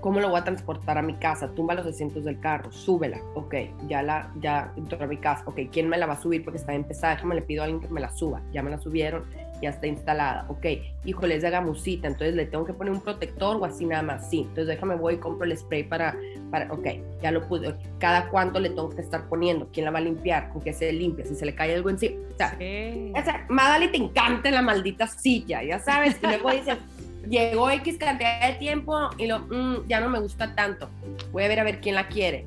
¿Cómo 0.01 0.21
lo 0.21 0.29
voy 0.29 0.39
a 0.39 0.43
transportar 0.45 0.97
a 0.97 1.01
mi 1.01 1.15
casa? 1.15 1.49
Tumba 1.49 1.73
los 1.73 1.85
asientos 1.85 2.23
del 2.23 2.39
carro, 2.39 2.71
súbela. 2.71 3.19
Ok, 3.35 3.55
ya 3.87 4.01
la, 4.01 4.31
ya 4.39 4.71
entró 4.77 5.03
a 5.03 5.07
mi 5.07 5.17
casa. 5.17 5.43
Ok, 5.45 5.59
¿quién 5.69 5.89
me 5.89 5.97
la 5.97 6.05
va 6.05 6.13
a 6.13 6.21
subir? 6.21 6.41
Porque 6.45 6.57
está 6.57 6.73
empezada. 6.73 7.15
Déjame 7.15 7.35
le 7.35 7.41
pido 7.41 7.63
a 7.63 7.65
alguien 7.65 7.81
que 7.81 7.89
me 7.89 7.99
la 7.99 8.09
suba. 8.09 8.41
Ya 8.53 8.63
me 8.63 8.69
la 8.69 8.77
subieron, 8.77 9.25
ya 9.61 9.69
está 9.69 9.87
instalada. 9.87 10.45
Ok, 10.49 10.65
híjole, 11.05 11.35
es 11.35 11.41
de 11.41 11.49
gamusita, 11.49 12.07
entonces 12.07 12.35
le 12.35 12.45
tengo 12.45 12.65
que 12.65 12.73
poner 12.73 12.93
un 12.93 13.01
protector 13.01 13.57
o 13.57 13.65
así 13.65 13.85
nada 13.85 14.03
más. 14.03 14.29
Sí, 14.29 14.41
entonces 14.41 14.67
déjame 14.67 14.95
voy 14.95 15.15
y 15.15 15.17
compro 15.17 15.45
el 15.45 15.57
spray 15.57 15.83
para, 15.83 16.15
para 16.51 16.71
ok, 16.71 16.87
ya 17.21 17.31
lo 17.31 17.47
pude. 17.47 17.75
Cada 17.99 18.29
cuánto 18.29 18.59
le 18.59 18.69
tengo 18.69 18.89
que 18.89 19.01
estar 19.01 19.27
poniendo, 19.27 19.69
quién 19.71 19.85
la 19.85 19.91
va 19.91 19.99
a 19.99 20.01
limpiar, 20.01 20.49
con 20.49 20.61
qué 20.61 20.73
se 20.73 20.91
limpia, 20.91 21.25
si 21.25 21.35
se 21.35 21.45
le 21.45 21.55
cae 21.55 21.75
algo 21.75 21.89
encima. 21.89 22.17
O 22.33 22.37
sea, 22.37 22.55
sí. 22.57 23.11
o 23.15 23.23
sea 23.23 23.45
Madali 23.49 23.89
te 23.89 23.97
encanta 23.97 24.51
la 24.51 24.61
maldita 24.61 25.07
silla, 25.07 25.63
ya 25.63 25.79
sabes. 25.79 26.17
Y 26.21 26.27
luego 26.27 26.51
dices, 26.51 26.77
llegó 27.29 27.69
X 27.69 27.97
cantidad 27.97 28.47
de 28.47 28.55
tiempo 28.55 29.09
y 29.17 29.27
lo, 29.27 29.39
mm, 29.39 29.87
ya 29.87 29.99
no 29.99 30.09
me 30.09 30.19
gusta 30.19 30.55
tanto. 30.55 30.89
Voy 31.31 31.43
a 31.43 31.47
ver 31.47 31.59
a 31.59 31.63
ver 31.63 31.81
quién 31.81 31.95
la 31.95 32.07
quiere. 32.07 32.45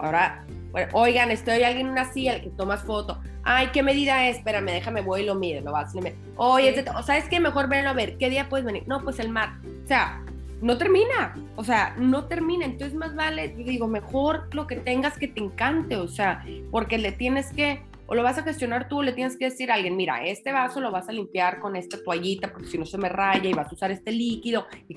ahora 0.00 0.44
oigan, 0.92 1.30
estoy 1.30 1.62
alguien 1.62 1.86
en 1.86 1.92
una 1.92 2.12
silla, 2.12 2.40
que 2.40 2.50
tomas 2.50 2.82
foto. 2.82 3.20
Ay, 3.42 3.68
¿qué 3.72 3.82
medida 3.82 4.28
es? 4.28 4.38
Espérame, 4.38 4.66
déjame, 4.66 5.00
voy 5.00 5.22
y 5.22 5.26
lo 5.26 5.34
mide, 5.34 5.60
lo 5.60 5.72
vas. 5.72 5.92
Oye, 6.36 6.84
¿sabes 7.04 7.28
qué? 7.28 7.40
Mejor 7.40 7.68
ven 7.68 7.86
a 7.86 7.92
ver, 7.92 8.18
¿qué 8.18 8.30
día 8.30 8.48
puedes 8.48 8.66
venir? 8.66 8.84
No, 8.86 9.02
pues 9.02 9.18
el 9.18 9.30
mar. 9.30 9.58
O 9.84 9.86
sea, 9.86 10.22
no 10.60 10.76
termina, 10.76 11.34
o 11.56 11.64
sea, 11.64 11.94
no 11.98 12.24
termina. 12.26 12.64
Entonces, 12.64 12.94
más 12.94 13.14
vale, 13.14 13.48
digo, 13.48 13.86
mejor 13.86 14.48
lo 14.54 14.66
que 14.66 14.76
tengas 14.76 15.18
que 15.18 15.28
te 15.28 15.40
encante, 15.40 15.96
o 15.96 16.08
sea, 16.08 16.44
porque 16.70 16.98
le 16.98 17.12
tienes 17.12 17.52
que, 17.52 17.82
o 18.06 18.14
lo 18.14 18.22
vas 18.22 18.38
a 18.38 18.42
gestionar 18.42 18.88
tú, 18.88 19.02
le 19.02 19.12
tienes 19.12 19.36
que 19.36 19.46
decir 19.46 19.70
a 19.70 19.74
alguien, 19.74 19.96
mira, 19.96 20.24
este 20.24 20.52
vaso 20.52 20.80
lo 20.80 20.90
vas 20.90 21.08
a 21.08 21.12
limpiar 21.12 21.60
con 21.60 21.76
esta 21.76 22.02
toallita, 22.02 22.50
porque 22.50 22.68
si 22.68 22.78
no 22.78 22.86
se 22.86 22.98
me 22.98 23.08
raya 23.08 23.48
y 23.48 23.54
vas 23.54 23.70
a 23.70 23.74
usar 23.74 23.90
este 23.90 24.10
líquido. 24.10 24.66
Y 24.88 24.94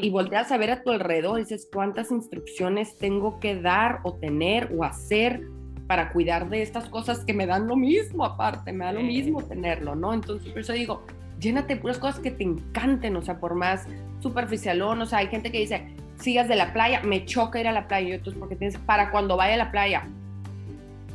y 0.00 0.10
volteas 0.10 0.52
a 0.52 0.56
ver 0.56 0.70
a 0.70 0.82
tu 0.82 0.90
alrededor 0.90 1.38
y 1.38 1.42
dices, 1.42 1.68
¿cuántas 1.72 2.10
instrucciones 2.10 2.98
tengo 2.98 3.40
que 3.40 3.60
dar 3.60 4.00
o 4.02 4.14
tener 4.14 4.72
o 4.76 4.84
hacer 4.84 5.42
para 5.88 6.12
cuidar 6.12 6.50
de 6.50 6.62
estas 6.62 6.88
cosas 6.88 7.24
que 7.24 7.32
me 7.32 7.46
dan 7.46 7.66
lo 7.66 7.74
mismo 7.74 8.24
aparte, 8.24 8.72
me 8.72 8.84
da 8.84 8.92
lo 8.92 9.00
mismo 9.00 9.42
tenerlo, 9.42 9.94
¿no? 9.94 10.12
Entonces, 10.12 10.50
por 10.50 10.60
eso 10.60 10.74
digo, 10.74 11.02
llénate 11.40 11.74
de 11.74 11.80
puras 11.80 11.98
cosas 11.98 12.20
que 12.20 12.30
te 12.30 12.44
encanten, 12.44 13.16
o 13.16 13.22
sea, 13.22 13.40
por 13.40 13.54
más 13.54 13.86
superficialón, 14.20 15.00
o 15.00 15.06
sea, 15.06 15.20
hay 15.20 15.28
gente 15.28 15.50
que 15.50 15.60
dice, 15.60 15.88
sigas 16.16 16.46
de 16.46 16.56
la 16.56 16.74
playa, 16.74 17.00
me 17.02 17.24
choca 17.24 17.58
ir 17.58 17.68
a 17.68 17.72
la 17.72 17.88
playa, 17.88 18.08
y 18.10 18.12
otros 18.18 18.34
porque 18.34 18.54
tienes, 18.54 18.78
para 18.78 19.10
cuando 19.10 19.36
vaya 19.36 19.54
a 19.54 19.56
la 19.56 19.70
playa. 19.70 20.06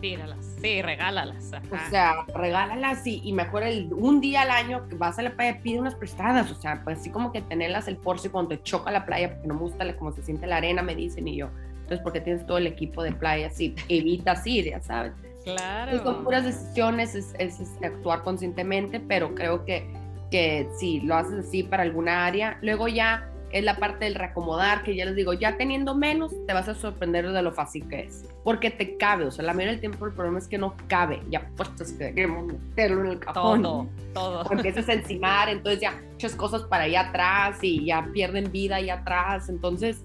Tíralas, 0.01 0.52
sí, 0.63 0.81
regálalas. 0.81 1.51
O 1.71 1.89
sea, 1.89 2.25
regálalas 2.33 3.05
y, 3.05 3.21
y 3.23 3.33
mejor 3.33 3.63
el, 3.63 3.93
un 3.93 4.21
día 4.21 4.41
al 4.43 4.51
año 4.51 4.87
que 4.87 4.95
vas 4.95 5.19
a 5.19 5.21
la 5.21 5.35
playa, 5.35 5.59
pide 5.61 5.79
unas 5.79 5.95
prestadas, 5.95 6.49
o 6.51 6.55
sea, 6.55 6.81
pues 6.83 6.99
así 6.99 7.09
como 7.09 7.31
que 7.31 7.41
tenerlas 7.41 7.87
el 7.87 7.97
por 7.97 8.19
si 8.19 8.29
cuando 8.29 8.49
te 8.49 8.63
choca 8.63 8.89
la 8.91 9.05
playa, 9.05 9.29
porque 9.29 9.47
no 9.47 9.55
me 9.55 9.59
gusta 9.61 9.95
cómo 9.97 10.11
se 10.11 10.23
siente 10.23 10.47
la 10.47 10.57
arena, 10.57 10.81
me 10.81 10.95
dicen, 10.95 11.27
y 11.27 11.35
yo, 11.35 11.49
entonces 11.81 11.99
porque 11.99 12.21
tienes 12.21 12.45
todo 12.45 12.57
el 12.57 12.67
equipo 12.67 13.03
de 13.03 13.11
playa, 13.11 13.49
sí, 13.49 13.75
evitas 13.89 14.45
ir, 14.47 14.65
ya 14.65 14.81
sabes. 14.81 15.13
Claro. 15.43 16.01
son 16.01 16.23
puras 16.23 16.45
decisiones, 16.45 17.15
es, 17.15 17.35
es, 17.37 17.59
actuar 17.83 18.23
conscientemente, 18.23 19.01
pero 19.01 19.35
creo 19.35 19.65
que 19.65 19.85
que 20.33 20.67
si 20.79 20.99
lo 21.01 21.13
haces 21.15 21.45
así 21.45 21.61
para 21.61 21.83
alguna 21.83 22.25
área, 22.25 22.57
luego 22.63 22.87
ya 22.87 23.29
es 23.53 23.63
la 23.63 23.77
parte 23.77 24.05
del 24.05 24.15
reacomodar, 24.15 24.83
que 24.83 24.95
ya 24.95 25.05
les 25.05 25.15
digo, 25.15 25.33
ya 25.33 25.57
teniendo 25.57 25.93
menos, 25.95 26.33
te 26.47 26.53
vas 26.53 26.67
a 26.67 26.73
sorprender 26.73 27.31
de 27.31 27.41
lo 27.41 27.51
fácil 27.51 27.87
que 27.87 28.01
es, 28.01 28.25
porque 28.43 28.71
te 28.71 28.97
cabe, 28.97 29.25
o 29.25 29.31
sea, 29.31 29.45
la 29.45 29.53
mayoría 29.53 29.73
del 29.73 29.79
tiempo 29.79 30.05
el 30.07 30.13
problema 30.13 30.39
es 30.39 30.47
que 30.47 30.57
no 30.57 30.75
cabe, 30.87 31.21
ya 31.29 31.47
puestos 31.55 31.91
que 31.93 32.13
queremos 32.13 32.47
meterlo 32.47 33.05
en 33.05 33.11
el 33.11 33.19
cajón. 33.19 33.61
Todo, 33.61 33.87
todo. 34.13 34.41
O 34.41 34.53
empiezas 34.53 34.89
a 34.89 34.93
encimar, 34.93 35.49
entonces 35.49 35.81
ya 35.81 36.01
muchas 36.11 36.35
cosas 36.35 36.63
para 36.63 36.85
allá 36.85 37.09
atrás 37.09 37.59
y 37.61 37.85
ya 37.85 38.09
pierden 38.11 38.51
vida 38.51 38.77
allá 38.77 38.95
atrás, 38.95 39.49
entonces 39.49 40.03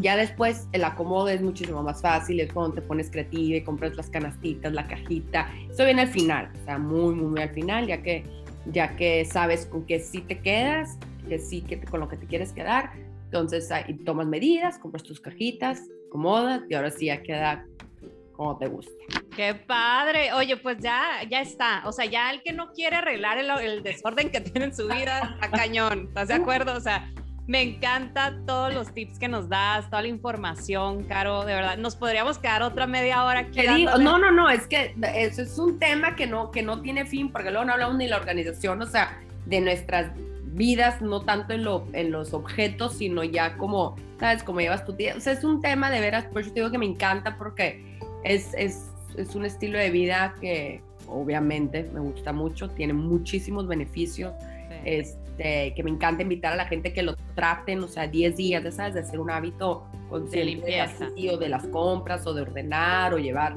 ya 0.00 0.16
después 0.16 0.68
el 0.72 0.84
acomodo 0.84 1.28
es 1.28 1.42
muchísimo 1.42 1.82
más 1.82 2.00
fácil, 2.00 2.40
es 2.40 2.50
cuando 2.50 2.76
te 2.76 2.82
pones 2.82 3.10
creativa 3.10 3.58
y 3.58 3.62
compras 3.62 3.94
las 3.94 4.08
canastitas, 4.08 4.72
la 4.72 4.86
cajita, 4.86 5.50
eso 5.70 5.84
viene 5.84 6.02
al 6.02 6.08
final, 6.08 6.50
o 6.62 6.64
sea, 6.64 6.78
muy, 6.78 7.14
muy, 7.14 7.26
muy 7.26 7.42
al 7.42 7.50
final, 7.50 7.86
ya 7.86 8.02
que 8.02 8.24
ya 8.70 8.96
que 8.96 9.24
sabes 9.24 9.66
con 9.66 9.84
qué 9.84 10.00
sí 10.00 10.20
te 10.20 10.38
quedas, 10.40 10.98
que 11.28 11.38
sí 11.38 11.62
que 11.62 11.80
con 11.82 12.00
lo 12.00 12.08
que 12.08 12.16
te 12.16 12.26
quieres 12.26 12.52
quedar. 12.52 12.92
Entonces 13.24 13.70
ahí 13.70 13.94
tomas 14.04 14.26
medidas, 14.26 14.78
compras 14.78 15.02
tus 15.02 15.20
cajitas, 15.20 15.82
acomodas 16.08 16.62
y 16.68 16.74
ahora 16.74 16.90
sí 16.90 17.06
ya 17.06 17.22
queda 17.22 17.64
como 18.32 18.56
te 18.56 18.68
gusta. 18.68 18.92
Qué 19.34 19.54
padre. 19.54 20.32
Oye, 20.32 20.56
pues 20.56 20.78
ya, 20.78 21.22
ya 21.28 21.40
está. 21.40 21.82
O 21.86 21.92
sea, 21.92 22.06
ya 22.06 22.30
el 22.30 22.42
que 22.42 22.52
no 22.52 22.72
quiere 22.72 22.96
arreglar 22.96 23.36
el, 23.36 23.50
el 23.50 23.82
desorden 23.82 24.30
que 24.30 24.40
tiene 24.40 24.66
en 24.66 24.74
su 24.74 24.86
vida, 24.86 25.36
a 25.40 25.50
cañón. 25.50 26.06
¿Estás 26.08 26.28
de 26.28 26.34
acuerdo? 26.34 26.76
O 26.76 26.80
sea, 26.80 27.10
me 27.48 27.62
encanta 27.62 28.38
todos 28.46 28.72
los 28.74 28.92
tips 28.92 29.18
que 29.18 29.26
nos 29.26 29.48
das, 29.48 29.88
toda 29.88 30.02
la 30.02 30.08
información, 30.08 31.02
Caro, 31.04 31.44
de 31.44 31.54
verdad. 31.54 31.78
Nos 31.78 31.96
podríamos 31.96 32.38
quedar 32.38 32.62
otra 32.62 32.86
media 32.86 33.24
hora 33.24 33.40
aquí. 33.40 33.86
no, 33.86 34.18
no, 34.18 34.30
no, 34.30 34.50
es 34.50 34.66
que 34.66 34.94
eso 35.16 35.42
es 35.42 35.58
un 35.58 35.78
tema 35.78 36.14
que 36.14 36.26
no, 36.26 36.50
que 36.50 36.62
no 36.62 36.82
tiene 36.82 37.06
fin, 37.06 37.32
porque 37.32 37.50
luego 37.50 37.64
no 37.64 37.72
hablamos 37.72 37.96
ni 37.96 38.06
la 38.06 38.18
organización, 38.18 38.82
o 38.82 38.86
sea, 38.86 39.18
de 39.46 39.62
nuestras 39.62 40.12
vidas, 40.58 41.00
no 41.00 41.22
tanto 41.22 41.54
en, 41.54 41.64
lo, 41.64 41.86
en 41.92 42.10
los 42.10 42.34
objetos, 42.34 42.98
sino 42.98 43.24
ya 43.24 43.56
como, 43.56 43.96
¿sabes? 44.20 44.42
Como 44.42 44.60
llevas 44.60 44.84
tu 44.84 44.92
día. 44.92 45.14
O 45.16 45.20
sea, 45.20 45.32
es 45.32 45.44
un 45.44 45.62
tema 45.62 45.90
de 45.90 46.00
veras, 46.00 46.26
por 46.26 46.42
eso 46.42 46.50
te 46.52 46.60
digo 46.60 46.70
que 46.70 46.78
me 46.78 46.86
encanta, 46.86 47.38
porque 47.38 47.82
es, 48.24 48.52
es, 48.54 48.90
es 49.16 49.34
un 49.34 49.46
estilo 49.46 49.78
de 49.78 49.90
vida 49.90 50.34
que 50.40 50.82
obviamente 51.06 51.88
me 51.94 52.00
gusta 52.00 52.32
mucho, 52.32 52.68
tiene 52.68 52.92
muchísimos 52.92 53.66
beneficios. 53.66 54.32
Este, 54.84 55.72
que 55.74 55.82
me 55.82 55.90
encanta 55.90 56.22
invitar 56.22 56.52
a 56.52 56.56
la 56.56 56.66
gente 56.66 56.92
que 56.92 57.02
lo 57.02 57.14
traten, 57.34 57.82
o 57.82 57.88
sea, 57.88 58.06
10 58.06 58.36
días, 58.36 58.74
¿sabes? 58.74 58.94
De 58.94 59.00
hacer 59.00 59.20
un 59.20 59.30
hábito 59.30 59.86
de 60.30 60.44
limpieza. 60.44 61.08
o 61.32 61.36
de 61.36 61.48
las 61.48 61.66
compras, 61.68 62.26
o 62.26 62.34
de 62.34 62.42
ordenar, 62.42 63.14
o 63.14 63.18
llevar 63.18 63.56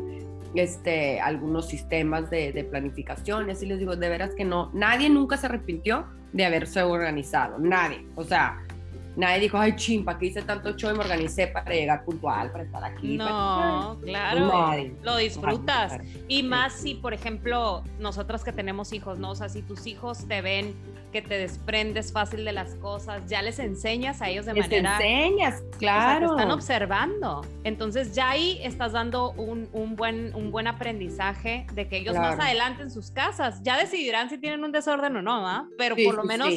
este, 0.56 1.20
algunos 1.20 1.68
sistemas 1.68 2.30
de, 2.30 2.52
de 2.52 2.64
planificación. 2.64 3.49
Y 3.49 3.66
les 3.66 3.80
digo, 3.80 3.95
de 3.95 4.10
veras 4.10 4.36
que 4.36 4.45
no, 4.45 4.72
nadie 4.74 5.10
nunca 5.10 5.38
se 5.38 5.47
arrepintió 5.47 6.08
de 6.34 6.45
haberse 6.45 6.84
organizado, 6.84 7.60
nadie. 7.60 8.06
O 8.16 8.24
sea, 8.24 8.62
Nadie 9.22 9.41
dijo, 9.41 9.59
ay, 9.59 9.76
chimpa, 9.76 10.17
que 10.17 10.26
hice 10.26 10.41
tanto 10.41 10.76
show 10.76 10.89
y 10.89 10.93
me 10.97 11.01
organicé 11.01 11.45
para 11.45 11.69
llegar 11.69 12.03
puntual, 12.03 12.51
para 12.51 12.63
estar 12.63 12.84
aquí. 12.84 13.17
No, 13.17 13.99
claro. 14.03 14.74
Lo 15.03 15.17
disfrutas. 15.17 15.99
y 16.28 16.41
más 16.41 16.74
si, 16.74 16.95
por 16.95 17.13
ejemplo, 17.13 17.84
nosotras 17.99 18.43
que 18.43 18.51
tenemos 18.51 18.93
hijos, 18.93 19.19
¿no? 19.19 19.30
O 19.30 19.36
sea, 19.36 19.47
si 19.47 19.61
tus 19.61 19.86
hijos 19.86 20.28
te 20.28 20.41
ven 20.41 20.74
que 21.11 21.22
te 21.22 21.38
desprendes 21.38 22.11
fácil 22.11 22.45
de 22.45 22.51
las 22.51 22.74
cosas, 22.76 23.28
ya 23.28 23.43
les 23.43 23.59
enseñas 23.59 24.24
a 24.24 24.30
ellos 24.30 24.47
de 24.47 24.53
les 24.53 24.63
manera. 24.63 24.93
enseñas, 24.95 25.61
claro. 25.78 26.30
te 26.30 26.34
están 26.34 26.49
observando. 26.49 27.45
Entonces 27.63 28.15
ya 28.15 28.32
ahí 28.32 28.59
estás 28.63 28.93
dando 28.93 29.34
un, 29.34 29.69
un 29.72 29.95
buen, 29.95 30.34
un 30.34 30.49
buen 30.49 30.65
aprendizaje 30.65 31.67
de 31.74 31.88
que 31.88 31.97
ellos 31.97 32.15
más 32.15 32.39
adelante 32.39 32.82
en 32.82 32.89
sus 32.89 33.11
casas 33.11 33.61
ya 33.61 33.78
decidirán 33.78 34.32
si 34.32 34.39
tienen 34.39 34.63
un 34.63 34.72
desorden 34.72 35.15
o 35.17 35.22
no, 35.22 35.47
¿ah? 35.47 35.67
Pero 35.78 35.95
por 35.95 36.15
lo 36.15 36.24
menos 36.24 36.49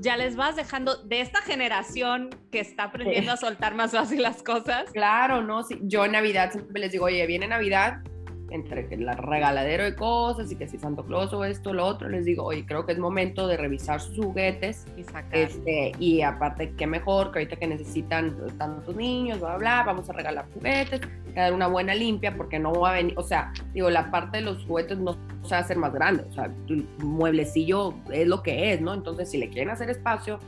ya 0.00 0.16
les 0.16 0.34
vas 0.34 0.56
dejando 0.56 0.96
de 0.96 1.20
esta 1.20 1.42
generación 1.42 2.30
que 2.50 2.60
está 2.60 2.84
aprendiendo 2.84 3.32
a 3.32 3.36
soltar 3.36 3.74
más 3.74 3.92
fácil 3.92 4.22
las 4.22 4.42
cosas. 4.42 4.90
Claro, 4.92 5.42
no, 5.42 5.62
sí. 5.62 5.78
Yo 5.82 6.06
en 6.06 6.12
Navidad 6.12 6.52
siempre 6.52 6.80
les 6.80 6.92
digo, 6.92 7.04
oye, 7.04 7.26
viene 7.26 7.46
Navidad, 7.46 8.02
entre 8.50 8.86
el 8.90 9.06
regaladero 9.16 9.84
de 9.84 9.94
cosas 9.94 10.50
y 10.50 10.56
que 10.56 10.68
si 10.68 10.78
Santo 10.78 11.04
Claus 11.04 11.32
o 11.32 11.44
esto, 11.44 11.72
lo 11.72 11.86
otro, 11.86 12.08
les 12.08 12.24
digo, 12.24 12.44
oye, 12.44 12.64
creo 12.66 12.84
que 12.84 12.92
es 12.92 12.98
momento 12.98 13.46
de 13.46 13.56
revisar 13.56 14.00
sus 14.00 14.16
juguetes. 14.16 14.86
Y 14.96 15.04
sacar. 15.04 15.34
Este, 15.34 15.92
y 15.98 16.22
aparte, 16.22 16.72
qué 16.76 16.86
mejor 16.86 17.32
que 17.32 17.40
ahorita 17.40 17.56
que 17.56 17.66
necesitan 17.66 18.36
tantos 18.58 18.94
niños, 18.96 19.40
bla, 19.40 19.56
bla, 19.56 19.82
vamos 19.84 20.08
a 20.10 20.12
regalar 20.12 20.46
juguetes, 20.52 21.00
dar 21.34 21.52
una 21.52 21.66
buena 21.66 21.94
limpia, 21.94 22.36
porque 22.36 22.58
no 22.58 22.72
va 22.72 22.90
a 22.90 22.94
venir, 22.94 23.14
o 23.16 23.22
sea, 23.22 23.52
digo, 23.72 23.90
la 23.90 24.10
parte 24.10 24.38
de 24.38 24.44
los 24.44 24.64
juguetes 24.64 24.98
no 24.98 25.12
se 25.42 25.50
va 25.50 25.58
a 25.58 25.60
hacer 25.60 25.76
más 25.76 25.92
grande, 25.92 26.24
o 26.28 26.32
sea, 26.32 26.50
tu 26.66 26.84
mueblecillo 26.98 27.94
es 28.12 28.26
lo 28.26 28.42
que 28.42 28.72
es, 28.72 28.80
¿no? 28.80 28.94
Entonces, 28.94 29.30
si 29.30 29.38
le 29.38 29.48
quieren 29.48 29.70
hacer 29.70 29.90
espacio 29.90 30.38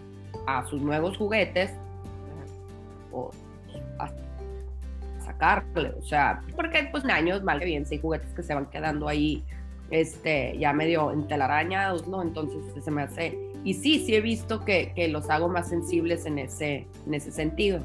a 0.46 0.66
sus 0.66 0.82
nuevos 0.82 1.16
juguetes, 1.16 1.70
o 3.12 3.30
o 5.98 6.02
sea, 6.02 6.42
porque 6.54 6.88
pues 6.90 7.04
en 7.04 7.10
años, 7.10 7.42
vale 7.42 7.64
bien, 7.64 7.84
si 7.84 7.96
hay 7.96 8.00
juguetes 8.00 8.32
que 8.34 8.42
se 8.42 8.54
van 8.54 8.66
quedando 8.66 9.08
ahí, 9.08 9.42
este, 9.90 10.56
ya 10.58 10.72
medio 10.72 11.10
entelarañados, 11.10 12.06
¿no? 12.06 12.22
Entonces 12.22 12.62
se 12.82 12.90
me 12.90 13.02
hace, 13.02 13.38
y 13.64 13.74
sí, 13.74 14.04
sí 14.04 14.14
he 14.14 14.20
visto 14.20 14.64
que, 14.64 14.92
que 14.94 15.08
los 15.08 15.28
hago 15.30 15.48
más 15.48 15.68
sensibles 15.68 16.26
en 16.26 16.38
ese, 16.38 16.86
en 17.06 17.14
ese 17.14 17.32
sentido. 17.32 17.80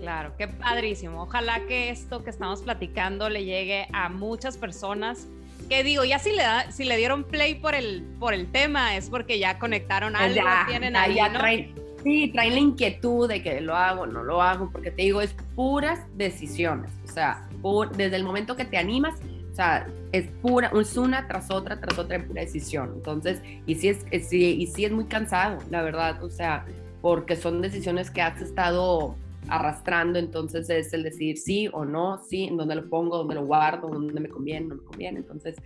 Claro, 0.00 0.32
qué 0.38 0.48
padrísimo. 0.48 1.22
Ojalá 1.22 1.60
que 1.66 1.90
esto 1.90 2.24
que 2.24 2.30
estamos 2.30 2.62
platicando 2.62 3.28
le 3.28 3.44
llegue 3.44 3.86
a 3.92 4.08
muchas 4.08 4.56
personas. 4.56 5.26
Que 5.68 5.82
digo, 5.82 6.04
ya 6.04 6.18
si 6.18 6.30
le, 6.30 6.42
da, 6.42 6.70
si 6.70 6.84
le 6.84 6.96
dieron 6.96 7.24
play 7.24 7.54
por 7.54 7.74
el, 7.74 8.02
por 8.18 8.34
el 8.34 8.50
tema, 8.50 8.96
es 8.96 9.08
porque 9.08 9.38
ya 9.38 9.58
conectaron 9.58 10.12
pues 10.12 10.22
algo, 10.22 10.36
ya, 10.36 10.64
tienen 10.66 10.94
ahí, 10.94 11.16
¿no? 11.16 11.83
Sí, 12.04 12.30
traen 12.32 12.54
la 12.54 12.60
inquietud 12.60 13.26
de 13.28 13.42
que 13.42 13.60
lo 13.62 13.74
hago, 13.74 14.06
no 14.06 14.22
lo 14.22 14.42
hago, 14.42 14.70
porque 14.70 14.90
te 14.90 15.02
digo, 15.02 15.22
es 15.22 15.34
puras 15.54 16.00
decisiones. 16.16 16.90
O 17.08 17.10
sea, 17.10 17.48
desde 17.96 18.16
el 18.16 18.24
momento 18.24 18.56
que 18.56 18.66
te 18.66 18.76
animas, 18.76 19.18
o 19.50 19.54
sea, 19.54 19.86
es 20.12 20.28
pura, 20.42 20.70
es 20.78 20.96
una 20.98 21.26
tras 21.26 21.50
otra, 21.50 21.80
tras 21.80 21.98
otra 21.98 22.22
pura 22.22 22.42
decisión. 22.42 22.92
Entonces, 22.96 23.40
y 23.66 23.76
sí 23.76 23.88
es, 23.88 24.04
y 24.32 24.66
sí 24.66 24.84
es 24.84 24.92
muy 24.92 25.06
cansado, 25.06 25.58
la 25.70 25.82
verdad, 25.82 26.22
o 26.22 26.28
sea, 26.28 26.66
porque 27.00 27.36
son 27.36 27.62
decisiones 27.62 28.10
que 28.10 28.20
has 28.20 28.40
estado 28.42 29.14
arrastrando, 29.48 30.18
entonces 30.18 30.68
es 30.70 30.92
el 30.92 31.02
decir 31.02 31.38
sí 31.38 31.68
o 31.72 31.84
no, 31.84 32.18
sí, 32.18 32.44
en 32.44 32.56
dónde 32.56 32.74
lo 32.76 32.88
pongo, 32.88 33.18
dónde 33.18 33.34
lo 33.34 33.46
guardo, 33.46 33.88
dónde 33.88 34.20
me 34.20 34.28
conviene, 34.28 34.66
no 34.66 34.74
me 34.76 34.82
conviene. 34.82 35.20
Entonces, 35.20 35.56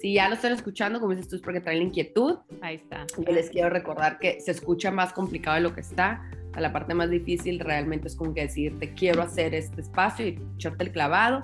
si 0.00 0.14
ya 0.14 0.28
lo 0.28 0.34
están 0.34 0.52
escuchando, 0.52 1.00
como 1.00 1.12
dices 1.12 1.28
tú, 1.28 1.36
es 1.36 1.42
porque 1.42 1.60
traen 1.60 1.78
la 1.78 1.84
inquietud. 1.84 2.36
Ahí 2.60 2.76
está. 2.76 3.06
Yo 3.16 3.32
les 3.32 3.50
quiero 3.50 3.70
recordar 3.70 4.18
que 4.18 4.40
se 4.40 4.52
escucha 4.52 4.90
más 4.90 5.12
complicado 5.12 5.56
de 5.56 5.62
lo 5.62 5.74
que 5.74 5.80
está. 5.80 6.22
A 6.54 6.60
la 6.60 6.72
parte 6.72 6.94
más 6.94 7.10
difícil 7.10 7.60
realmente 7.60 8.08
es 8.08 8.16
como 8.16 8.34
que 8.34 8.42
decir, 8.42 8.78
te 8.78 8.94
quiero 8.94 9.22
hacer 9.22 9.54
este 9.54 9.80
espacio 9.80 10.26
y 10.26 10.40
echarte 10.56 10.84
el 10.84 10.92
clavado. 10.92 11.42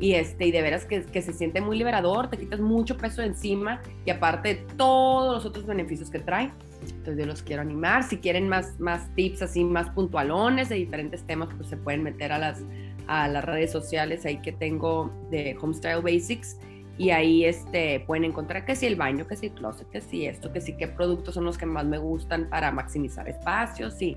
Y, 0.00 0.14
este, 0.14 0.46
y 0.46 0.50
de 0.50 0.62
veras 0.62 0.84
que, 0.84 1.02
que 1.02 1.22
se 1.22 1.32
siente 1.32 1.60
muy 1.60 1.78
liberador, 1.78 2.28
te 2.28 2.36
quitas 2.36 2.58
mucho 2.58 2.96
peso 2.96 3.20
de 3.20 3.28
encima 3.28 3.80
y 4.04 4.10
aparte 4.10 4.64
todos 4.76 5.34
los 5.34 5.46
otros 5.46 5.64
beneficios 5.64 6.10
que 6.10 6.18
trae 6.18 6.50
entonces 6.82 7.18
yo 7.18 7.26
los 7.26 7.42
quiero 7.42 7.62
animar. 7.62 8.02
Si 8.04 8.18
quieren 8.18 8.48
más, 8.48 8.78
más 8.80 9.14
tips 9.14 9.42
así, 9.42 9.64
más 9.64 9.90
puntualones 9.90 10.68
de 10.68 10.76
diferentes 10.76 11.22
temas, 11.24 11.48
pues 11.56 11.68
se 11.68 11.76
pueden 11.76 12.02
meter 12.02 12.32
a 12.32 12.38
las, 12.38 12.62
a 13.06 13.28
las 13.28 13.44
redes 13.44 13.70
sociales 13.70 14.26
ahí 14.26 14.38
que 14.38 14.52
tengo 14.52 15.12
de 15.30 15.56
Homestyle 15.60 16.02
Basics 16.02 16.58
y 16.98 17.10
ahí 17.10 17.44
este, 17.44 18.00
pueden 18.00 18.24
encontrar 18.24 18.64
que 18.64 18.76
si 18.76 18.86
el 18.86 18.96
baño, 18.96 19.26
que 19.26 19.36
si 19.36 19.46
el 19.46 19.52
closet, 19.52 19.88
que 19.88 20.00
si 20.00 20.26
esto, 20.26 20.52
que 20.52 20.60
si 20.60 20.76
qué 20.76 20.88
productos 20.88 21.34
son 21.34 21.44
los 21.44 21.56
que 21.56 21.66
más 21.66 21.84
me 21.84 21.98
gustan 21.98 22.48
para 22.48 22.70
maximizar 22.70 23.28
espacios 23.28 24.00
y, 24.02 24.16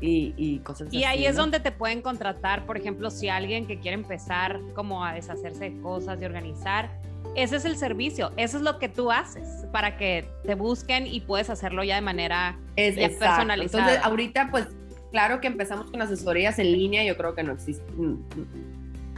y, 0.00 0.58
cosas 0.60 0.88
así. 0.88 0.98
Y 0.98 1.04
ahí 1.04 1.26
es 1.26 1.36
donde 1.36 1.60
te 1.60 1.72
pueden 1.72 2.02
contratar, 2.02 2.66
por 2.66 2.76
ejemplo, 2.76 3.10
si 3.10 3.28
alguien 3.28 3.66
que 3.66 3.78
quiere 3.78 3.94
empezar 3.94 4.60
como 4.74 5.04
a 5.04 5.14
deshacerse 5.14 5.70
de 5.70 5.80
cosas, 5.80 6.20
y 6.20 6.24
organizar, 6.24 6.90
ese 7.36 7.56
es 7.56 7.64
el 7.64 7.76
servicio, 7.76 8.32
eso 8.36 8.58
es 8.58 8.62
lo 8.62 8.78
que 8.78 8.88
tú 8.88 9.10
haces 9.10 9.66
para 9.72 9.96
que 9.96 10.26
te 10.44 10.54
busquen 10.54 11.06
y 11.06 11.20
puedes 11.20 11.50
hacerlo 11.50 11.84
ya 11.84 11.96
de 11.96 12.02
manera 12.02 12.58
es, 12.76 12.96
personalizada. 12.96 13.82
Entonces, 13.84 14.00
ahorita 14.02 14.48
pues 14.50 14.68
claro 15.10 15.40
que 15.40 15.46
empezamos 15.46 15.90
con 15.90 16.00
asesorías 16.02 16.58
en 16.58 16.72
línea, 16.72 17.04
yo 17.04 17.16
creo 17.16 17.34
que 17.34 17.42
no 17.42 17.52
existe. 17.52 17.84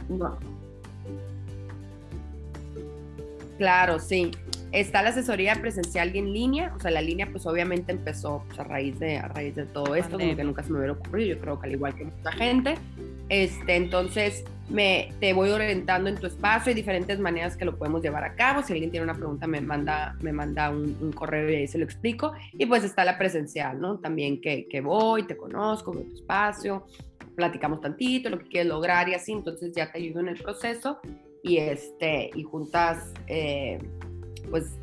No. 0.09 0.37
Claro, 3.57 3.99
sí. 3.99 4.31
Está 4.71 5.01
la 5.01 5.09
asesoría 5.09 5.55
presencial 5.55 6.13
y 6.13 6.19
en 6.19 6.33
línea, 6.33 6.73
o 6.75 6.79
sea, 6.79 6.91
la 6.91 7.01
línea 7.01 7.27
pues 7.31 7.45
obviamente 7.45 7.93
empezó 7.93 8.43
pues, 8.47 8.59
a, 8.59 8.65
raíz 8.65 8.99
de, 8.99 9.17
a 9.17 9.29
raíz 9.29 9.55
de 9.55 9.65
todo 9.65 9.95
esto, 9.95 10.19
como 10.19 10.35
que 10.35 10.43
nunca 10.43 10.61
se 10.61 10.71
me 10.71 10.79
hubiera 10.79 10.93
ocurrido, 10.93 11.35
yo 11.35 11.41
creo 11.41 11.59
que 11.59 11.67
al 11.67 11.73
igual 11.73 11.95
que 11.95 12.03
mucha 12.03 12.31
gente. 12.33 12.75
Este, 13.29 13.75
entonces, 13.77 14.43
me, 14.69 15.13
te 15.21 15.31
voy 15.31 15.49
orientando 15.51 16.09
en 16.09 16.17
tu 16.17 16.27
espacio, 16.27 16.69
hay 16.69 16.75
diferentes 16.75 17.17
maneras 17.17 17.55
que 17.55 17.63
lo 17.63 17.77
podemos 17.77 18.01
llevar 18.01 18.25
a 18.25 18.35
cabo. 18.35 18.61
Si 18.61 18.73
alguien 18.73 18.91
tiene 18.91 19.05
una 19.05 19.15
pregunta, 19.15 19.47
me 19.47 19.61
manda, 19.61 20.17
me 20.21 20.33
manda 20.33 20.69
un, 20.69 21.13
correo 21.13 21.49
y 21.49 21.55
ahí 21.55 21.67
se 21.67 21.77
lo 21.77 21.85
explico. 21.85 22.33
Y 22.53 22.65
pues 22.65 22.83
está 22.83 23.05
la 23.05 23.17
presencial, 23.17 23.79
¿no? 23.79 23.99
También 23.99 24.41
que, 24.41 24.67
que 24.67 24.81
voy, 24.81 25.23
te 25.23 25.37
conozco, 25.37 25.93
veo 25.93 26.03
tu 26.03 26.15
espacio, 26.15 26.85
platicamos 27.35 27.79
tantito, 27.79 28.29
lo 28.29 28.39
que 28.39 28.47
quieres 28.47 28.67
lograr 28.67 29.07
y 29.07 29.13
así, 29.13 29.31
entonces 29.31 29.73
ya 29.73 29.91
te 29.91 29.99
ayudo 29.99 30.19
en 30.19 30.27
el 30.27 30.37
proceso 30.41 30.99
y, 31.47 31.57
este, 31.57 32.29
y 32.35 32.43
juntas, 32.43 33.13
eh, 33.27 33.79
pues 34.49 34.77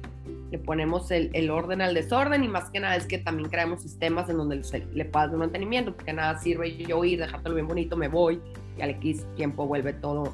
le 0.51 0.59
ponemos 0.59 1.11
el, 1.11 1.51
orden 1.51 1.83
al 1.83 1.95
desorden 1.95 2.45
y 2.45 2.49
más 2.49 2.71
que 2.71 2.81
nada 2.81 2.97
es 2.97 3.07
que 3.07 3.19
también 3.19 3.49
creamos 3.49 3.83
sistemas 3.83 4.29
en 4.31 4.37
donde 4.37 4.57
le, 4.57 4.87
le 4.93 5.05
pagas 5.05 5.33
de 5.33 5.37
mantenimiento, 5.37 5.95
porque 5.95 6.12
nada 6.12 6.39
sirve 6.39 6.77
yo 6.77 7.05
ir, 7.05 7.19
dejártelo 7.19 7.55
bien 7.55 7.69
bonito, 7.69 7.97
me 7.97 8.09
voy 8.09 8.41
y 8.79 8.83
al 8.83 8.91
X 8.91 9.27
tiempo 9.37 9.67
vuelve 9.67 9.93
todo 9.93 10.33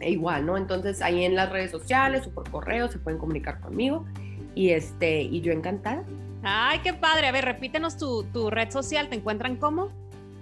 igual, 0.00 0.46
¿no? 0.46 0.56
Entonces 0.56 1.02
ahí 1.02 1.24
en 1.24 1.34
las 1.34 1.50
redes 1.50 1.70
sociales 1.70 2.26
o 2.26 2.30
por 2.30 2.50
correo 2.50 2.88
se 2.88 2.98
pueden 2.98 3.18
comunicar 3.18 3.60
conmigo 3.60 4.04
y, 4.54 4.70
este, 4.70 5.22
y 5.22 5.40
yo 5.40 5.52
encantada. 5.52 6.04
Ay, 6.42 6.80
qué 6.82 6.92
padre. 6.92 7.26
A 7.26 7.32
ver, 7.32 7.44
repítenos 7.44 7.96
tu, 7.96 8.24
tu 8.24 8.50
red 8.50 8.70
social. 8.70 9.08
¿Te 9.08 9.16
encuentran 9.16 9.56
cómo? 9.56 9.90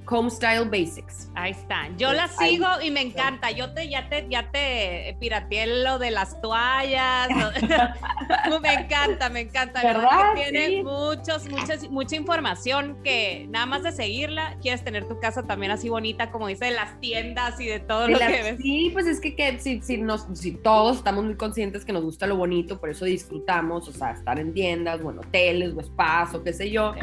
Homestyle 0.09 0.65
Basics. 0.65 1.31
Ahí 1.35 1.53
está. 1.53 1.89
Yo 1.97 2.13
la 2.13 2.29
sigo 2.29 2.67
y 2.83 2.91
me 2.91 3.01
encanta. 3.01 3.51
Yo 3.51 3.73
te 3.73 3.89
ya 3.89 4.09
te 4.09 4.27
ya 4.29 4.51
te 4.51 5.17
pirateé 5.21 5.83
lo 5.83 5.99
de 5.99 6.11
las 6.11 6.41
toallas. 6.41 7.29
me 8.63 8.75
encanta, 8.75 9.31
me 9.31 9.41
encanta. 9.41 9.83
¿Verdad? 9.83 10.35
Que 10.35 10.51
tiene 10.51 10.83
muchos, 10.83 11.49
muchas, 11.49 11.89
mucha 11.89 12.17
información 12.17 12.99
que 13.03 13.47
nada 13.49 13.67
más 13.67 13.83
de 13.83 13.93
seguirla 13.93 14.57
quieres 14.61 14.83
tener 14.83 15.07
tu 15.07 15.21
casa 15.21 15.45
también 15.45 15.73
así 15.73 15.89
bonita, 15.89 16.31
como 16.31 16.49
dice, 16.49 16.67
de 16.67 16.71
las 16.73 16.99
tiendas 17.01 17.61
y 17.61 17.67
de 17.67 17.81
todo 17.81 18.09
lo 18.09 18.19
que 18.19 18.43
ves. 18.43 18.57
Sí, 18.61 18.91
pues 18.93 19.07
es 19.07 19.21
que, 19.21 19.35
que 19.35 19.59
si, 19.61 19.81
si, 19.83 19.99
nos, 19.99 20.27
si 20.35 20.53
todos 20.53 20.99
estamos 20.99 21.25
muy 21.25 21.37
conscientes 21.37 21.85
que 21.85 21.93
nos 21.93 22.03
gusta 22.03 22.27
lo 22.27 22.37
bonito, 22.37 22.81
por 22.81 22.91
eso 22.91 23.05
disfrutamos, 23.05 23.89
o 23.89 23.93
sea, 23.93 24.13
estar 24.13 24.39
en 24.39 24.53
tiendas 24.53 25.01
o 25.03 25.11
en 25.11 25.19
hoteles 25.19 25.75
o 25.77 25.83
spas 25.83 26.35
o 26.35 26.43
qué 26.43 26.53
sé 26.53 26.71
yo. 26.71 26.95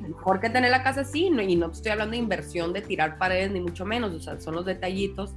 Mejor 0.00 0.40
que 0.40 0.50
tener 0.50 0.70
la 0.70 0.82
casa 0.82 1.00
así, 1.00 1.30
no, 1.30 1.42
y 1.42 1.56
no 1.56 1.70
estoy 1.70 1.92
hablando 1.92 2.12
de 2.12 2.18
inversión 2.18 2.41
de 2.42 2.82
tirar 2.82 3.18
paredes, 3.18 3.50
ni 3.50 3.60
mucho 3.60 3.84
menos, 3.84 4.12
o 4.12 4.20
sea, 4.20 4.40
son 4.40 4.54
los 4.54 4.64
detallitos. 4.64 5.34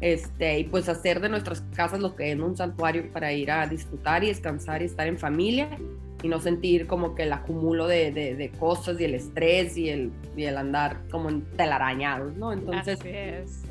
Este, 0.00 0.58
y 0.58 0.64
pues 0.64 0.88
hacer 0.88 1.20
de 1.20 1.28
nuestras 1.28 1.60
casas 1.74 2.00
lo 2.00 2.16
que 2.16 2.32
es 2.32 2.38
un 2.38 2.56
santuario 2.56 3.10
para 3.12 3.32
ir 3.32 3.52
a 3.52 3.66
disfrutar 3.68 4.24
y 4.24 4.28
descansar 4.28 4.82
y 4.82 4.86
estar 4.86 5.06
en 5.06 5.16
familia 5.16 5.78
y 6.22 6.28
no 6.28 6.40
sentir 6.40 6.86
como 6.86 7.14
que 7.14 7.24
el 7.24 7.32
acumulo 7.32 7.86
de, 7.86 8.12
de, 8.12 8.50
cosas 8.58 9.00
y 9.00 9.04
el 9.04 9.14
estrés 9.14 9.76
y 9.76 9.90
el, 9.90 10.12
y 10.36 10.44
el 10.44 10.56
andar 10.56 11.02
como 11.10 11.28
en 11.28 11.42
telarañados, 11.56 12.36
¿no? 12.36 12.52
Entonces, 12.52 12.98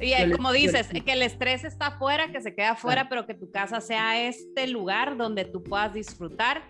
Y 0.02 0.32
como 0.32 0.52
dices, 0.52 0.88
que 0.88 1.14
el 1.14 1.22
estrés 1.22 1.64
está 1.64 1.88
afuera, 1.88 2.32
que 2.32 2.42
se 2.42 2.54
queda 2.54 2.72
afuera, 2.72 3.08
pero 3.10 3.26
que 3.26 3.34
tu 3.34 3.50
casa 3.52 3.80
sea 3.80 4.28
este 4.28 4.68
lugar 4.68 5.18
donde 5.18 5.46
tú 5.46 5.64
puedas 5.64 5.94
disfrutar 5.94 6.62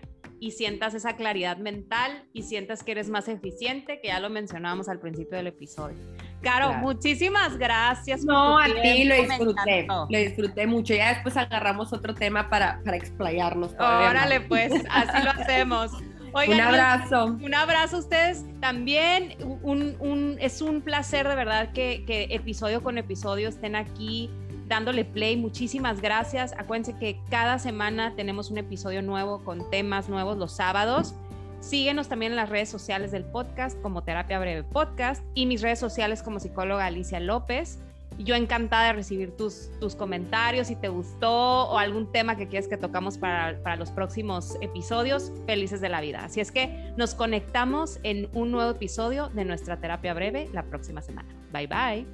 y 0.42 0.50
sientas 0.50 0.92
esa 0.94 1.14
claridad 1.14 1.56
mental 1.58 2.24
y 2.32 2.42
sientas 2.42 2.82
que 2.82 2.90
eres 2.90 3.08
más 3.08 3.28
eficiente, 3.28 4.00
que 4.00 4.08
ya 4.08 4.18
lo 4.18 4.28
mencionábamos 4.28 4.88
al 4.88 4.98
principio 4.98 5.36
del 5.36 5.46
episodio. 5.46 5.96
Caro, 6.40 6.72
muchísimas 6.78 7.56
gracias. 7.56 8.24
No, 8.24 8.58
a 8.58 8.64
ti 8.66 9.04
lo 9.04 9.14
disfruté, 9.14 9.86
lo 9.86 10.18
disfruté 10.18 10.66
mucho. 10.66 10.94
Ya 10.94 11.10
después 11.10 11.36
agarramos 11.36 11.92
otro 11.92 12.12
tema 12.12 12.50
para, 12.50 12.80
para 12.84 12.96
explayarnos. 12.96 13.72
Órale, 13.74 14.40
pues, 14.40 14.72
así 14.90 15.24
lo 15.24 15.30
hacemos. 15.30 15.92
un 16.48 16.60
abrazo. 16.60 17.26
Un, 17.26 17.54
abrazo 17.54 17.98
a 17.98 18.00
ustedes 18.00 18.44
también. 18.58 19.36
Un, 19.62 19.94
un, 20.00 20.38
es 20.40 20.60
un 20.60 20.82
placer 20.82 21.28
de 21.28 21.36
verdad 21.36 21.72
que, 21.72 22.04
que 22.04 22.26
episodio 22.30 22.82
con 22.82 22.98
episodio 22.98 23.48
estén 23.48 23.76
aquí 23.76 24.28
dándole 24.72 25.04
play. 25.04 25.36
Muchísimas 25.36 26.00
gracias. 26.00 26.54
Acuérdense 26.56 26.96
que 26.96 27.20
cada 27.30 27.58
semana 27.58 28.14
tenemos 28.16 28.50
un 28.50 28.58
episodio 28.58 29.02
nuevo 29.02 29.44
con 29.44 29.70
temas 29.70 30.08
nuevos 30.08 30.38
los 30.38 30.52
sábados. 30.52 31.14
Síguenos 31.60 32.08
también 32.08 32.32
en 32.32 32.36
las 32.36 32.48
redes 32.48 32.70
sociales 32.70 33.12
del 33.12 33.24
podcast 33.24 33.80
como 33.82 34.02
Terapia 34.02 34.38
Breve 34.40 34.64
Podcast 34.64 35.22
y 35.34 35.46
mis 35.46 35.62
redes 35.62 35.78
sociales 35.78 36.22
como 36.22 36.40
psicóloga 36.40 36.86
Alicia 36.86 37.20
López. 37.20 37.78
Yo 38.18 38.34
encantada 38.34 38.86
de 38.86 38.92
recibir 38.94 39.36
tus, 39.36 39.70
tus 39.78 39.94
comentarios, 39.94 40.68
si 40.68 40.76
te 40.76 40.88
gustó 40.88 41.68
o 41.70 41.78
algún 41.78 42.10
tema 42.10 42.36
que 42.36 42.48
quieres 42.48 42.68
que 42.68 42.76
tocamos 42.76 43.16
para, 43.16 43.62
para 43.62 43.76
los 43.76 43.90
próximos 43.90 44.56
episodios, 44.60 45.32
felices 45.46 45.80
de 45.80 45.88
la 45.88 46.00
vida. 46.00 46.24
Así 46.24 46.40
es 46.40 46.50
que 46.50 46.92
nos 46.96 47.14
conectamos 47.14 48.00
en 48.02 48.28
un 48.34 48.50
nuevo 48.50 48.70
episodio 48.70 49.28
de 49.28 49.44
nuestra 49.44 49.78
terapia 49.80 50.14
breve 50.14 50.48
la 50.52 50.64
próxima 50.64 51.00
semana. 51.00 51.28
Bye 51.52 51.68
bye. 51.68 52.06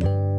you 0.00 0.37